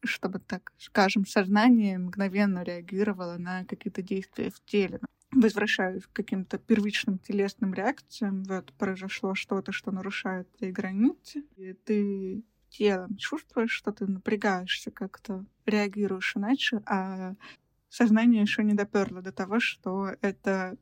чтобы, 0.04 0.39
так 0.39 0.72
скажем, 0.78 1.26
сознание 1.26 1.98
мгновенно 1.98 2.64
реагировало 2.64 3.38
на 3.38 3.66
какие-то 3.66 4.02
действия 4.02 4.50
в 4.50 4.64
теле. 4.66 5.00
Возвращаюсь 5.32 6.06
к 6.06 6.14
каким-то 6.14 6.58
первичным 6.58 7.20
телесным 7.20 7.74
реакциям. 7.74 8.43
Вот 8.43 8.74
произошло 8.74 9.36
что-то, 9.36 9.72
что 9.72 9.91
нарушает 9.91 10.52
твои 10.58 10.72
границы, 10.72 11.43
и 11.58 11.74
ты 11.74 12.43
телом 12.70 13.18
чувствуешь, 13.18 13.72
что 13.72 13.91
ты 13.91 14.08
напрягаешься, 14.08 14.91
как-то 14.91 15.45
реагируешь 15.66 16.36
иначе, 16.36 16.82
а 16.86 17.36
сознание 17.89 18.41
еще 18.41 18.64
не 18.64 18.74
доперло 18.74 19.22
до 19.22 19.32
того, 19.32 19.60
что 19.60 20.12
это 20.22 20.78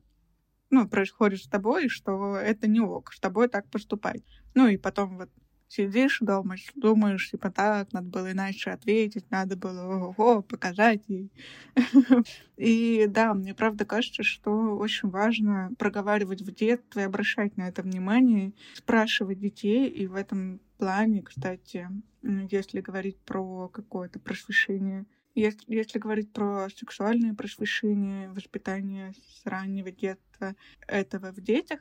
ну, 0.70 0.88
происходит 0.88 1.40
с 1.42 1.48
тобой, 1.48 1.88
что 1.88 2.36
это 2.36 2.66
не 2.66 2.80
ок, 2.80 3.12
с 3.12 3.20
тобой 3.20 3.48
так 3.48 3.68
поступать. 3.70 4.22
Ну 4.54 4.68
и 4.68 4.76
потом 4.76 5.18
вот 5.18 5.30
сидишь 5.68 6.18
дома, 6.20 6.56
думаешь, 6.74 7.30
типа, 7.30 7.50
так, 7.50 7.92
надо 7.92 8.08
было 8.08 8.32
иначе 8.32 8.70
ответить, 8.70 9.30
надо 9.30 9.56
было 9.56 9.82
ого, 10.16 10.42
показать 10.42 11.02
ей. 11.08 11.30
И 12.56 13.06
да, 13.08 13.34
мне 13.34 13.54
правда 13.54 13.84
кажется, 13.84 14.22
что 14.22 14.76
очень 14.76 15.10
важно 15.10 15.72
проговаривать 15.78 16.42
в 16.42 16.54
детстве, 16.54 17.04
обращать 17.04 17.56
на 17.56 17.68
это 17.68 17.82
внимание, 17.82 18.52
спрашивать 18.74 19.40
детей, 19.40 19.88
и 19.88 20.06
в 20.06 20.14
этом 20.14 20.60
плане, 20.78 21.22
кстати, 21.22 21.88
если 22.22 22.80
говорить 22.80 23.18
про 23.18 23.68
какое-то 23.68 24.18
просвещение 24.18 25.06
если, 25.36 25.74
если 25.74 25.98
говорить 25.98 26.32
про 26.32 26.68
сексуальное 26.74 27.34
просвещение, 27.34 28.30
воспитание 28.30 29.12
с 29.12 29.44
раннего 29.44 29.90
детства 29.90 30.56
этого 30.88 31.30
в 31.30 31.42
детях, 31.42 31.80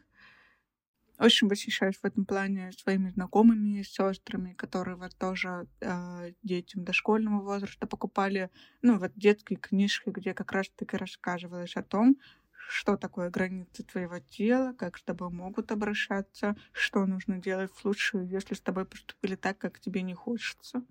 очень 1.19 1.47
восхищаюсь 1.47 1.97
в 1.97 2.05
этом 2.05 2.25
плане 2.25 2.71
своими 2.71 3.09
знакомыми 3.09 3.81
сестрами, 3.83 4.53
которые 4.53 4.95
вот 4.97 5.15
тоже 5.17 5.67
э, 5.81 6.33
детям 6.43 6.83
дошкольного 6.83 7.41
возраста 7.41 7.87
покупали, 7.87 8.49
ну, 8.81 8.97
вот 8.99 9.11
детские 9.15 9.57
книжки, 9.59 10.09
где 10.09 10.33
как 10.33 10.51
раз-таки 10.51 10.97
рассказывалось 10.97 11.75
о 11.75 11.83
том, 11.83 12.17
что 12.67 12.97
такое 12.97 13.29
границы 13.29 13.83
твоего 13.83 14.19
тела, 14.19 14.73
как 14.73 14.97
с 14.97 15.03
тобой 15.03 15.29
могут 15.29 15.71
обращаться, 15.71 16.55
что 16.71 17.05
нужно 17.05 17.37
делать 17.37 17.71
в 17.71 17.79
случае, 17.79 18.27
если 18.27 18.55
с 18.55 18.61
тобой 18.61 18.85
поступили 18.85 19.35
так, 19.35 19.57
как 19.57 19.79
тебе 19.79 20.01
не 20.01 20.13
хочется. 20.15 20.83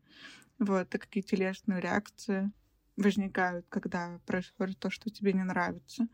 Вот, 0.58 0.94
и 0.94 0.98
какие 0.98 1.22
телесные 1.22 1.80
реакции 1.80 2.52
возникают, 2.96 3.66
когда 3.68 4.20
происходит 4.26 4.78
то, 4.78 4.90
что 4.90 5.10
тебе 5.10 5.32
не 5.32 5.44
нравится. 5.44 6.06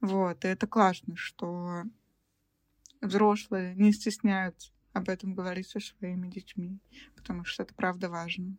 Вот, 0.00 0.44
и 0.44 0.48
это 0.48 0.66
классно, 0.66 1.16
что 1.16 1.84
взрослые 3.00 3.74
не 3.74 3.92
стесняются 3.92 4.72
об 4.92 5.08
этом 5.08 5.34
говорить 5.34 5.68
со 5.68 5.80
своими 5.80 6.28
детьми, 6.28 6.78
потому 7.16 7.44
что 7.44 7.62
это 7.62 7.74
правда 7.74 8.08
важно. 8.08 8.56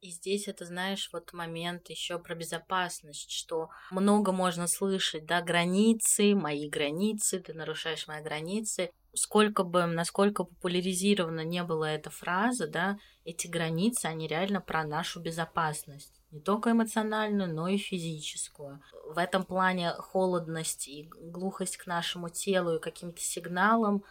И 0.00 0.10
здесь 0.10 0.48
это, 0.48 0.64
знаешь, 0.64 1.10
вот 1.12 1.32
момент 1.32 1.88
еще 1.88 2.18
про 2.18 2.34
безопасность, 2.34 3.30
что 3.30 3.68
много 3.90 4.32
можно 4.32 4.66
слышать, 4.66 5.26
да, 5.26 5.42
границы, 5.42 6.34
мои 6.34 6.68
границы, 6.68 7.38
ты 7.38 7.54
нарушаешь 7.54 8.08
мои 8.08 8.20
границы. 8.22 8.90
Сколько 9.14 9.62
бы, 9.62 9.86
насколько 9.86 10.44
популяризирована 10.44 11.44
не 11.44 11.62
была 11.62 11.92
эта 11.92 12.10
фраза, 12.10 12.66
да, 12.66 12.98
эти 13.24 13.46
границы, 13.46 14.06
они 14.06 14.26
реально 14.26 14.60
про 14.60 14.84
нашу 14.84 15.20
безопасность. 15.20 16.21
Не 16.32 16.40
только 16.40 16.70
эмоциональную, 16.70 17.54
но 17.54 17.68
и 17.68 17.76
физическую. 17.76 18.82
В 19.06 19.18
этом 19.18 19.44
плане 19.44 19.92
холодность 19.92 20.88
и 20.88 21.08
глухость 21.20 21.76
к 21.76 21.86
нашему 21.86 22.30
телу 22.30 22.76
и 22.76 22.80
каким-то 22.80 23.20
сигналам 23.20 24.02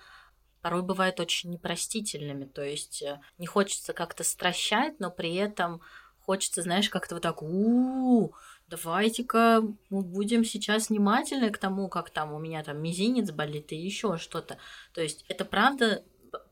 порой 0.62 0.84
бывают 0.84 1.20
очень 1.20 1.50
непростительными. 1.50 2.46
То 2.46 2.64
есть 2.64 3.02
э, 3.02 3.20
не 3.40 3.48
хочется 3.48 3.94
как-то 3.94 4.24
стращать, 4.24 5.00
но 5.00 5.10
при 5.10 5.34
этом 5.34 5.82
хочется, 6.20 6.62
знаешь, 6.62 6.90
как-то 6.90 7.16
вот 7.16 7.24
так, 7.24 7.42
у 7.42 8.34
давайте-ка 8.68 9.64
мы 9.90 10.02
будем 10.02 10.46
сейчас 10.46 10.90
внимательны 10.90 11.50
к 11.50 11.58
тому, 11.58 11.90
как 11.90 12.12
там 12.12 12.34
у 12.34 12.40
меня 12.40 12.64
там 12.64 12.82
мизинец 12.82 13.32
болит 13.32 13.72
и 13.72 13.76
еще 13.76 14.18
что-то. 14.18 14.58
То 14.94 15.02
есть 15.02 15.26
это 15.28 15.44
правда 15.44 16.04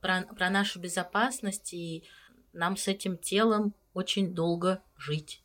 про, 0.01 0.24
про 0.24 0.49
нашу 0.49 0.80
безопасность, 0.80 1.74
и 1.74 2.03
нам 2.53 2.76
с 2.76 2.88
этим 2.88 3.17
телом 3.17 3.74
очень 3.93 4.34
долго 4.34 4.82
жить. 4.97 5.43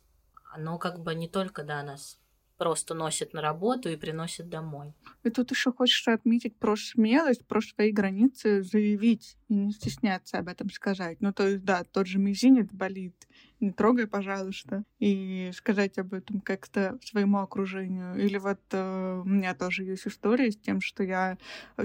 Оно 0.55 0.77
как 0.77 1.01
бы 1.01 1.13
не 1.15 1.27
только, 1.27 1.63
да, 1.63 1.83
нас 1.83 2.17
просто 2.57 2.93
носит 2.93 3.33
на 3.33 3.41
работу 3.41 3.89
и 3.89 3.97
приносит 3.97 4.47
домой. 4.47 4.93
И 5.23 5.29
тут 5.29 5.51
еще 5.51 5.73
хочешь 5.73 6.07
отметить 6.07 6.57
про 6.57 6.77
смелость, 6.77 7.45
про 7.45 7.61
свои 7.61 7.91
границы 7.91 8.63
заявить 8.63 9.35
и 9.49 9.55
не 9.55 9.71
стесняться 9.71 10.37
об 10.37 10.47
этом 10.47 10.69
сказать. 10.69 11.19
Ну, 11.19 11.33
то 11.33 11.45
есть, 11.45 11.65
да, 11.65 11.83
тот 11.83 12.07
же 12.07 12.19
мизинец 12.19 12.69
болит, 12.71 13.27
не 13.59 13.71
трогай, 13.71 14.07
пожалуйста, 14.07 14.83
и 14.99 15.51
сказать 15.53 15.97
об 15.97 16.13
этом 16.13 16.41
как-то 16.41 16.97
своему 17.03 17.39
окружению. 17.39 18.15
Или 18.15 18.37
вот 18.37 18.59
э, 18.71 19.21
у 19.23 19.27
меня 19.27 19.53
тоже 19.53 19.83
есть 19.83 20.07
история 20.07 20.51
с 20.51 20.57
тем, 20.57 20.81
что 20.81 21.03
я 21.03 21.37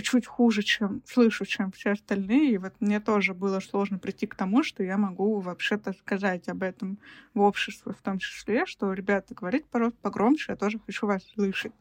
чуть 0.03 0.27
хуже, 0.27 0.63
чем 0.63 1.03
слышу, 1.07 1.45
чем 1.45 1.73
все 1.73 1.93
остальные, 1.93 2.53
и 2.53 2.59
вот 2.59 2.75
мне 2.81 3.01
тоже 3.01 3.35
было 3.35 3.61
сложно 3.61 3.99
прийти 3.99 4.27
к 4.27 4.35
тому, 4.35 4.63
что 4.63 4.83
я 4.83 4.97
могу 4.97 5.41
вообще-то 5.41 5.93
сказать 5.93 6.49
об 6.49 6.63
этом 6.63 6.99
в 7.35 7.41
обществе, 7.41 7.93
в 7.93 8.03
том 8.03 8.19
числе, 8.19 8.67
что, 8.67 8.93
ребята, 8.93 9.35
говорить 9.35 9.67
погромче, 9.67 10.53
я 10.53 10.57
тоже 10.57 10.79
хочу 10.85 11.07
вас 11.07 11.25
слышать. 11.35 11.73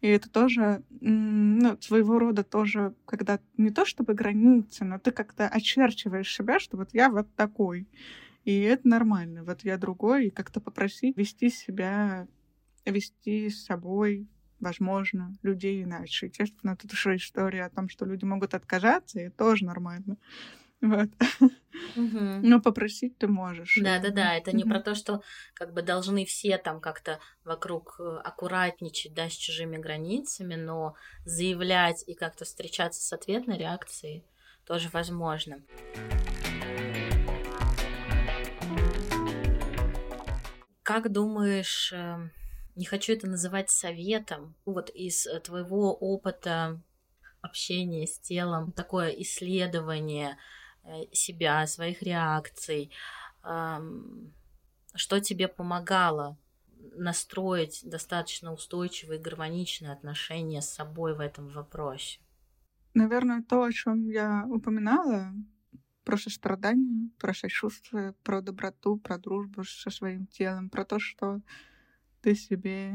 И 0.00 0.08
это 0.08 0.30
тоже, 0.30 0.82
ну, 1.00 1.76
своего 1.80 2.18
рода 2.18 2.44
тоже, 2.44 2.94
когда 3.04 3.40
не 3.56 3.70
то 3.70 3.84
чтобы 3.84 4.14
границы, 4.14 4.84
но 4.84 4.98
ты 4.98 5.10
как-то 5.10 5.48
очерчиваешь 5.48 6.32
себя, 6.32 6.60
что 6.60 6.76
вот 6.76 6.90
я 6.92 7.10
вот 7.10 7.26
такой. 7.34 7.86
И 8.48 8.62
это 8.62 8.88
нормально. 8.88 9.44
Вот 9.44 9.62
я 9.62 9.76
другой, 9.76 10.28
и 10.28 10.30
как-то 10.30 10.58
попросить 10.58 11.18
вести 11.18 11.50
себя, 11.50 12.26
вести 12.86 13.50
с 13.50 13.66
собой, 13.66 14.26
возможно, 14.58 15.36
людей 15.42 15.82
иначе. 15.82 16.28
Естественно, 16.28 16.74
тут 16.74 16.90
еще 16.92 17.16
история 17.16 17.66
о 17.66 17.68
том, 17.68 17.90
что 17.90 18.06
люди 18.06 18.24
могут 18.24 18.54
отказаться, 18.54 19.20
и 19.20 19.28
тоже 19.28 19.66
нормально. 19.66 20.16
Вот. 20.80 21.10
Угу. 21.94 22.40
Но 22.42 22.62
попросить 22.62 23.18
ты 23.18 23.28
можешь. 23.28 23.78
Да, 23.82 23.98
да, 23.98 24.08
да. 24.08 24.34
Это 24.34 24.56
не 24.56 24.64
про 24.64 24.80
то, 24.80 24.94
что 24.94 25.22
как 25.52 25.74
бы 25.74 25.82
должны 25.82 26.24
все 26.24 26.56
там 26.56 26.80
как-то 26.80 27.20
вокруг 27.44 27.96
э, 28.00 28.02
аккуратничать, 28.24 29.12
да, 29.12 29.28
с 29.28 29.34
чужими 29.34 29.76
границами, 29.76 30.54
но 30.54 30.94
заявлять 31.26 32.02
и 32.06 32.14
как-то 32.14 32.46
встречаться 32.46 33.02
с 33.02 33.12
ответной 33.12 33.58
реакцией 33.58 34.24
тоже 34.64 34.88
возможно. 34.90 35.60
Как 40.88 41.12
думаешь, 41.12 41.92
эм, 41.92 42.30
не 42.74 42.86
хочу 42.86 43.12
это 43.12 43.26
называть 43.26 43.68
советом, 43.68 44.54
вот 44.64 44.88
из 44.88 45.26
э, 45.26 45.38
твоего 45.38 45.92
опыта 45.92 46.80
общения 47.42 48.06
с 48.06 48.18
телом, 48.18 48.72
такое 48.72 49.10
исследование 49.10 50.38
э, 50.84 51.02
себя, 51.12 51.66
своих 51.66 52.00
реакций, 52.00 52.90
что 54.94 55.20
тебе 55.20 55.46
помогало 55.46 56.38
настроить 56.94 57.82
достаточно 57.84 58.54
устойчивые 58.54 59.20
гармоничные 59.20 59.92
отношения 59.92 60.62
с 60.62 60.70
собой 60.70 61.14
в 61.14 61.20
этом 61.20 61.48
вопросе? 61.48 62.18
Наверное, 62.94 63.42
то, 63.42 63.62
о 63.62 63.72
чем 63.72 64.08
я 64.08 64.46
упоминала, 64.48 65.34
про 66.08 66.16
сострадание, 66.16 67.10
про 67.18 67.34
сочувствие, 67.34 68.14
про 68.22 68.40
доброту, 68.40 68.96
про 68.96 69.18
дружбу 69.18 69.62
со 69.64 69.90
своим 69.90 70.26
телом, 70.26 70.70
про 70.70 70.86
то, 70.86 70.98
что 70.98 71.42
ты 72.22 72.34
себе... 72.34 72.94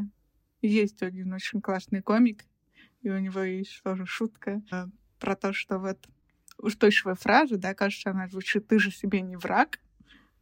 Есть 0.64 1.04
один 1.04 1.32
очень 1.32 1.62
классный 1.62 2.02
комик, 2.02 2.44
и 3.04 3.12
у 3.12 3.20
него 3.20 3.42
есть 3.42 3.84
тоже 3.84 4.08
шутка 4.08 4.64
э, 4.72 4.86
про 5.20 5.36
то, 5.36 5.54
что 5.54 5.78
вот 5.78 6.10
устойчивая 6.58 7.14
фраза, 7.14 7.58
да, 7.58 7.76
кажется, 7.76 8.10
она 8.10 8.28
звучит 8.28 8.68
«ты 8.68 8.80
же 8.80 8.90
себе 8.90 9.22
не 9.22 9.36
враг», 9.36 9.80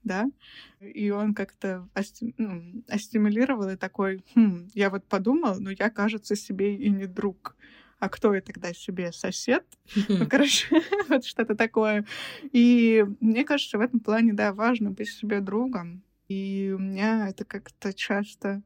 да, 0.03 0.31
и 0.79 1.09
он 1.09 1.33
как-то 1.33 1.89
асти... 1.93 2.33
ну, 2.37 2.85
астимулировал 2.87 3.67
и 3.67 3.75
такой, 3.75 4.23
хм, 4.33 4.69
я 4.73 4.89
вот 4.89 5.05
подумал, 5.09 5.59
но 5.59 5.71
я, 5.71 5.89
кажется, 5.89 6.37
себе 6.37 6.77
и 6.77 6.89
не 6.89 7.05
друг 7.05 7.57
а 8.01 8.09
кто 8.09 8.33
я 8.33 8.41
тогда 8.41 8.73
себе 8.73 9.11
сосед? 9.11 9.63
Ну, 10.09 10.27
короче, 10.27 10.67
вот 11.07 11.23
что-то 11.23 11.55
такое. 11.55 12.03
И 12.51 13.05
мне 13.19 13.43
кажется, 13.43 13.77
в 13.77 13.81
этом 13.81 13.99
плане, 13.99 14.33
да, 14.33 14.53
важно 14.53 14.89
быть 14.89 15.09
себе 15.09 15.39
другом. 15.39 16.03
И 16.27 16.73
у 16.75 16.79
меня 16.79 17.29
это 17.29 17.45
как-то 17.45 17.93
часто 17.93 18.63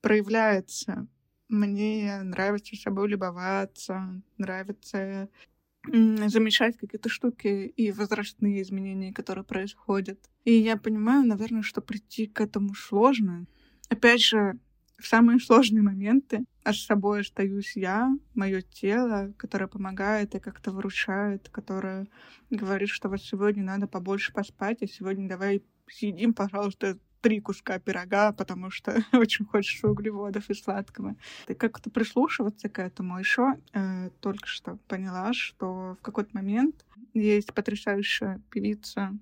проявляется. 0.00 1.06
Мне 1.48 2.20
нравится 2.24 2.74
собой 2.74 3.08
любоваться, 3.08 4.20
нравится 4.36 5.28
замечать 5.84 6.76
какие-то 6.76 7.08
штуки 7.08 7.72
и 7.76 7.92
возрастные 7.92 8.62
изменения, 8.62 9.12
которые 9.12 9.44
происходят. 9.44 10.18
И 10.44 10.54
я 10.54 10.76
понимаю, 10.76 11.24
наверное, 11.24 11.62
что 11.62 11.80
прийти 11.80 12.26
к 12.26 12.40
этому 12.40 12.74
сложно. 12.74 13.46
Опять 13.88 14.22
же, 14.22 14.58
в 14.98 15.06
самые 15.06 15.38
сложные 15.40 15.82
моменты 15.82 16.44
аж 16.64 16.80
собой 16.80 17.20
остаюсь 17.20 17.76
я, 17.76 18.10
мое 18.34 18.62
тело, 18.62 19.32
которое 19.36 19.68
помогает 19.68 20.34
и 20.34 20.40
как-то 20.40 20.72
выручает, 20.72 21.48
которое 21.50 22.06
говорит, 22.50 22.88
что 22.88 23.08
вот 23.08 23.22
сегодня 23.22 23.62
надо 23.62 23.86
побольше 23.86 24.32
поспать, 24.32 24.82
а 24.82 24.86
сегодня 24.86 25.28
давай 25.28 25.62
съедим, 25.88 26.34
пожалуйста, 26.34 26.98
три 27.20 27.40
куска 27.40 27.78
пирога, 27.78 28.32
потому 28.32 28.70
что 28.70 29.02
очень 29.12 29.44
хочется 29.44 29.88
углеводов 29.88 30.48
и 30.50 30.54
сладкого. 30.54 31.16
И 31.48 31.54
как-то 31.54 31.90
прислушиваться 31.90 32.68
к 32.68 32.78
этому. 32.80 33.18
Еще 33.18 33.54
э, 33.72 34.10
только 34.20 34.46
что 34.46 34.76
поняла, 34.88 35.32
что 35.32 35.96
в 35.98 36.02
какой-то 36.02 36.30
момент 36.32 36.84
есть 37.14 37.52
потрясающая 37.52 38.40
певица 38.50 39.12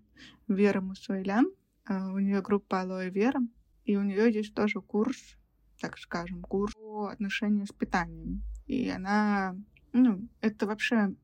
Вера 0.48 0.80
Мусуэлян. 0.80 1.50
Э, 1.88 2.10
у 2.10 2.18
нее 2.18 2.42
группа 2.42 2.82
Алоэ 2.82 3.10
Вера, 3.10 3.40
и 3.84 3.96
у 3.96 4.02
нее 4.02 4.32
есть 4.32 4.54
тоже 4.54 4.80
курс 4.80 5.36
так 5.84 5.98
скажем, 5.98 6.40
курс 6.40 6.72
по 6.72 7.08
отношению 7.08 7.66
с 7.66 7.72
питанием. 7.72 8.42
И 8.66 8.88
она, 8.88 9.54
ну, 9.92 10.26
это 10.40 10.66
вообще 10.66 11.14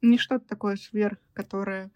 не 0.00 0.16
что-то 0.16 0.46
такое 0.46 0.76
сверх, 0.76 1.18
которое 1.34 1.90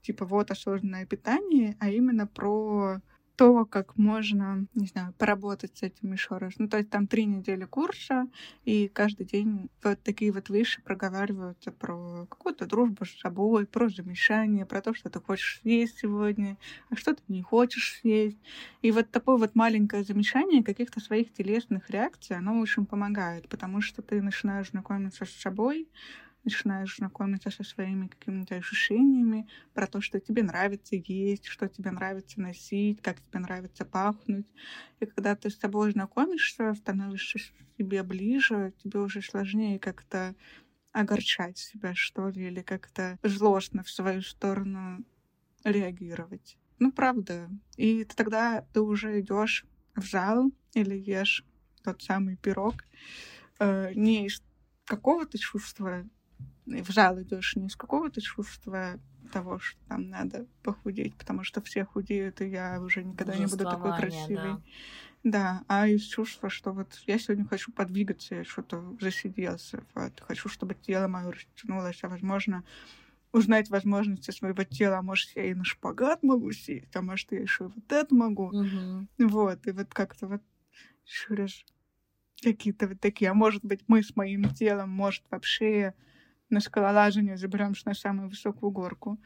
типа 0.00 0.24
вот 0.24 0.50
осознанное 0.50 1.04
питание, 1.04 1.76
а 1.80 1.90
именно 1.90 2.26
про 2.26 3.02
то, 3.38 3.64
как 3.64 3.96
можно, 3.96 4.66
не 4.74 4.88
знаю, 4.88 5.14
поработать 5.16 5.78
с 5.78 5.84
этим 5.84 6.12
еще 6.12 6.38
раз. 6.38 6.54
Ну, 6.58 6.68
то 6.68 6.76
есть 6.78 6.90
там 6.90 7.06
три 7.06 7.24
недели 7.24 7.64
курса, 7.66 8.26
и 8.64 8.88
каждый 8.88 9.26
день 9.26 9.70
вот 9.84 10.02
такие 10.02 10.32
вот 10.32 10.50
вещи 10.50 10.82
проговариваются 10.82 11.70
про 11.70 12.26
какую-то 12.28 12.66
дружбу 12.66 13.04
с 13.06 13.16
собой, 13.20 13.66
про 13.68 13.88
замешание, 13.90 14.66
про 14.66 14.82
то, 14.82 14.92
что 14.92 15.08
ты 15.08 15.20
хочешь 15.20 15.60
съесть 15.62 16.00
сегодня, 16.00 16.58
а 16.90 16.96
что 16.96 17.14
ты 17.14 17.22
не 17.28 17.42
хочешь 17.42 18.00
съесть. 18.00 18.38
И 18.82 18.90
вот 18.90 19.10
такое 19.12 19.36
вот 19.36 19.54
маленькое 19.54 20.02
замешание 20.02 20.64
каких-то 20.64 20.98
своих 21.00 21.32
телесных 21.32 21.90
реакций, 21.90 22.36
оно 22.36 22.58
очень 22.58 22.86
помогает, 22.86 23.48
потому 23.48 23.80
что 23.80 24.02
ты 24.02 24.20
начинаешь 24.20 24.70
знакомиться 24.70 25.24
с 25.24 25.30
собой, 25.30 25.88
начинаешь 26.44 26.96
знакомиться 26.96 27.50
со 27.50 27.64
своими 27.64 28.08
какими-то 28.08 28.56
ощущениями, 28.56 29.48
про 29.74 29.86
то, 29.86 30.00
что 30.00 30.20
тебе 30.20 30.42
нравится 30.42 30.96
есть, 30.96 31.46
что 31.46 31.68
тебе 31.68 31.90
нравится 31.90 32.40
носить, 32.40 33.02
как 33.02 33.20
тебе 33.20 33.40
нравится 33.40 33.84
пахнуть. 33.84 34.46
И 35.00 35.06
когда 35.06 35.36
ты 35.36 35.50
с 35.50 35.56
тобой 35.56 35.92
знакомишься, 35.92 36.74
становишься 36.74 37.38
себе 37.76 38.02
ближе, 38.02 38.72
тебе 38.82 39.00
уже 39.00 39.22
сложнее 39.22 39.78
как-то 39.78 40.34
огорчать 40.92 41.58
себя, 41.58 41.94
что 41.94 42.28
ли, 42.28 42.46
или 42.46 42.62
как-то 42.62 43.18
злостно 43.22 43.82
в 43.82 43.90
свою 43.90 44.22
сторону 44.22 45.04
реагировать. 45.64 46.58
Ну, 46.78 46.92
правда. 46.92 47.50
И 47.76 48.04
тогда 48.04 48.62
ты 48.72 48.80
уже 48.80 49.20
идешь 49.20 49.66
в 49.94 50.04
зал 50.04 50.50
или 50.74 50.94
ешь 50.94 51.44
тот 51.82 52.02
самый 52.02 52.36
пирог 52.36 52.84
э, 53.58 53.92
не 53.94 54.26
из 54.26 54.42
какого-то 54.84 55.38
чувства, 55.38 56.04
в 56.68 56.90
идешь 57.22 57.56
не 57.56 57.66
из 57.66 57.76
какого-то 57.76 58.20
чувства 58.20 59.00
того, 59.32 59.58
что 59.58 59.78
там 59.88 60.08
надо 60.08 60.46
похудеть, 60.62 61.14
потому 61.16 61.44
что 61.44 61.60
все 61.60 61.84
худеют, 61.84 62.40
и 62.40 62.48
я 62.48 62.80
уже 62.80 63.04
никогда 63.04 63.36
не 63.36 63.46
буду 63.46 63.64
такой 63.64 63.96
красивой. 63.96 64.54
Да. 64.54 64.62
да, 65.22 65.64
а 65.68 65.86
из 65.86 66.02
чувства, 66.02 66.48
что 66.48 66.72
вот 66.72 66.88
я 67.06 67.18
сегодня 67.18 67.46
хочу 67.46 67.72
подвигаться, 67.72 68.36
я 68.36 68.44
что-то 68.44 68.96
засиделся, 69.00 69.84
вот, 69.94 70.20
хочу, 70.26 70.48
чтобы 70.48 70.74
тело 70.74 71.08
мое 71.08 71.30
растянулось, 71.30 72.02
а 72.02 72.08
возможно, 72.08 72.64
узнать 73.32 73.68
возможности 73.68 74.30
своего 74.30 74.64
тела, 74.64 74.98
а 74.98 75.02
может, 75.02 75.30
я 75.36 75.44
и 75.44 75.54
на 75.54 75.64
шпагат 75.64 76.22
могу 76.22 76.50
сесть, 76.52 76.94
а 76.96 77.02
может, 77.02 77.30
я 77.32 77.40
еще 77.40 77.64
вот 77.64 77.92
это 77.92 78.14
могу. 78.14 78.46
Угу. 78.46 79.28
Вот, 79.28 79.66
и 79.66 79.70
вот 79.72 79.92
как-то 79.92 80.26
вот 80.26 80.42
через 81.04 81.64
какие-то 82.42 82.88
вот 82.88 83.00
такие, 83.00 83.30
а 83.30 83.34
может 83.34 83.64
быть, 83.64 83.82
мы 83.86 84.02
с 84.02 84.16
моим 84.16 84.48
телом, 84.54 84.90
может, 84.90 85.24
вообще 85.30 85.94
на 86.50 86.60
скалолазание 86.60 87.36
заберемся 87.36 87.88
на 87.88 87.94
самую 87.94 88.28
высокую 88.28 88.70
горку. 88.70 89.18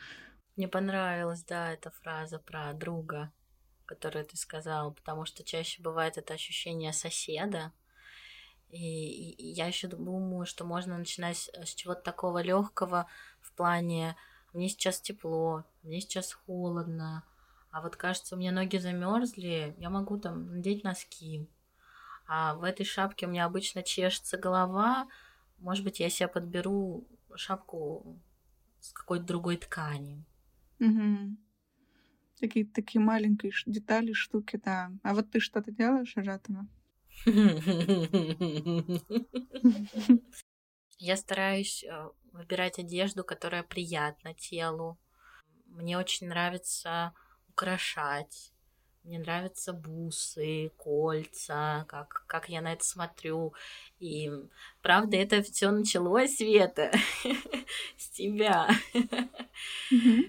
Мне 0.57 0.69
понравилась, 0.69 1.45
да, 1.45 1.73
эта 1.73 1.91
фраза 1.91 2.39
про 2.39 2.73
друга, 2.75 3.33
которую 3.87 4.25
ты 4.25 4.37
сказал, 4.37 4.93
потому 4.93 5.25
что 5.25 5.45
чаще 5.45 5.83
бывает 5.83 6.19
это 6.19 6.35
ощущение 6.35 6.93
соседа. 6.93 7.73
И 8.69 9.35
я 9.39 9.67
еще 9.67 9.89
думаю, 9.89 10.47
что 10.47 10.65
можно 10.65 10.97
начинать 10.99 11.51
с 11.55 11.75
чего-то 11.75 12.03
такого 12.03 12.43
легкого 12.43 13.07
в 13.41 13.53
плане 13.55 14.17
мне 14.53 14.69
сейчас 14.69 15.01
тепло, 15.01 15.65
мне 15.83 16.01
сейчас 16.01 16.33
холодно, 16.33 17.25
а 17.71 17.81
вот 17.81 17.97
кажется, 17.97 18.35
у 18.35 18.39
меня 18.39 18.53
ноги 18.53 18.77
замерзли, 18.77 19.75
я 19.79 19.89
могу 19.89 20.19
там 20.19 20.57
надеть 20.57 20.85
носки, 20.85 21.49
а 22.27 22.55
в 22.55 22.65
этой 22.65 22.85
шапке 22.85 23.27
у 23.27 23.31
меня 23.31 23.47
обычно 23.47 23.83
чешется 23.83 24.37
голова. 24.37 25.09
Может 25.63 25.85
быть, 25.85 26.01
я 26.01 26.11
себе 26.11 26.27
подберу 26.29 27.07
шапку 27.37 28.21
с 28.81 28.93
какой-то 28.93 29.25
другой 29.25 29.57
ткани. 29.57 30.25
Угу. 30.81 31.37
Такие, 32.41 32.67
такие 32.67 33.01
маленькие 33.01 33.53
детали, 33.67 34.13
штуки, 34.13 34.61
да. 34.65 34.91
А 35.05 35.15
вот 35.15 35.31
ты 35.31 35.39
что-то 35.39 35.71
делаешь, 35.71 36.17
Ажатова? 36.17 36.67
Я 40.99 41.17
стараюсь 41.17 41.85
э, 41.85 42.09
выбирать 42.33 42.81
одежду, 42.81 43.23
которая 43.23 43.63
приятна 43.63 44.35
телу. 44.35 44.99
Мне 45.67 45.97
очень 45.97 46.29
нравится 46.29 47.15
украшать 47.49 48.52
мне 49.05 49.19
нравятся 49.19 49.73
бусы, 49.73 50.71
кольца, 50.77 51.85
как, 51.89 52.25
как 52.27 52.49
я 52.49 52.61
на 52.61 52.73
это 52.73 52.85
смотрю. 52.85 53.53
И 53.99 54.31
правда, 54.81 55.17
это 55.17 55.43
все 55.43 55.71
началось, 55.71 56.37
Света, 56.37 56.93
с 57.97 58.09
тебя. 58.11 58.69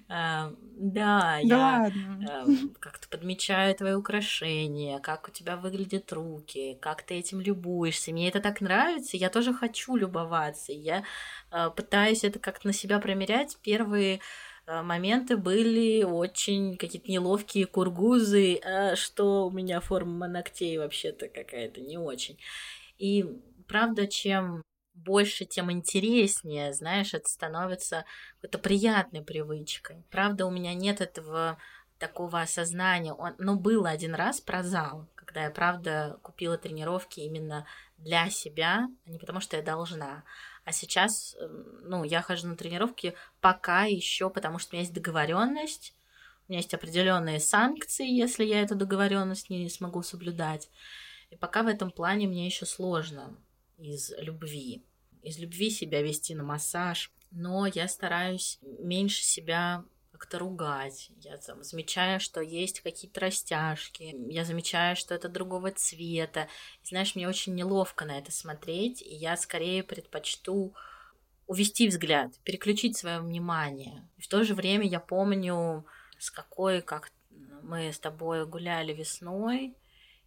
А, 0.09 0.53
да, 0.77 1.37
я 1.37 1.91
а, 2.29 2.45
как-то 2.79 3.07
подмечаю 3.07 3.73
твои 3.73 3.93
украшения, 3.93 4.99
как 4.99 5.27
у 5.27 5.31
тебя 5.31 5.55
выглядят 5.57 6.11
руки, 6.13 6.77
как 6.81 7.01
ты 7.01 7.15
этим 7.15 7.39
любуешься. 7.41 8.11
Мне 8.11 8.27
это 8.29 8.39
так 8.39 8.61
нравится, 8.61 9.17
я 9.17 9.29
тоже 9.29 9.53
хочу 9.53 9.95
любоваться. 9.95 10.71
Я 10.71 11.03
а, 11.49 11.71
пытаюсь 11.71 12.23
это 12.23 12.37
как-то 12.37 12.67
на 12.67 12.73
себя 12.73 12.99
промерять. 12.99 13.57
Первые 13.63 14.17
Э, 14.17 14.19
моменты 14.67 15.37
были 15.37 16.03
очень 16.03 16.77
какие-то 16.77 17.11
неловкие 17.11 17.65
кургузы, 17.65 18.59
а 18.63 18.95
что 18.95 19.47
у 19.47 19.51
меня 19.51 19.79
форма 19.79 20.27
ногтей 20.27 20.77
вообще-то 20.77 21.27
какая-то 21.27 21.81
не 21.81 21.97
очень. 21.97 22.39
И 22.97 23.25
правда, 23.67 24.07
чем 24.07 24.63
больше, 24.93 25.45
тем 25.45 25.71
интереснее, 25.71 26.73
знаешь, 26.73 27.13
это 27.13 27.27
становится 27.27 28.05
какой-то 28.35 28.59
приятной 28.59 29.21
привычкой. 29.21 30.03
Правда, 30.11 30.45
у 30.45 30.51
меня 30.51 30.73
нет 30.73 31.01
этого 31.01 31.57
такого 31.97 32.41
осознания. 32.41 33.13
Он, 33.13 33.33
ну, 33.37 33.55
было 33.55 33.89
один 33.89 34.13
раз 34.13 34.41
про 34.41 34.61
зал, 34.61 35.07
когда 35.15 35.43
я, 35.43 35.51
правда, 35.51 36.19
купила 36.21 36.57
тренировки 36.57 37.21
именно 37.21 37.65
для 37.97 38.29
себя, 38.29 38.87
а 39.05 39.09
не 39.09 39.17
потому 39.17 39.39
что 39.39 39.57
я 39.57 39.63
должна. 39.63 40.23
А 40.65 40.71
сейчас, 40.71 41.35
эм, 41.39 41.89
ну, 41.89 42.03
я 42.03 42.21
хожу 42.21 42.47
на 42.47 42.55
тренировки 42.55 43.15
пока 43.41 43.83
еще, 43.83 44.29
потому 44.29 44.59
что 44.59 44.71
у 44.71 44.75
меня 44.75 44.83
есть 44.83 44.93
договоренность, 44.93 45.93
у 46.47 46.51
меня 46.51 46.59
есть 46.59 46.73
определенные 46.73 47.39
санкции, 47.39 48.09
если 48.09 48.45
я 48.45 48.61
эту 48.61 48.75
договоренность 48.75 49.49
не 49.49 49.69
смогу 49.69 50.03
соблюдать. 50.03 50.69
И 51.29 51.35
пока 51.35 51.63
в 51.63 51.67
этом 51.67 51.91
плане 51.91 52.27
мне 52.27 52.45
еще 52.45 52.65
сложно 52.65 53.37
из 53.77 54.11
любви. 54.17 54.83
Из 55.21 55.39
любви 55.39 55.69
себя 55.69 56.01
вести 56.01 56.35
на 56.35 56.43
массаж. 56.43 57.11
Но 57.31 57.65
я 57.65 57.87
стараюсь 57.87 58.59
меньше 58.61 59.23
себя 59.23 59.83
как-то 60.23 60.39
ругать. 60.39 61.11
Я 61.19 61.37
там 61.37 61.63
замечаю, 61.63 62.21
что 62.21 62.39
есть 62.39 62.79
какие-то 62.79 63.19
растяжки. 63.19 64.15
Я 64.29 64.45
замечаю, 64.45 64.95
что 64.95 65.13
это 65.13 65.27
другого 65.27 65.71
цвета. 65.71 66.47
И, 66.81 66.87
знаешь, 66.87 67.15
мне 67.15 67.27
очень 67.27 67.55
неловко 67.55 68.05
на 68.05 68.17
это 68.17 68.31
смотреть, 68.31 69.01
и 69.01 69.13
я 69.13 69.35
скорее 69.35 69.83
предпочту 69.83 70.73
увести 71.45 71.89
взгляд, 71.89 72.31
переключить 72.45 72.95
свое 72.95 73.19
внимание. 73.19 74.07
И 74.15 74.21
в 74.21 74.29
то 74.29 74.45
же 74.45 74.55
время 74.55 74.87
я 74.87 75.01
помню, 75.01 75.85
с 76.17 76.31
какой, 76.31 76.81
как 76.81 77.11
мы 77.61 77.91
с 77.91 77.99
тобой 77.99 78.45
гуляли 78.45 78.93
весной, 78.93 79.75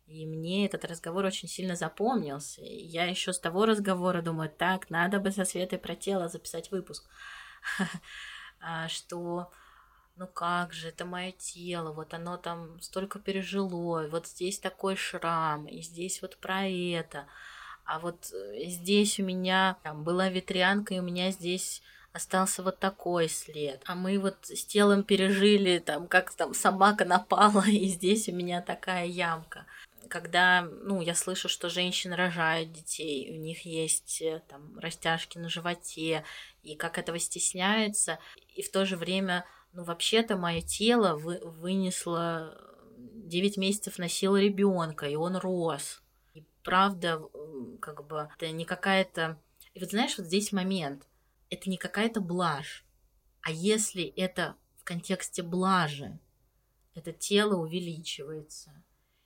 и 0.07 0.27
мне 0.27 0.67
этот 0.67 0.85
разговор 0.85 1.25
очень 1.25 1.49
сильно 1.49 1.75
запомнился. 1.75 2.61
Я 2.63 3.05
еще 3.05 3.33
с 3.33 3.41
того 3.41 3.65
разговора 3.65 4.21
думаю, 4.21 4.51
так, 4.51 4.91
надо 4.91 5.21
бы 5.21 5.33
со 5.33 5.47
Светой 5.47 5.79
про 5.79 5.97
тело 5.97 6.29
записать 6.29 6.71
выпуск. 6.71 7.09
А, 8.59 8.89
что 8.89 9.53
ну 10.17 10.27
как 10.27 10.73
же, 10.73 10.89
это 10.89 11.05
мое 11.05 11.33
тело, 11.33 11.93
вот 11.93 12.15
оно 12.15 12.37
там 12.37 12.81
столько 12.81 13.19
пережило, 13.19 14.09
вот 14.11 14.27
здесь 14.27 14.59
такой 14.59 14.97
шрам, 14.97 15.67
и 15.67 15.81
здесь 15.83 16.23
вот 16.23 16.37
про 16.39 16.67
это, 16.67 17.27
а 17.85 18.01
вот 18.01 18.33
э, 18.33 18.65
здесь 18.67 19.21
у 19.21 19.23
меня 19.23 19.77
там 19.83 20.03
была 20.03 20.29
ветрянка, 20.29 20.95
и 20.95 20.99
у 20.99 21.03
меня 21.03 21.31
здесь 21.31 21.83
остался 22.13 22.63
вот 22.63 22.79
такой 22.79 23.29
след. 23.29 23.83
А 23.87 23.95
мы 23.95 24.19
вот 24.19 24.37
с 24.47 24.65
телом 24.65 25.05
пережили, 25.05 25.79
там, 25.79 26.09
как 26.09 26.33
там 26.33 26.55
собака 26.55 27.05
напала, 27.05 27.65
и 27.69 27.87
здесь 27.87 28.29
у 28.29 28.33
меня 28.33 28.61
такая 28.61 29.07
ямка. 29.07 29.67
Когда, 30.09 30.63
ну, 30.63 31.01
я 31.01 31.15
слышу, 31.15 31.49
что 31.49 31.69
женщины 31.69 32.17
рожают 32.17 32.73
детей, 32.73 33.31
у 33.37 33.41
них 33.41 33.65
есть 33.65 34.23
э, 34.23 34.43
там 34.49 34.79
растяжки 34.79 35.39
на 35.39 35.49
животе, 35.49 36.25
и 36.63 36.75
как 36.75 36.99
этого 36.99 37.19
стесняются, 37.19 38.19
и 38.55 38.63
в 38.63 38.71
то 38.71 38.85
же 38.87 38.97
время 38.97 39.45
ну, 39.77 39.85
вообще-то 39.85 40.39
мое 40.39 40.63
тело 40.63 41.17
вы, 41.17 41.39
вынесло 41.43 42.59
9 42.97 43.59
месяцев 43.59 43.99
носило 43.99 44.41
ребенка, 44.41 45.07
и 45.07 45.17
он 45.17 45.37
рос. 45.37 46.03
И 46.33 46.43
правда, 46.63 47.23
как 47.81 48.07
бы, 48.07 48.31
это 48.37 48.51
не 48.53 48.65
какая-то... 48.65 49.39
И 49.75 49.81
вот 49.81 49.91
знаешь, 49.91 50.17
вот 50.17 50.27
здесь 50.29 50.51
момент. 50.53 51.07
Это 51.51 51.69
не 51.69 51.77
какая-то 51.77 52.23
блажь. 52.23 52.87
А 53.43 53.51
если 53.51 54.05
это 54.05 54.57
в 54.77 54.85
контексте 54.85 55.43
блажи, 55.43 56.19
это 56.95 57.13
тело 57.13 57.57
увеличивается 57.57 58.71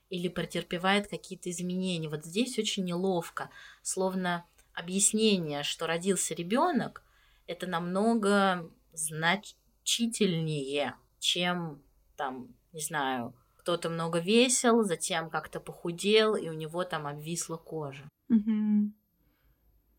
или 0.09 0.27
претерпевает 0.27 1.07
какие-то 1.07 1.49
изменения. 1.51 2.09
Вот 2.09 2.25
здесь 2.25 2.59
очень 2.59 2.85
неловко, 2.85 3.51
словно 3.83 4.45
объяснение, 4.75 5.63
что 5.63 5.87
родился 5.87 6.35
ребенок, 6.35 7.05
это 7.47 7.69
намного 7.69 8.69
знач 8.93 9.55
значительнее, 9.81 10.95
чем 11.19 11.83
там, 12.17 12.55
не 12.73 12.81
знаю, 12.81 13.35
кто-то 13.57 13.91
много 13.91 14.21
весил, 14.21 14.85
затем 14.85 15.31
как-то 15.31 15.61
похудел, 15.61 16.35
и 16.35 16.49
у 16.49 16.53
него 16.53 16.85
там 16.85 17.07
обвисла 17.07 17.57
кожа. 17.57 18.09
Угу. 18.29 18.93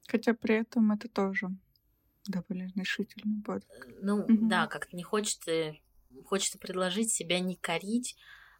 Хотя 0.07 0.33
при 0.33 0.55
этом 0.55 0.91
это 0.91 1.07
тоже 1.07 1.49
довольно 2.27 2.67
значительный 2.69 3.43
подвиг. 3.43 3.87
Э, 3.87 3.99
ну 4.01 4.17
угу. 4.21 4.47
да, 4.47 4.67
как-то 4.67 4.95
не 4.95 5.03
хочется, 5.03 5.75
хочется 6.25 6.57
предложить 6.57 7.11
себя 7.11 7.39
не 7.39 7.55
корить, 7.55 8.15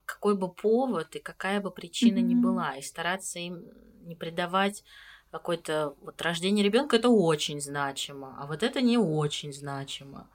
какой 0.05 0.35
бы 0.35 0.51
повод 0.51 1.15
и 1.15 1.19
какая 1.19 1.61
бы 1.61 1.71
причина 1.71 2.19
угу. 2.19 2.27
ни 2.27 2.35
была, 2.35 2.75
и 2.75 2.81
стараться 2.81 3.39
им 3.39 3.63
не 4.03 4.15
придавать 4.15 4.83
какое-то 5.31 5.95
вот 6.01 6.21
рождение 6.21 6.65
ребенка 6.65 6.97
это 6.97 7.09
очень 7.09 7.61
значимо, 7.61 8.35
а 8.37 8.47
вот 8.47 8.63
это 8.63 8.81
не 8.81 8.97
очень 8.97 9.53
значимо. 9.53 10.29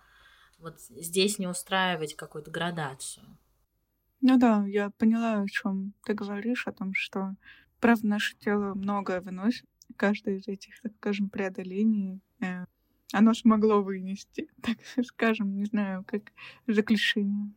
Вот 0.59 0.81
здесь 0.81 1.39
не 1.39 1.47
устраивать 1.47 2.17
какую-то 2.17 2.51
градацию. 2.51 3.25
Ну 4.21 4.39
да, 4.39 4.65
я 4.67 4.91
поняла, 4.91 5.41
о 5.43 5.47
чем 5.47 5.93
ты 6.05 6.15
говоришь, 6.15 6.67
о 6.67 6.73
том, 6.73 6.95
что, 6.95 7.37
правда, 7.81 8.07
наше 8.07 8.37
тело 8.37 8.75
многое 8.75 9.21
выносит. 9.21 9.67
Каждое 9.97 10.39
из 10.39 10.49
этих, 10.49 10.81
так 10.81 10.93
скажем, 10.97 11.31
преодолений 11.31 12.21
э, 12.41 12.65
оно 13.13 13.35
смогло 13.35 13.83
вынести, 13.83 14.49
так 14.63 14.79
скажем, 15.05 15.57
не 15.57 15.67
знаю, 15.67 16.05
как 16.07 16.33
заключение. 16.67 17.53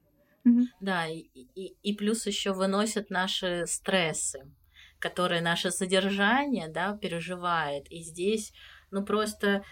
Да, 0.79 1.07
и, 1.07 1.19
и, 1.19 1.75
и 1.81 1.93
плюс 1.93 2.25
еще 2.25 2.53
выносят 2.53 3.09
наши 3.09 3.65
стрессы 3.67 4.51
которое 4.99 5.41
наше 5.41 5.71
содержание, 5.71 6.67
да, 6.67 6.95
переживает. 6.95 7.89
И 7.89 8.03
здесь, 8.03 8.53
ну, 8.91 9.03
просто 9.03 9.63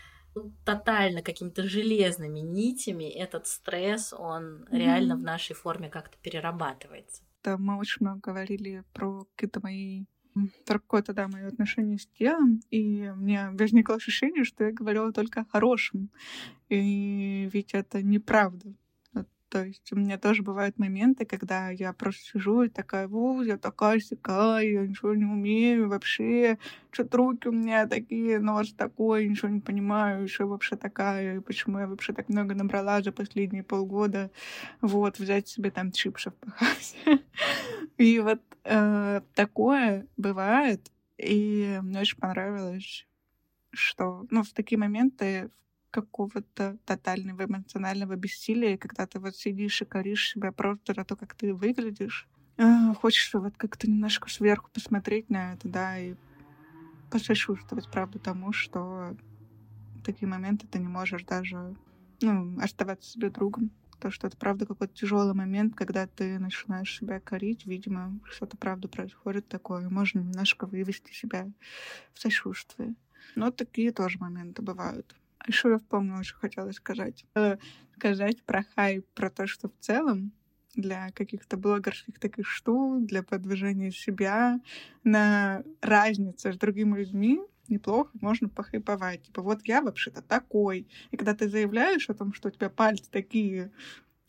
тотально 0.65 1.21
какими-то 1.21 1.63
железными 1.63 2.39
нитями 2.39 3.05
этот 3.05 3.47
стресс, 3.47 4.13
он 4.13 4.63
mm-hmm. 4.63 4.77
реально 4.77 5.15
в 5.15 5.23
нашей 5.23 5.55
форме 5.55 5.89
как-то 5.89 6.17
перерабатывается. 6.21 7.23
Да, 7.43 7.57
мы 7.57 7.77
очень 7.77 7.97
много 8.01 8.19
говорили 8.19 8.83
про 8.93 9.25
какие-то 9.35 9.59
мои 9.61 10.05
про 10.65 10.79
какое-то, 10.79 11.13
да, 11.13 11.27
мое 11.27 11.47
отношение 11.47 11.97
с 11.97 12.05
телом, 12.07 12.59
и 12.69 13.09
у 13.09 13.15
меня 13.15 13.49
возникло 13.53 13.95
ощущение, 13.95 14.43
что 14.43 14.65
я 14.65 14.71
говорила 14.71 15.11
только 15.11 15.41
о 15.41 15.45
хорошем. 15.45 16.11
И 16.69 17.49
ведь 17.51 17.73
это 17.73 18.03
неправда. 18.03 18.75
То 19.49 19.63
есть 19.63 19.93
у 19.93 19.95
меня 19.95 20.17
тоже 20.17 20.43
бывают 20.43 20.77
моменты, 20.77 21.25
когда 21.25 21.69
я 21.69 21.93
просто 21.93 22.21
сижу 22.23 22.63
и 22.63 22.69
такая, 22.69 23.07
вот, 23.07 23.43
я 23.43 23.57
такая 23.57 23.99
сякая, 23.99 24.63
я 24.63 24.85
ничего 24.85 25.13
не 25.15 25.23
умею 25.23 25.87
вообще, 25.87 26.57
что-то 26.91 27.17
руки 27.17 27.47
у 27.47 27.53
меня 27.53 27.87
такие, 27.87 28.39
нос 28.39 28.73
такой, 28.73 29.27
ничего 29.27 29.47
не 29.47 29.61
понимаю, 29.61 30.23
еще 30.23 30.43
вообще 30.45 30.75
такая, 30.75 31.39
почему 31.39 31.79
я 31.79 31.87
вообще 31.87 32.11
так 32.11 32.27
много 32.27 32.55
набрала 32.55 33.01
за 33.01 33.13
последние 33.13 33.63
полгода, 33.63 34.31
вот, 34.81 35.17
взять 35.17 35.47
себе 35.47 35.71
там 35.71 35.91
чипсов 35.91 36.33
пахать. 36.41 36.97
И 37.97 38.19
вот 38.19 38.41
э, 38.65 39.21
такое 39.33 40.07
бывает, 40.17 40.91
и 41.17 41.79
мне 41.81 42.01
очень 42.01 42.17
понравилось, 42.17 43.07
что, 43.71 44.25
ну, 44.29 44.43
в 44.43 44.51
такие 44.51 44.77
моменты, 44.77 45.49
какого-то 46.01 46.77
тотального 46.85 47.45
эмоционального 47.45 48.15
бессилия, 48.15 48.77
когда 48.77 49.07
ты 49.07 49.19
вот 49.19 49.35
сидишь 49.35 49.81
и 49.81 49.85
коришь 49.85 50.29
себя 50.29 50.51
просто 50.51 50.93
за 50.93 51.03
то, 51.03 51.15
как 51.15 51.33
ты 51.35 51.53
выглядишь. 51.53 52.27
А, 52.57 52.93
хочется 52.93 53.39
вот 53.39 53.57
как-то 53.57 53.89
немножко 53.89 54.29
сверху 54.29 54.69
посмотреть 54.71 55.29
на 55.29 55.53
это, 55.53 55.67
да, 55.67 55.99
и 55.99 56.15
посочувствовать, 57.09 57.89
правда, 57.89 58.19
тому, 58.19 58.53
что 58.53 59.15
в 59.95 60.03
такие 60.03 60.27
моменты 60.27 60.67
ты 60.67 60.79
не 60.79 60.87
можешь 60.87 61.23
даже, 61.23 61.75
ну, 62.21 62.59
оставаться 62.59 63.09
себе 63.09 63.29
другом. 63.29 63.71
То, 63.99 64.11
что 64.11 64.27
это, 64.27 64.37
правда, 64.37 64.67
какой-то 64.67 64.93
тяжелый 64.93 65.33
момент, 65.33 65.75
когда 65.75 66.05
ты 66.05 66.37
начинаешь 66.37 66.95
себя 66.95 67.19
корить, 67.19 67.65
видимо, 67.65 68.19
что-то, 68.25 68.55
правда, 68.57 68.87
происходит 68.87 69.47
такое. 69.47 69.89
Можно 69.89 70.19
немножко 70.19 70.67
вывести 70.67 71.13
себя 71.13 71.47
в 72.13 72.19
сочувствие. 72.19 72.95
Но 73.35 73.51
такие 73.51 73.91
тоже 73.91 74.19
моменты 74.19 74.61
бывают. 74.61 75.15
Еще 75.47 75.69
я 75.69 75.79
помню, 75.79 76.23
что 76.23 76.39
хотела 76.39 76.71
сказать. 76.71 77.25
Сказать 77.95 78.43
про 78.43 78.63
хайп, 78.75 79.07
про 79.15 79.29
то, 79.29 79.47
что 79.47 79.69
в 79.69 79.77
целом 79.79 80.33
для 80.75 81.09
каких-то 81.11 81.57
блогерских 81.57 82.19
таких 82.19 82.47
штук, 82.47 83.05
для 83.07 83.23
продвижения 83.23 83.91
себя, 83.91 84.59
на 85.03 85.63
разницу 85.81 86.53
с 86.53 86.57
другими 86.57 86.99
людьми 86.99 87.41
неплохо 87.67 88.11
можно 88.21 88.49
похайповать. 88.49 89.23
Типа, 89.23 89.41
вот 89.41 89.61
я 89.63 89.81
вообще-то 89.81 90.21
такой. 90.21 90.87
И 91.11 91.17
когда 91.17 91.33
ты 91.33 91.49
заявляешь 91.49 92.09
о 92.09 92.13
том, 92.13 92.33
что 92.33 92.49
у 92.49 92.51
тебя 92.51 92.69
пальцы 92.69 93.09
такие, 93.09 93.71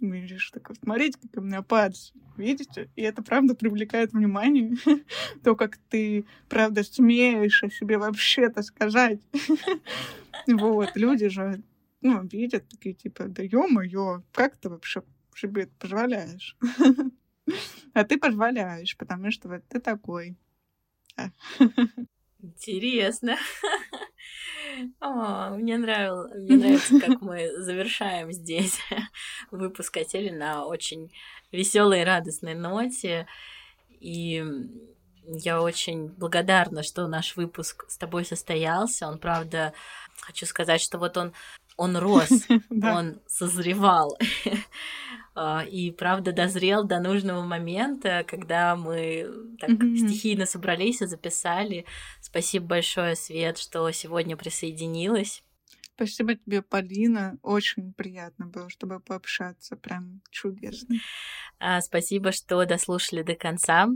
видишь, 0.00 0.50
такой, 0.50 0.76
смотрите, 0.76 1.18
как 1.20 1.42
у 1.42 1.44
меня 1.46 1.62
пальцы, 1.62 2.12
видите? 2.36 2.90
И 2.96 3.02
это, 3.02 3.22
правда, 3.22 3.54
привлекает 3.54 4.12
внимание. 4.12 4.74
То, 5.44 5.56
как 5.56 5.78
ты, 5.90 6.26
правда, 6.48 6.82
смеешь 6.84 7.62
о 7.64 7.70
себе 7.70 7.98
вообще-то 7.98 8.62
сказать. 8.62 9.20
Вот, 10.48 10.96
люди 10.96 11.28
же, 11.28 11.62
ну, 12.02 12.22
видят 12.26 12.68
такие, 12.68 12.94
типа, 12.94 13.24
да 13.28 13.42
ё-моё, 13.42 14.22
как 14.32 14.56
ты 14.56 14.68
вообще 14.70 15.02
себе 15.36 15.62
это 15.64 15.72
позволяешь? 15.78 16.56
А 17.94 18.04
ты 18.04 18.18
позволяешь, 18.18 18.96
потому 18.98 19.30
что 19.32 19.48
вот 19.48 19.62
ты 19.68 19.80
такой. 19.80 20.36
Интересно. 22.42 23.36
О, 25.00 25.50
мне, 25.50 25.78
нравилось, 25.78 26.32
мне 26.34 26.56
нравится, 26.56 27.00
как 27.00 27.20
мы 27.20 27.50
завершаем 27.58 28.32
здесь 28.32 28.80
выпуск 29.50 29.94
Котели 29.94 30.30
на 30.30 30.66
очень 30.66 31.12
веселой 31.52 32.02
и 32.02 32.04
радостной 32.04 32.54
ноте. 32.54 33.26
И 34.00 34.44
я 35.24 35.60
очень 35.60 36.08
благодарна, 36.08 36.82
что 36.82 37.06
наш 37.06 37.36
выпуск 37.36 37.84
с 37.88 37.98
тобой 37.98 38.24
состоялся. 38.24 39.08
Он, 39.08 39.18
правда, 39.18 39.74
хочу 40.20 40.46
сказать, 40.46 40.80
что 40.80 40.98
вот 40.98 41.16
он, 41.16 41.32
он 41.76 41.96
рос, 41.96 42.30
он 42.70 43.20
созревал. 43.26 44.16
А, 45.40 45.62
и 45.62 45.92
правда 45.92 46.32
дозрел 46.32 46.82
до 46.82 46.98
нужного 46.98 47.42
момента, 47.42 48.24
когда 48.26 48.74
мы 48.74 49.30
так 49.60 49.70
стихийно 49.70 50.46
собрались 50.46 51.00
и 51.00 51.06
записали. 51.06 51.86
Спасибо 52.20 52.66
большое, 52.66 53.14
Свет, 53.14 53.56
что 53.56 53.88
сегодня 53.92 54.36
присоединилась. 54.36 55.44
Спасибо 55.94 56.34
тебе, 56.34 56.60
Полина. 56.60 57.38
Очень 57.42 57.92
приятно 57.92 58.46
было, 58.46 58.68
чтобы 58.68 58.98
пообщаться. 58.98 59.76
Прям 59.76 60.22
чудесно. 60.32 60.96
А, 61.60 61.80
спасибо, 61.82 62.32
что 62.32 62.64
дослушали 62.64 63.22
до 63.22 63.36
конца. 63.36 63.88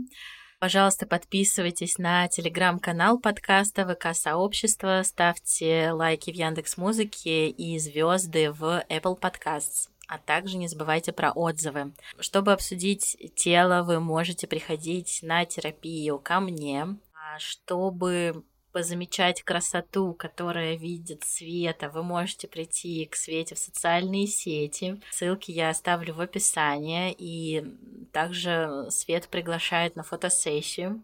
Пожалуйста, 0.59 1.05
подписывайтесь 1.05 1.97
на 1.97 2.29
телеграм-канал 2.29 3.19
подкаста 3.19 3.85
ВК 3.85 4.15
Сообщество, 4.15 5.01
ставьте 5.03 5.91
лайки 5.91 6.31
в 6.31 6.35
Яндекс 6.35 6.77
Музыке 6.77 7.49
и 7.49 7.77
звезды 7.79 8.49
в 8.49 8.85
Apple 8.89 9.19
Podcasts. 9.19 9.89
А 10.13 10.19
также 10.19 10.57
не 10.57 10.67
забывайте 10.67 11.11
про 11.11 11.31
отзывы. 11.31 11.91
Чтобы 12.19 12.53
обсудить 12.53 13.17
тело, 13.35 13.81
вы 13.81 13.99
можете 13.99 14.45
приходить 14.45 15.21
на 15.23 15.43
терапию 15.43 16.19
ко 16.19 16.39
мне. 16.39 16.99
А 17.15 17.39
чтобы 17.39 18.43
позамечать 18.71 19.41
красоту, 19.41 20.13
которая 20.13 20.75
видит 20.75 21.23
Света, 21.23 21.89
вы 21.89 22.03
можете 22.03 22.47
прийти 22.47 23.07
к 23.07 23.15
Свете 23.15 23.55
в 23.55 23.57
социальные 23.57 24.27
сети. 24.27 25.01
Ссылки 25.09 25.49
я 25.49 25.69
оставлю 25.69 26.13
в 26.13 26.21
описании. 26.21 27.15
И 27.17 27.65
также 28.11 28.85
Свет 28.91 29.27
приглашает 29.29 29.95
на 29.95 30.03
фотосессию. 30.03 31.03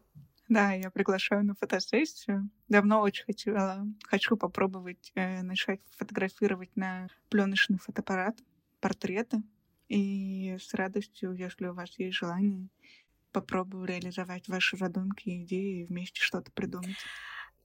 Да, 0.49 0.73
я 0.73 0.91
приглашаю 0.91 1.43
на 1.43 1.55
фотосессию. 1.55 2.47
Давно 2.67 3.01
очень 3.01 3.25
хотела, 3.25 3.87
хочу 4.03 4.37
попробовать 4.37 5.11
э, 5.15 5.41
начать 5.41 5.79
фотографировать 5.97 6.75
на 6.75 7.07
пленочный 7.29 7.79
фотоаппарат 7.79 8.35
портреты. 8.79 9.41
И 9.87 10.57
с 10.59 10.73
радостью, 10.73 11.33
если 11.33 11.67
у 11.67 11.73
вас 11.73 11.97
есть 11.97 12.17
желание, 12.17 12.69
попробую 13.31 13.85
реализовать 13.85 14.47
ваши 14.47 14.77
задумки, 14.77 15.43
идеи 15.43 15.81
и 15.81 15.85
вместе 15.85 16.21
что-то 16.21 16.51
придумать. 16.51 16.97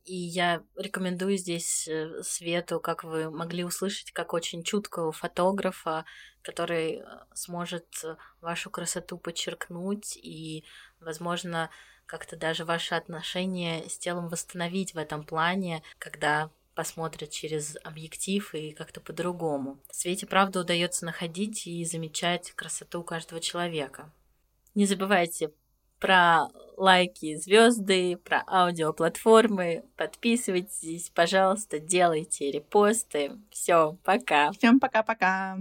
И 0.04 0.14
я 0.14 0.62
рекомендую 0.76 1.38
здесь 1.38 1.88
э, 1.88 2.22
Свету, 2.22 2.78
как 2.78 3.04
вы 3.04 3.30
могли 3.30 3.64
услышать, 3.64 4.12
как 4.12 4.34
очень 4.34 4.62
чуткого 4.62 5.12
фотографа, 5.12 6.04
который 6.42 6.98
э, 6.98 7.04
сможет 7.32 7.86
э, 8.04 8.16
вашу 8.42 8.68
красоту 8.68 9.16
подчеркнуть 9.16 10.18
и, 10.18 10.64
возможно, 11.00 11.70
как-то 12.04 12.36
даже 12.36 12.66
ваши 12.66 12.94
отношения 12.94 13.88
с 13.88 13.96
телом 13.96 14.28
восстановить 14.28 14.92
в 14.92 14.98
этом 14.98 15.24
плане, 15.24 15.82
когда 15.98 16.50
посмотрят 16.74 17.30
через 17.30 17.76
объектив 17.82 18.54
и 18.54 18.72
как-то 18.72 19.00
по-другому. 19.00 19.78
Свете, 19.90 20.26
правда, 20.26 20.60
удается 20.60 21.04
находить 21.04 21.66
и 21.66 21.84
замечать 21.84 22.52
красоту 22.52 23.02
каждого 23.02 23.40
человека. 23.40 24.12
Не 24.74 24.86
забывайте 24.86 25.52
про 26.00 26.48
лайки, 26.76 27.36
звезды, 27.36 28.16
про 28.16 28.42
аудиоплатформы. 28.46 29.84
Подписывайтесь, 29.96 31.10
пожалуйста, 31.14 31.78
делайте 31.78 32.50
репосты. 32.50 33.32
Все, 33.50 33.96
пока. 34.04 34.52
Всем 34.52 34.80
пока-пока. 34.80 35.58